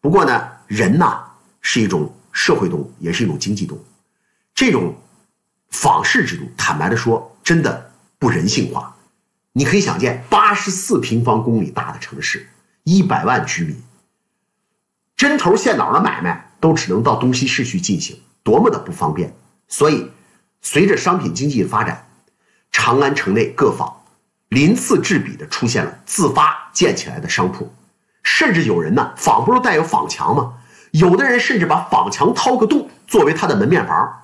[0.00, 1.24] 不过呢，人呐
[1.60, 3.84] 是一种社会动物，也是一种经济动物，
[4.54, 4.94] 这种
[5.70, 8.94] 仿市制度，坦白的说，真的不人性化。
[9.52, 12.46] 你可以想见，八十四平方公里大的城市，
[12.82, 13.82] 一百万居民。
[15.16, 19.34] 针头线脑的买卖都只能到东西市去进行，多么的不方便！
[19.68, 20.10] 所以，
[20.60, 22.06] 随着商品经济的发展，
[22.70, 24.02] 长安城内各坊
[24.48, 27.72] 鳞次栉比的出现了自发建起来的商铺，
[28.22, 30.54] 甚至有人呢，坊不是带有坊墙吗？
[30.92, 34.22] 有的人甚至把坊墙掏个洞作为他的门面房。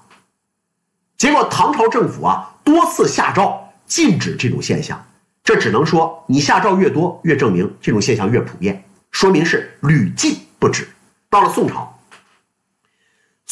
[1.17, 5.05] 结果唐朝政府啊多次下诏禁止这种现象，
[5.43, 10.39] 这只能说你下诏越多，越证明这种现象越普遍，说明是屡禁。
[10.61, 10.89] 不止，
[11.29, 11.99] 到了宋朝，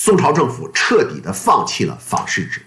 [0.00, 2.64] 宋朝政府彻底的放弃了仿市制，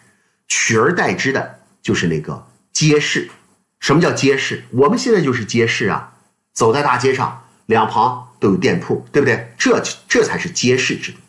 [0.50, 3.32] 取而代之的就是那个街市。
[3.80, 4.66] 什么叫街市？
[4.72, 6.14] 我们现在就是街市啊，
[6.52, 9.50] 走在大街上，两旁都有店铺，对不对？
[9.58, 11.20] 这这才是街市制度。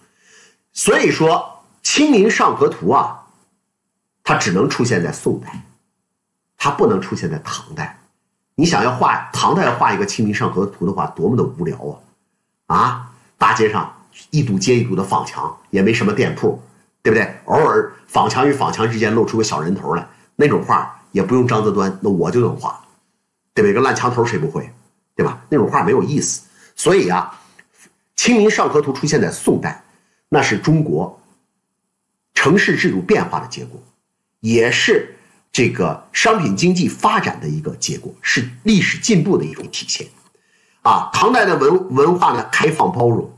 [0.73, 3.23] 所以说，《清明上河图》啊，
[4.25, 5.63] 它只能出现在宋代，
[6.59, 8.01] 它不能出现在唐代。
[8.57, 11.79] 你想要画唐代画一个《清明上河图》的话，多么的无聊
[12.67, 12.75] 啊！
[12.77, 16.61] 啊，大街上一堵接一堵的坊墙，也没什么店铺，
[17.03, 17.35] 对不对？
[17.47, 20.07] 偶尔坊墙与坊墙之间露出个小人头来，
[20.37, 22.81] 那种画也不用张择端，那我就能画，
[23.55, 23.73] 对不对？
[23.73, 24.71] 个烂墙头谁不会，
[25.15, 25.43] 对吧？
[25.49, 26.43] 那种画没有意思。
[26.75, 27.39] 所以啊，
[28.17, 29.83] 《清明上河图》出现在宋代，
[30.29, 31.21] 那是中国
[32.35, 33.81] 城市制度变化的结果，
[34.41, 35.17] 也是
[35.53, 40.07] 这个商品经济发展的一个结果，是历史进步的一种体现。
[40.83, 43.32] 啊，唐代的文文化呢，开放包容，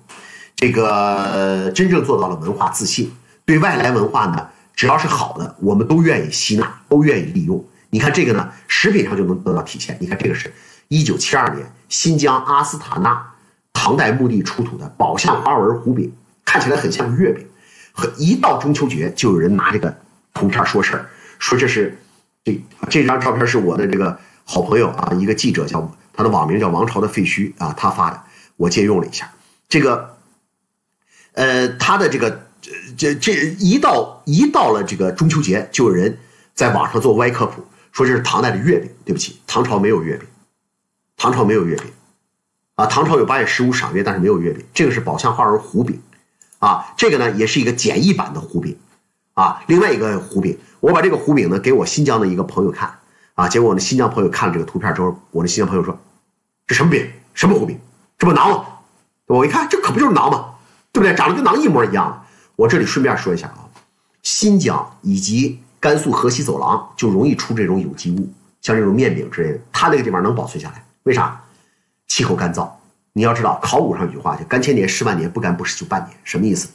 [0.64, 3.12] 这个真正做到了文化自信。
[3.44, 7.62] 对外来文化呢，只要是好的，我们都愿意吸纳，都愿意利用。
[7.90, 9.94] 你看这个呢，食品上就能得到体现。
[10.00, 10.50] 你看这个是
[10.88, 13.30] 1972年新疆阿斯塔纳
[13.74, 16.10] 唐代墓地出土的宝相花纹胡饼，
[16.46, 17.46] 看起来很像月饼。
[17.92, 19.94] 和一到中秋节，就有人拿这个
[20.32, 21.06] 图片说事儿，
[21.38, 21.98] 说这是
[22.42, 22.58] 这
[22.88, 25.94] 这张照片是我的这个好朋友啊，一个记者叫。
[26.16, 28.22] 他的网名叫王朝的废墟啊，他发的，
[28.56, 29.28] 我借用了一下。
[29.68, 30.13] 这个，
[31.34, 32.46] 呃，他的这个，
[32.96, 36.18] 这这这一到一到了这个中秋节，就有人
[36.54, 37.62] 在网上做歪科普，
[37.92, 38.90] 说这是唐代的月饼。
[39.04, 40.26] 对不起，唐朝没有月饼，
[41.16, 41.86] 唐朝没有月饼，
[42.74, 44.64] 啊，唐朝有八月十五赏月，但是没有月饼。
[44.72, 46.00] 这个是宝相花纹糊饼，
[46.58, 48.76] 啊，这个呢也是一个简易版的糊饼，
[49.34, 52.98] 啊，另外一个糊饼，我把这个糊饼呢给我新疆的一个朋友看。
[53.34, 53.48] 啊！
[53.48, 55.98] 结果我那新疆朋友看了这个图片之后，我那新疆朋友说
[56.68, 57.10] ：“这什么饼？
[57.34, 57.76] 什么糊饼？
[58.16, 58.64] 这不馕吗？”
[59.26, 60.53] 我一看，这可不就是馕吗？
[60.94, 61.14] 对不对？
[61.14, 62.24] 长得跟馕一模一样。
[62.56, 63.68] 我这里顺便说一下啊，
[64.22, 71.38] 新疆以及甘肃河西走廊就容易出这种有机物，像这种面饼之类的，它那个地方能保存下来，为啥？
[72.06, 72.70] 气候干燥。
[73.12, 76.70] 你要知道，考古上有句话叫“干千年，湿万年，不干不湿就半年”，什么意思？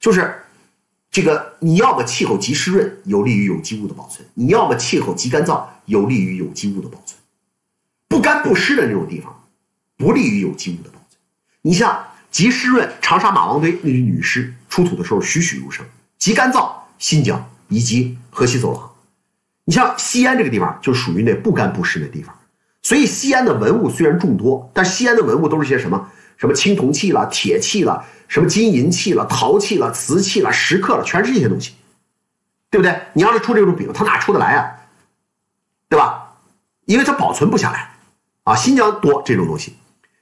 [0.00, 0.34] 就是。
[1.12, 7.18] 这个你要么气候极湿润，有利于有机物的保存；你要么气候极干燥，有利于有机物的保存。
[8.06, 9.34] 不干不湿的那种地方，
[9.96, 11.18] 不利于有机物的保存。
[11.62, 15.84] 你像极湿润长沙马王堆那具女尸出土的时候栩栩如生，
[16.18, 18.90] 极干燥新疆以及河西走廊。
[19.64, 22.34] 你像西安这个地方就属于那不干不湿的地方，
[22.82, 26.08] 所以西安的文物虽然众多，但西安的文物都是些什么？
[26.36, 28.04] 什么青铜器了、铁器了。
[28.26, 31.74] 什么金银器了、陶器了、瓷器了、石刻了，全是这些东西，
[32.70, 33.00] 对不对？
[33.12, 34.70] 你要是出这种饼，它哪出得来啊？
[35.88, 36.32] 对吧？
[36.84, 37.90] 因为它保存不下来
[38.44, 38.54] 啊。
[38.54, 39.74] 新疆多这种东西。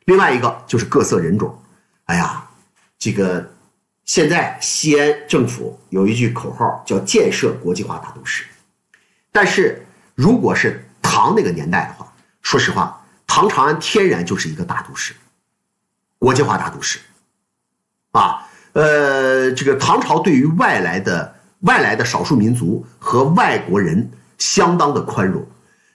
[0.06, 1.62] 另外一个就是各色人种。
[2.08, 2.42] 哎呀，
[2.98, 3.52] 这个
[4.06, 8.44] 现在西安政府有一句口号叫“建设国际化大都市”，
[9.30, 12.10] 但是如果是唐那个年代的话，
[12.40, 15.14] 说实话，唐长安天然就是一个大都市，
[16.18, 16.98] 国际化大都市。
[18.12, 25.46] 啊，呃，这个唐朝对于外来的外来的少数民族和外国人相当的宽容。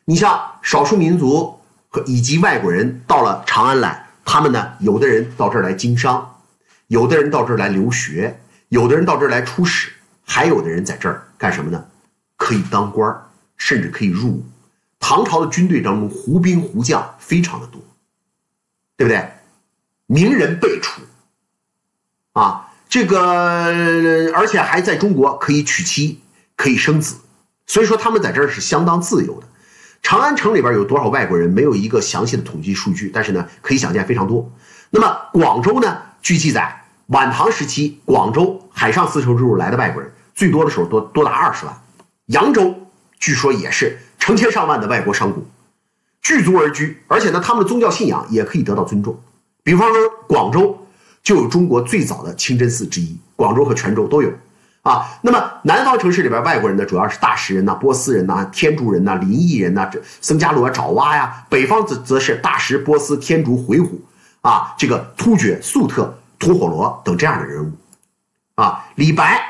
[0.05, 1.59] 你像少数民族
[1.89, 6.41] 和以及外国人到了长安来，他们呢，有的人到这儿来经商，
[6.87, 8.39] 有的人到这儿来留学，
[8.69, 9.91] 有的人到这儿来出使，
[10.25, 11.85] 还有的人在这儿干什么呢？
[12.37, 13.15] 可以当官
[13.57, 14.45] 甚至可以入伍。
[14.99, 17.81] 唐朝的军队当中胡兵胡将非常的多，
[18.95, 19.29] 对不对？
[20.05, 21.01] 名人辈出，
[22.33, 26.21] 啊，这个而且还在中国可以娶妻，
[26.55, 27.17] 可以生子，
[27.65, 29.47] 所以说他们在这儿是相当自由的。
[30.03, 31.49] 长安城里边有多少外国人？
[31.49, 34.47] 没有一个详细的统计数据，但是呢，可以想见非常多。
[34.91, 35.97] 那么广州呢？
[36.21, 41.81] 据记载，晚唐时期广州海上丝绸之路来的外国人最多的时候多多达二十万。
[42.27, 42.75] 扬州
[43.17, 45.41] 据说也是成千上万的外国商贾
[46.21, 49.19] 聚族而居，而且呢，他们的宗教信仰也可以得到尊重。
[49.63, 49.97] 比方说
[50.27, 50.85] 广州
[51.23, 54.31] 就有中国最早的清真寺之一，广州和泉州都有。
[54.83, 63.91] 啊，那么南方城市里边外国人呢，主要是大食人呐、波斯人呐、天竺人呐、林异人呐、这僧伽罗、爪哇呀；北方则则是大食、波斯、天竺、回鹘
[64.41, 67.71] 啊，这个突厥、粟特、吐火罗等这样的人物。
[68.55, 69.41] 啊，李白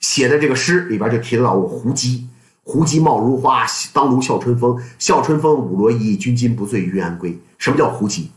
[0.00, 2.26] 写的这个诗里边就提到过胡姬，
[2.64, 4.82] 胡姬貌如花，当如笑春风。
[4.98, 7.38] 笑春风，舞罗衣，君今不醉欲安归。
[7.58, 8.30] 什么叫胡姬？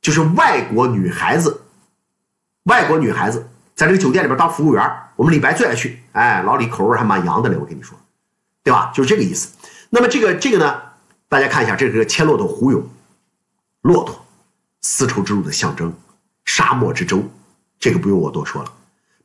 [0.00, 1.60] 就是外国女孩子，
[2.62, 3.46] 外国女孩子。
[3.76, 4.84] 在这个酒店里边当服务员，
[5.20, 6.00] 我们李白最爱去。
[6.12, 7.94] 哎，老李口味还蛮洋的嘞，我跟你说，
[8.64, 8.90] 对吧？
[8.94, 9.50] 就是这个意思。
[9.90, 10.80] 那么这个这个呢，
[11.28, 12.82] 大家看一下，这是牵骆驼胡勇，
[13.82, 14.24] 骆驼，
[14.80, 15.92] 丝绸之路的象征，
[16.46, 17.22] 沙漠之舟，
[17.78, 18.72] 这个不用我多说了。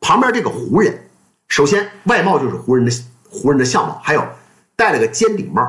[0.01, 1.07] 旁边这个胡人，
[1.47, 2.91] 首先外貌就是胡人的
[3.29, 4.27] 胡人的相貌，还有
[4.75, 5.65] 戴了个尖顶帽，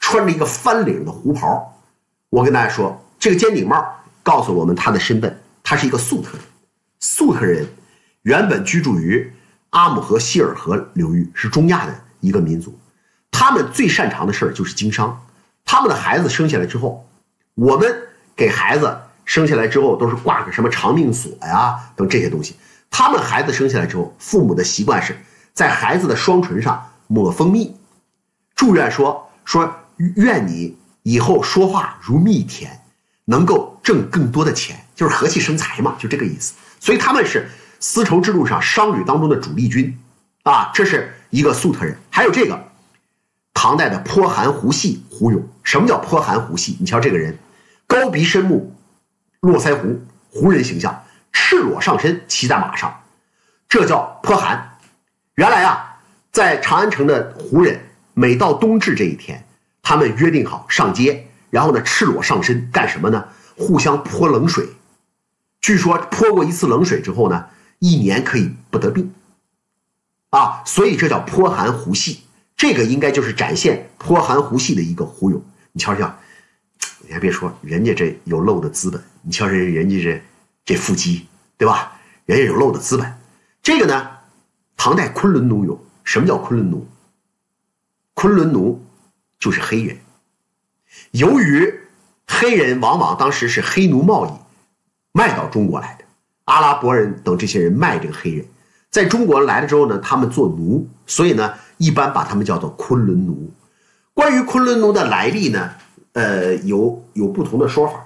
[0.00, 1.80] 穿着一个翻领的胡袍。
[2.28, 3.80] 我跟大家说，这个尖顶帽
[4.24, 6.42] 告诉我们他的身份，他是一个粟特人，
[6.98, 7.64] 粟特人。
[8.22, 9.32] 原本居住于
[9.70, 12.76] 阿姆河希尔河流域，是中亚的一个民族。
[13.30, 15.24] 他们最擅长的事儿就是经商。
[15.64, 17.08] 他们的孩子生下来之后，
[17.54, 17.88] 我们
[18.34, 22.56] 给孩子生下来之后都是挂个什么长命锁呀等这些东西。
[22.90, 25.16] 他们孩子生下来之后，父母的习惯是
[25.54, 27.76] 在孩子的双唇上抹蜂蜜，
[28.56, 29.72] 祝愿说说
[30.16, 32.82] 愿你以后说话如蜜甜，
[33.26, 36.54] 能够挣更多的钱，就是和气生财嘛，就这个意思。
[36.80, 37.48] 所以他们是。
[37.80, 39.98] 丝绸之路上商旅当中的主力军，
[40.42, 41.96] 啊，这是一个粟特人。
[42.10, 42.68] 还有这个
[43.54, 45.48] 唐代的颇寒胡系胡勇。
[45.64, 46.76] 什么叫颇寒胡系？
[46.78, 47.38] 你瞧这个人，
[47.86, 48.76] 高鼻深目，
[49.40, 49.98] 络腮胡，
[50.28, 53.02] 胡人形象，赤裸上身，骑在马上，
[53.66, 54.76] 这叫颇寒。
[55.36, 56.00] 原来啊，
[56.32, 57.80] 在长安城的胡人，
[58.12, 59.42] 每到冬至这一天，
[59.82, 63.24] 他们约定好上街，然后呢，赤裸上身干什么呢？
[63.56, 64.68] 互相泼冷水。
[65.62, 67.46] 据说泼过一次冷水之后呢。
[67.80, 69.12] 一年可以不得病，
[70.28, 72.20] 啊，所以这叫泼寒胡系，
[72.54, 75.42] 这个应该就是展现泼寒胡系的一个胡勇。
[75.72, 76.14] 你瞧瞧，
[76.98, 80.22] 你还别说，人家这有漏的资本，你瞧人人家这
[80.62, 81.26] 这腹肌，
[81.56, 81.98] 对吧？
[82.26, 83.18] 人家有漏的资本。
[83.62, 84.10] 这个呢，
[84.76, 86.86] 唐代昆仑奴有什么叫昆仑奴？
[88.12, 88.84] 昆仑奴
[89.38, 89.96] 就是黑人，
[91.12, 91.80] 由于
[92.26, 94.30] 黑人往往当时是黑奴贸易
[95.12, 95.96] 卖到中国来。
[96.50, 98.44] 阿拉伯人等这些人卖这个黑人，
[98.90, 103.52] 在中国来了之后呢，他们做奴，所以呢，一般把他们叫做昆仑奴。
[104.12, 105.70] 关于昆仑奴的来历呢，
[106.14, 108.04] 呃，有有不同的说法。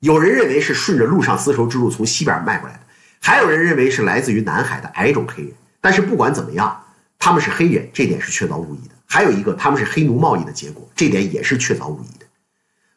[0.00, 2.80] 有人认为是顺着陆上丝绸之路从西边卖过来的，
[3.20, 5.52] 还有人认为是来自于南海的矮种黑人。
[5.80, 6.80] 但是不管怎么样，
[7.16, 8.94] 他们是黑人，这点是确凿无疑的。
[9.06, 12.26] 还有一个，他们是黑奴贸易的结果，这点也是确凿无疑的。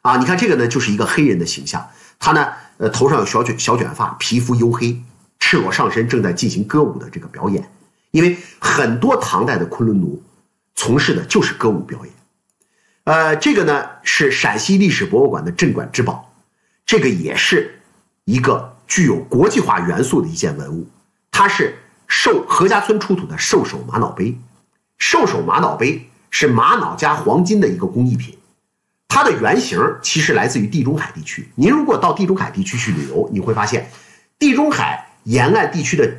[0.00, 1.88] 啊，你看这个呢，就是一个黑人的形象，
[2.22, 2.46] 他呢。
[2.78, 5.00] 呃，头上有小卷小卷发，皮肤黝黑，
[5.38, 7.70] 赤裸上身，正在进行歌舞的这个表演。
[8.10, 10.20] 因为很多唐代的昆仑奴
[10.74, 12.12] 从事的就是歌舞表演。
[13.04, 16.34] 呃，这个呢是陕西历史博物馆的镇馆之宝，
[16.84, 17.80] 这个也是
[18.24, 20.88] 一个具有国际化元素的一件文物。
[21.30, 21.78] 它是
[22.08, 24.36] 寿何家村出土的兽首玛瑙杯，
[24.98, 28.36] 兽首玛瑙杯是玛瑙加黄金的一个工艺品。
[29.14, 31.46] 它的原型其实来自于地中海地区。
[31.54, 33.90] 您如果到地中海地区去旅游，你会发现，
[34.38, 36.10] 地中海沿岸地区的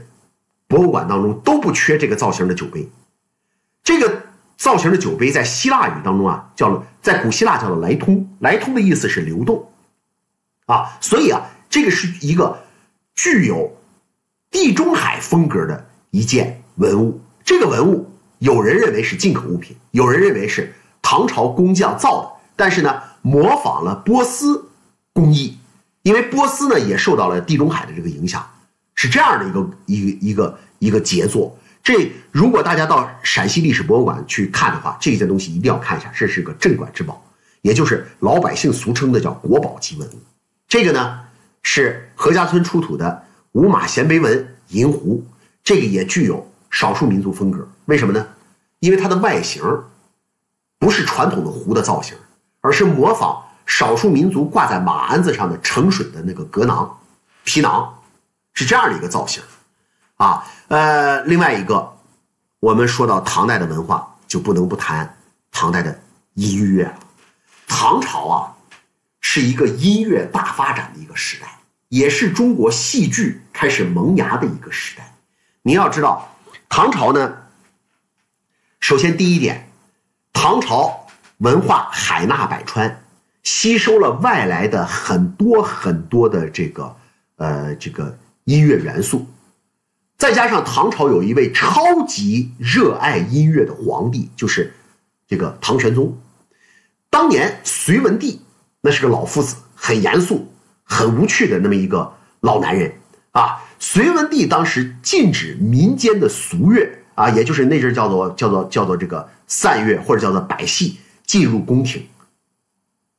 [0.68, 2.88] 博物馆当中都不缺这个造型的酒杯。
[3.84, 4.22] 这个
[4.58, 9.68] 造型的酒杯在希腊语当中啊，叫做在古希腊叫做莱通，莱通的意思是流动，
[10.68, 11.42] 啊，所以啊，
[11.72, 12.56] 这个是一个
[13.16, 13.76] 具有
[14.52, 17.20] 地中海风格的一件文物。
[17.44, 18.08] 这个文物
[18.38, 20.72] 有人认为是进口物品，有人认为是
[21.02, 22.33] 唐朝工匠造的。
[22.56, 24.70] 但是呢，模仿了波斯
[25.12, 25.58] 工艺，
[26.04, 28.48] 因为波斯呢也受到了地中海的这个影响，
[28.94, 31.58] 是这样的一个一个一个一个杰作。
[31.84, 37.24] 这如果大家到陕西历史博物馆去看的话，这件东西一定要看一下，这是个镇馆之宝，
[37.62, 40.20] 也就是老百姓俗称的叫国宝级文物。
[40.68, 41.20] 这个呢
[41.64, 43.24] 是何家村出土的
[43.54, 45.26] 五马衔杯纹银壶，
[45.64, 47.68] 这个也具有少数民族风格。
[47.86, 48.28] 为什么呢？
[48.80, 49.64] 因为它的外形。
[50.80, 52.14] 不是传统的壶的造型，
[52.64, 56.98] 而是模仿少数民族挂在马鞍子上的盛水的那个格囊、
[57.44, 57.94] 皮囊，
[58.54, 59.44] 是这样的一个造型。
[60.16, 61.98] 啊，呃，另外一个，
[62.62, 65.18] 我们说到唐代的文化，就不能不谈
[65.52, 66.00] 唐代的
[66.36, 66.96] 音乐了。
[67.68, 68.56] 唐朝啊，
[69.20, 71.60] 是一个音乐大发展的一个时代，
[71.90, 75.14] 也是中国戏剧开始萌芽的一个时代。
[75.64, 76.34] 你要知道，
[76.70, 77.38] 唐朝呢，
[78.80, 79.70] 首先第一点，
[80.32, 81.03] 唐朝
[81.44, 83.04] 文化海纳百川，
[83.44, 86.96] 吸收了外来的很多很多的这个
[87.36, 89.28] 呃这个音乐元素。
[90.18, 94.74] 再加上唐朝有一位超级热爱音乐的皇帝，就是
[95.28, 96.18] 这个唐玄宗。
[97.10, 98.40] 当年隋文帝
[98.80, 100.50] 那是个老夫子，很严肃、
[100.84, 102.90] 很无趣的那么一个老男人
[103.32, 103.62] 啊。
[103.80, 112.06] 隋文帝当时禁止民间的俗乐啊，也就是那阵叫做叫做叫做这个散乐或者叫做百戏进入宫廷，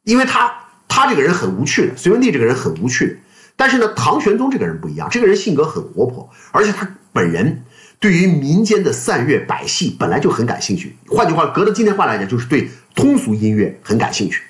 [0.05, 0.53] 因为他
[0.89, 3.17] 他这个人很无趣的，隋文帝这个人很无趣的。
[3.57, 7.63] 但是呢，唐玄宗这个人不一样，这个人性格很活泼，而且他本人
[8.01, 10.97] 对于民间的散乐百戏本来就很感兴趣。
[11.07, 14.43] 换句话，搁到今天话来讲，就是对通俗音乐很感兴趣。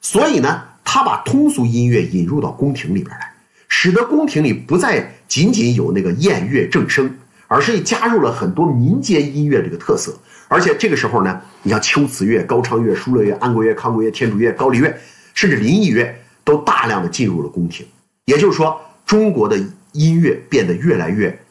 [0.00, 3.34] 所以呢，他把通俗音乐引入到宫廷里边来，
[3.68, 7.18] 使得宫廷里不再仅仅有那个宴乐正声，
[7.48, 10.16] 而是加入了很多民间音乐这个特色。
[10.52, 14.94] 而且这个时候呢，你像秋瓷乐、高昌乐、疏勒乐、安国乐、康国乐、天竺乐、高丽乐，
[15.32, 16.14] 甚至林邑乐，
[16.44, 17.86] 都大量的进入了宫廷。
[18.26, 19.58] 也就是说，中国的
[19.92, 21.42] 音乐变得越来越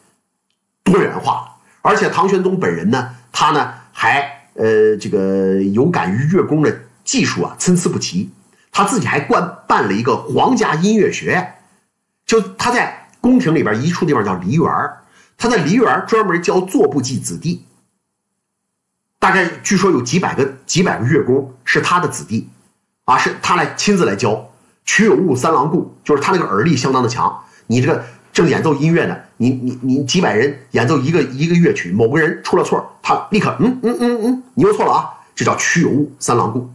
[0.84, 1.56] 多元化了。
[1.80, 4.20] 而且唐玄宗本人呢，他呢还
[4.54, 6.72] 呃这个有感于乐工的
[7.02, 8.30] 技术啊参差不齐，
[8.70, 11.54] 他自己还办办了一个皇家音乐学院，
[12.24, 14.70] 就他在宫廷里边一处地方叫梨园
[15.36, 17.64] 他在梨园专门教坐部级子弟，
[19.22, 22.48] 大概据说有几百个几百个乐工是他的子弟，
[23.04, 24.50] 啊，是他来亲自来教。
[24.84, 27.32] 曲有误，三郎顾，就是他那个耳力相当的强。
[27.68, 35.10] 你这个正演奏音乐呢，你你你几百人演奏一个一个乐曲，某个人出了错，他立刻嗯嗯嗯嗯，你又错了啊！
[35.36, 36.68] 这叫曲有误，三郎顾，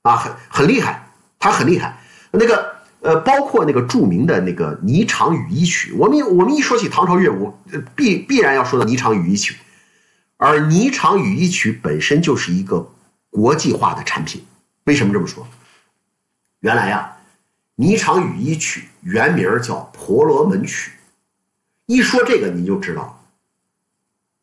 [0.00, 1.06] 啊，很很厉害，
[1.38, 1.98] 他很厉害。
[2.30, 7.52] 那个呃，包括那个著名的那个《霓裳羽衣曲》，我们我们一说起唐朝乐舞，
[7.94, 9.54] 必必然要说到《霓裳羽衣曲》，
[10.44, 12.92] 而《霓裳羽衣曲》本身就是一个
[13.30, 14.44] 国际化的产品。
[14.84, 15.46] 为什么这么说？
[16.60, 17.12] 原来呀。
[17.82, 20.90] 《霓裳羽衣曲》原名叫《婆罗门曲》，
[21.86, 23.24] 一说这个你就知道，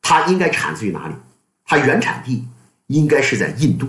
[0.01, 1.13] 它应该产自于哪里？
[1.63, 2.45] 它原产地
[2.87, 3.87] 应该是在印度。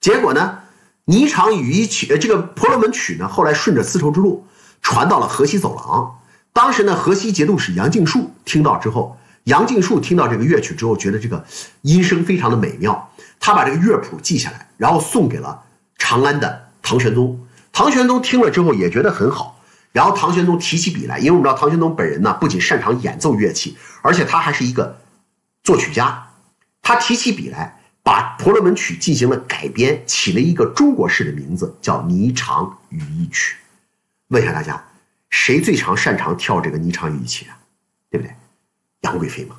[0.00, 0.58] 结果呢，
[1.10, 4.46] 《霓裳羽衣曲》呃，这个《婆罗门曲》呢，后来顺着丝绸之路
[4.82, 6.20] 传到了河西走廊。
[6.52, 11.44] 当时呢，河西节度使杨敬树听到之后，杨敬树听到这个乐曲之后，觉得这个
[11.82, 15.62] 音声非常的美妙，他把这个乐谱记下来，然后送给了
[15.98, 17.46] 长安的唐玄宗。
[17.72, 19.60] 唐玄宗听了之后也觉得很好，
[19.92, 24.98] 然后唐玄宗提起笔来，因为我们知道唐玄宗本人呢不仅擅长演奏乐器，而且他还是一个
[25.64, 26.28] 作曲家。
[26.82, 33.54] 他提起笔来，把《婆罗门曲》进行了改编，起了一个中国式的名字，叫《霓裳羽衣曲》。
[34.28, 34.84] 问一下大家，
[35.30, 37.56] 谁最常擅长跳这个《霓裳羽衣曲》啊？
[38.10, 38.34] 对不对？
[39.02, 39.56] 杨贵妃嘛，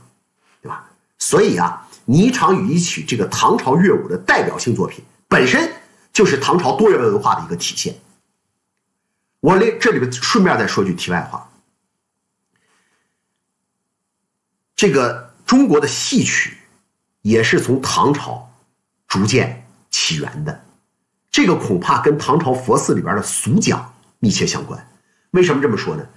[0.61, 0.89] 对吧？
[1.19, 5.71] 所以啊，《霓裳羽衣曲》这个唐朝乐舞的代表性作品本身。
[6.13, 7.95] 就是唐朝多元文化的一个体现。
[9.39, 11.49] 我这这里边顺便再说句题外话，
[14.75, 16.55] 这个中国的戏曲
[17.23, 18.47] 也是从唐朝
[19.07, 20.63] 逐渐起源的，
[21.31, 24.87] 这个恐怕跟唐朝佛寺里边的俗讲密切相关。
[25.31, 26.07] 为什么这么说呢？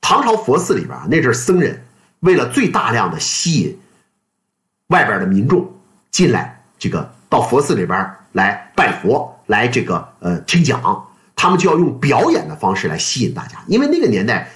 [0.00, 1.84] 唐朝佛寺里边那阵僧人
[2.20, 3.78] 为了最大量的吸引
[4.88, 5.70] 外边的民众
[6.10, 9.36] 进来，这个到佛寺里边来拜佛。
[9.46, 14.48] 来这个呃听讲，他们就要用表演的方式来吸引大家，因为那个年代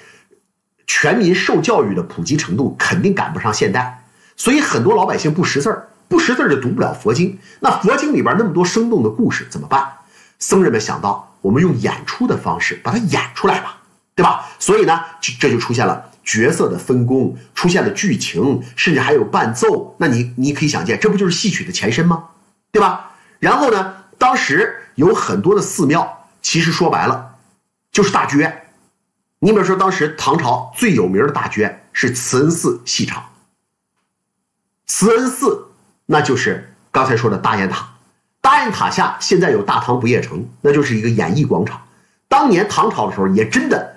[0.86, 4.05] 全民受教育的普及程度肯定赶不上现代，
[4.36, 7.36] 所以很多老百姓不识字儿，不识字就读不了佛经。
[7.59, 9.85] 那佛经里边那么多生动的故事怎么办？
[10.39, 13.78] 僧人们想到，我们用演出的方式把它演出来吧，
[14.15, 14.47] 对吧？
[14.61, 19.95] 所以呢，这就出现了角色的分工，出现了剧情，甚至还有伴奏。
[19.99, 22.25] 那你你可以想见，这不就是戏曲的前身吗？
[22.73, 23.13] 对吧？
[23.39, 24.81] 然后呢，当时。
[24.97, 27.35] 有很多的寺庙，其实说白了，
[27.91, 28.67] 就是大剧院。
[29.41, 33.25] 你比如说，当时唐朝最有名的大剧院是慈恩寺戏场。
[34.87, 35.67] 慈恩寺，
[36.07, 37.89] 那就是刚才说的大雁塔。
[38.41, 41.83] 大雁塔下现在有大唐不夜城，那就是一个演艺广场。
[42.29, 43.97] 当年唐朝的时候，也真的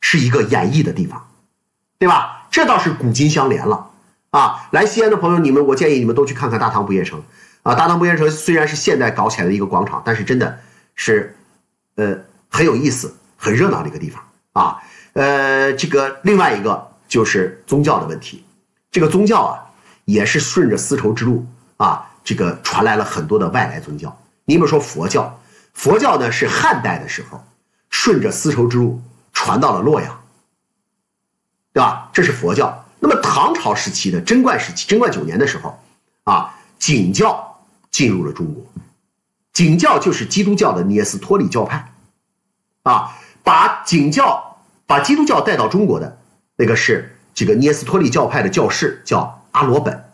[0.00, 1.27] 是一个演艺的地方，
[1.98, 2.46] 对吧？
[2.50, 3.90] 这倒是古今相连了
[4.30, 4.68] 啊！
[4.70, 7.22] 来西安的朋友，你们我建议你们都去看看大唐不夜城。
[7.62, 10.58] 啊，大唐不夜城虽然是现代搞起来的一个广场，但是真的
[10.94, 11.36] 是，
[11.96, 12.16] 呃，
[12.48, 14.22] 很有意思、很热闹的一个地方
[14.52, 14.78] 啊。
[15.12, 18.44] 呃，这个另外一个就是宗教的问题，
[18.90, 19.58] 这个宗教啊，
[20.04, 21.44] 也是顺着丝绸之路
[21.76, 24.16] 啊，这个传来了很多的外来宗教。
[24.44, 25.38] 你比如说佛教，
[25.74, 27.44] 佛教呢是汉代的时候
[27.90, 29.02] 顺着丝绸之路
[29.32, 30.17] 传到了洛阳，
[31.78, 32.10] 对吧？
[32.12, 32.84] 这是佛教。
[32.98, 35.78] 那么唐朝时期的贞观时期，贞观九年的时候，
[36.24, 37.56] 啊，景教
[37.92, 38.64] 进入了中国。
[39.52, 41.92] 景教就是基督教的聂斯托里教派，
[42.82, 46.18] 啊，把景教把基督教带到中国的
[46.56, 50.04] 那个是这个聂斯托里教派的教士，叫阿罗本，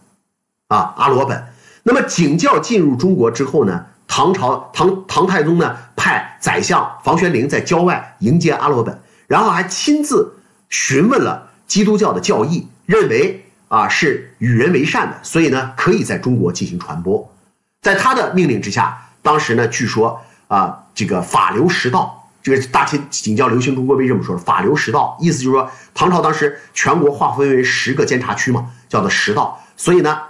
[0.68, 1.46] 啊，阿罗本。
[1.82, 10.36] 那么景教进入中国之后呢，唐朝唐唐太宗呢派宰相房玄龄在郊外迎接阿罗本，然后还亲自
[10.68, 12.68] 询问了基督教的教义。
[12.86, 17.34] 认为啊是与人为善的，所以呢可以在中国进行传播。
[17.80, 29.58] 在他的命令之下，当时呢据说啊这个法流十道，这个大清景教流行中国为这么说，法流十道，意思就是说唐朝当时全国划分为十个监察区嘛，叫做十道。
[29.78, 30.20] 所以呢，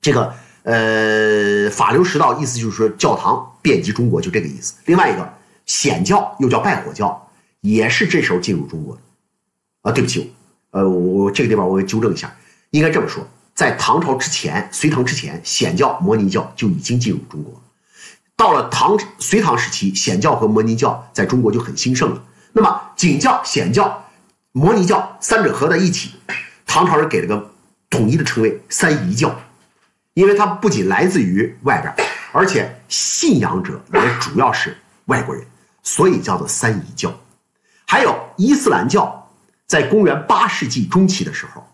[0.00, 4.74] 这个呃法流十道意思就是说教堂遍及中国，就这个意思。
[4.86, 5.32] 另外一个
[5.64, 7.28] 显教又叫拜火教，
[7.60, 9.02] 也是这时候进入中国的。
[9.82, 10.32] 啊，对不起。
[10.70, 12.34] 呃，我这个地方我纠正一下，
[12.70, 13.22] 应该这么说，
[13.54, 17.60] 在唐朝之前，隋唐之前，显教、摩尼教就已经进入中国。
[18.34, 22.22] 到了唐隋唐时期，显教和摩尼教在中国就很兴盛了。
[22.52, 24.08] 那么景教、显教、
[24.52, 26.12] 摩尼教三者合在一起，
[26.66, 27.50] 唐朝人给了个
[27.90, 29.38] 统一的称谓“三夷教”，
[30.14, 35.44] 因为它不仅来自于外边，而且信仰者也主要是外国人，
[35.82, 37.14] 所以叫做三夷教。
[37.84, 39.18] 还有伊斯兰教。
[39.72, 41.66] 在公元八世纪中期的时候，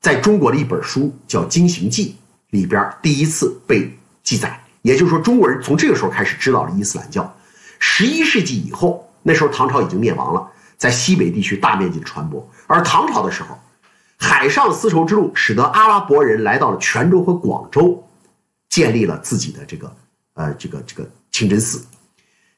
[0.00, 2.16] 在中国的一本书叫《经行记》
[2.56, 7.36] 里边第一次被记载，也就是说，中国人从这个时候开始知道了伊斯兰教。
[7.78, 12.50] 十一世纪以后，那时候唐朝已经灭亡了，在西北地区大面积的传播。
[12.66, 13.58] 而唐朝的时候，
[14.16, 18.02] 海上丝绸之路使得阿拉伯人来到了泉州和广州，
[18.70, 19.94] 建立了自己的这个
[20.32, 21.84] 呃这个这个清真寺。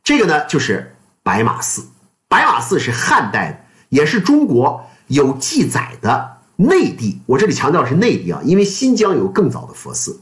[0.05, 0.95] 这个呢，就是
[1.25, 1.85] 白马寺。
[2.29, 3.65] 白马寺是汉代的。
[3.89, 10.21] 也是中国有记载的内地，我这里强调是内地啊，因为新疆有更早的佛寺。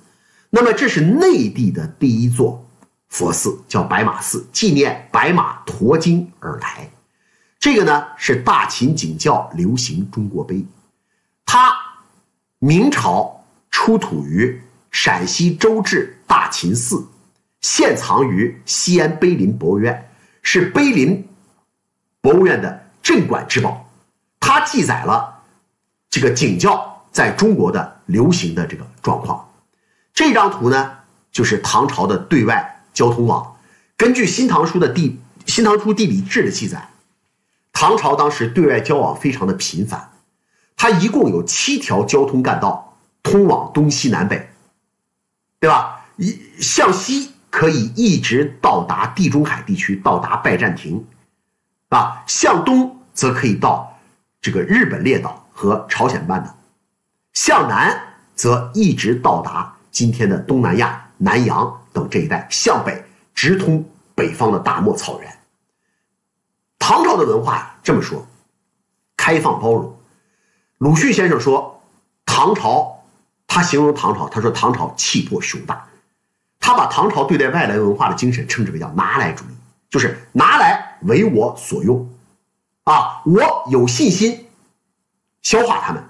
[0.50, 2.64] 那么这是内地的第一座
[3.08, 6.90] 佛寺，叫白马寺，纪念白马驮经而来。
[7.58, 10.64] 这个呢是大秦景教流行中国碑，
[11.44, 11.74] 它
[12.58, 14.60] 明朝出土于
[14.90, 17.04] 陕西周至大秦寺，
[17.60, 20.08] 现藏于西安碑林博物院，
[20.42, 21.26] 是碑林
[22.20, 22.85] 博物院的。
[23.06, 23.88] 镇馆之宝，
[24.40, 25.42] 它记载了
[26.10, 29.48] 这个景教在中国的流行的这个状况。
[30.12, 30.90] 这张图呢，
[31.30, 33.58] 就是唐朝的对外交通网。
[33.96, 35.10] 根据《新唐书》的地
[35.46, 36.88] 《新唐书地理志》的记载，
[37.72, 40.10] 唐朝当时对外交往非常的频繁，
[40.74, 44.50] 它一共有七条交通干道通往东西南北，
[45.60, 46.06] 对吧？
[46.16, 51.06] 一向西可以一直到达地中海地区，到达拜占庭，
[51.90, 52.94] 啊，向东。
[53.16, 53.98] 则可以到
[54.40, 56.54] 这个日本列岛和朝鲜半岛，
[57.32, 57.98] 向南
[58.36, 63.02] 则一直到达今天的东南亚、南洋等这一带，向北
[63.34, 63.82] 直通
[64.14, 65.38] 北方的大漠草原。
[66.78, 68.24] 唐朝的文化这么说，
[69.16, 69.96] 开放包容。
[70.78, 71.82] 鲁迅先生说，
[72.26, 73.02] 唐朝，
[73.46, 75.88] 他形容唐朝，他说唐朝气魄雄大，
[76.60, 79.56] 他把唐朝对待外来文化的精神称之为叫拿来主义，
[79.88, 82.06] 就是拿来为我所用。
[82.86, 84.46] 啊，我有信心
[85.42, 86.04] 消化它们，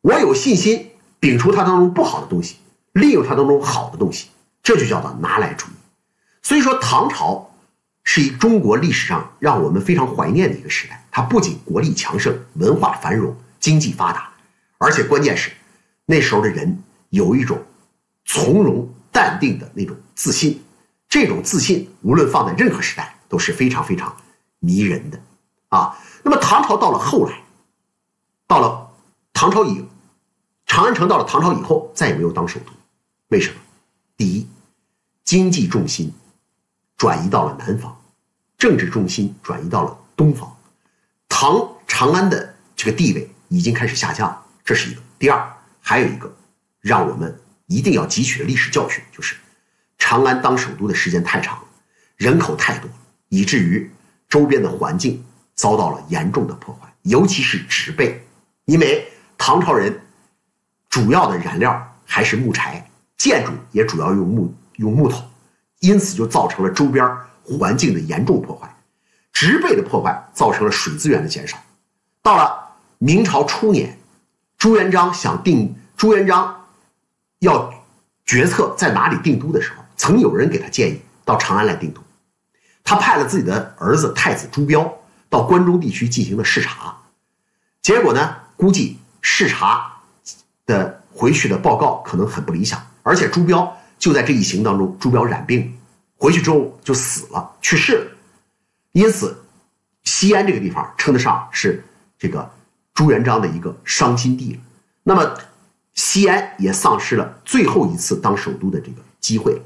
[0.00, 0.90] 我有信心
[1.20, 2.56] 摒除它当中不好的东西，
[2.92, 4.26] 利用它当中好的东西，
[4.60, 5.70] 这就叫做拿来主义。
[6.42, 7.48] 所以说，唐朝
[8.02, 11.04] 是一中国历史上让我们非常怀念的一个时代。
[11.12, 14.32] 它不仅国力强盛、文化繁荣、经济发达，
[14.78, 15.52] 而且关键是
[16.04, 17.62] 那时候的人有一种
[18.24, 20.60] 从容淡定的那种自信。
[21.08, 24.14] 这种自信，无论放在任何时代都是非常非常
[24.58, 25.20] 迷人的
[25.68, 25.96] 啊。
[26.28, 27.42] 那么唐朝到了后来，
[28.46, 28.90] 到了
[29.32, 29.82] 唐朝以
[30.66, 32.72] 长安城到了唐朝以后再也没有当首都，
[33.28, 33.56] 为什么？
[34.14, 34.46] 第一，
[35.24, 36.12] 经济重心
[36.98, 37.98] 转移到了南方，
[38.58, 40.54] 政治重心转移到了东方，
[41.30, 45.00] 唐长安的这个地位已经开始下降，这是一个。
[45.18, 45.50] 第二，
[45.80, 46.30] 还有一个
[46.80, 49.34] 让我们一定要汲取的历史教训，就是
[49.96, 51.58] 长安当首都的时间太长，
[52.16, 52.90] 人口太多，
[53.30, 53.90] 以至于
[54.28, 55.24] 周边的环境。
[55.58, 58.24] 遭到了严重的破坏，尤其是植被，
[58.66, 60.00] 因为唐朝人
[60.88, 65.20] 主要的燃料还是木柴，建筑也主要用木用木头，
[65.80, 67.04] 因此就造成了周边
[67.42, 68.72] 环境的严重破坏，
[69.32, 71.58] 植被的破坏造成了水资源的减少。
[72.22, 73.98] 到了明朝初年，
[74.58, 76.68] 朱元璋想定朱元璋
[77.40, 77.74] 要
[78.24, 82.00] 决策在哪里定都的时候，曾有人给他建议到长安来定都，
[82.84, 84.97] 他派了自己的儿子太子朱标
[85.28, 86.96] 到关中地区进行了视察，
[87.82, 89.92] 结果呢，估计视察
[90.66, 95.78] 的回去的报告可能很不理想，而且朱标就在这一行当中，朱标染病，
[96.16, 98.10] 回去之后就死了，去世了，
[98.92, 99.36] 因此
[100.04, 101.84] 西安这个地方称得上是
[102.18, 102.50] 这个
[102.94, 104.60] 朱元璋的一个伤心地了。
[105.02, 105.34] 那么
[105.94, 109.60] 西安也丧失了最后一次当首都的这个机会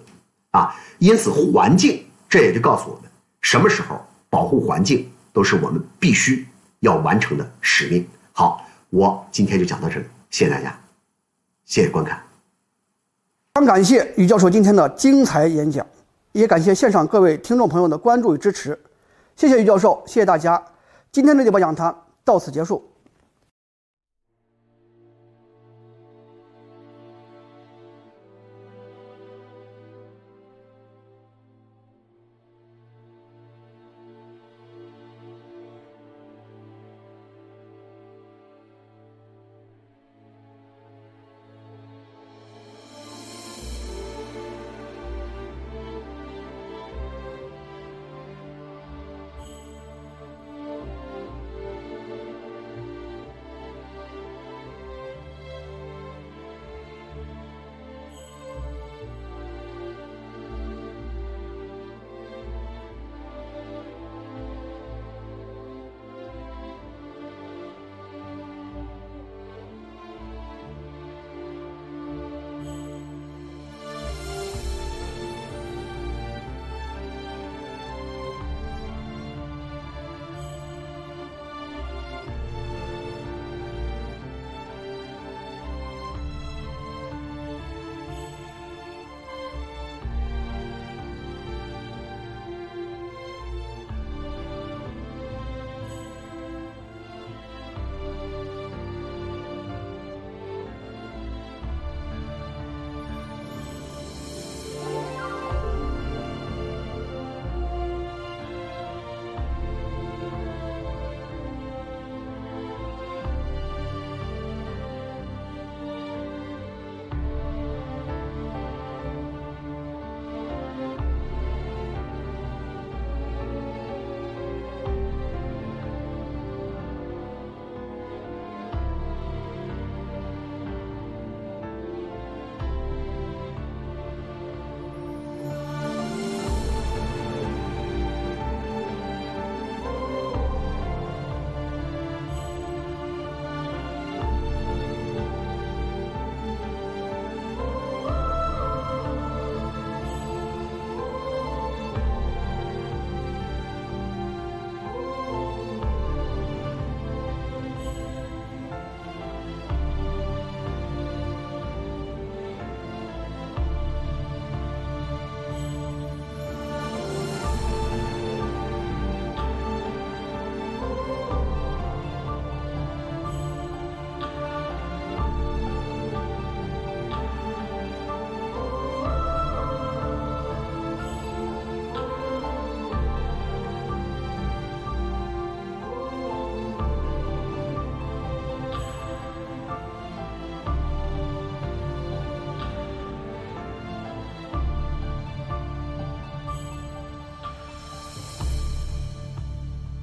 [0.51, 0.75] 啊！
[0.99, 3.11] 因此环境这也就告诉我们，
[3.41, 6.47] 什么时候保护环境都是我们必须
[6.81, 8.07] 要完成的使命。
[8.33, 10.79] 好，我今天就讲到这里，谢谢大家，
[11.65, 12.17] 谢谢观看。
[13.55, 15.87] 非常感谢于教授今天的精彩演讲，
[16.33, 18.79] 也感谢线上各位听众朋友的关注与支持。
[19.37, 20.63] 谢谢于教授，谢谢大家。
[21.11, 21.95] 今天的这波讲坛
[22.25, 22.92] 到此结束。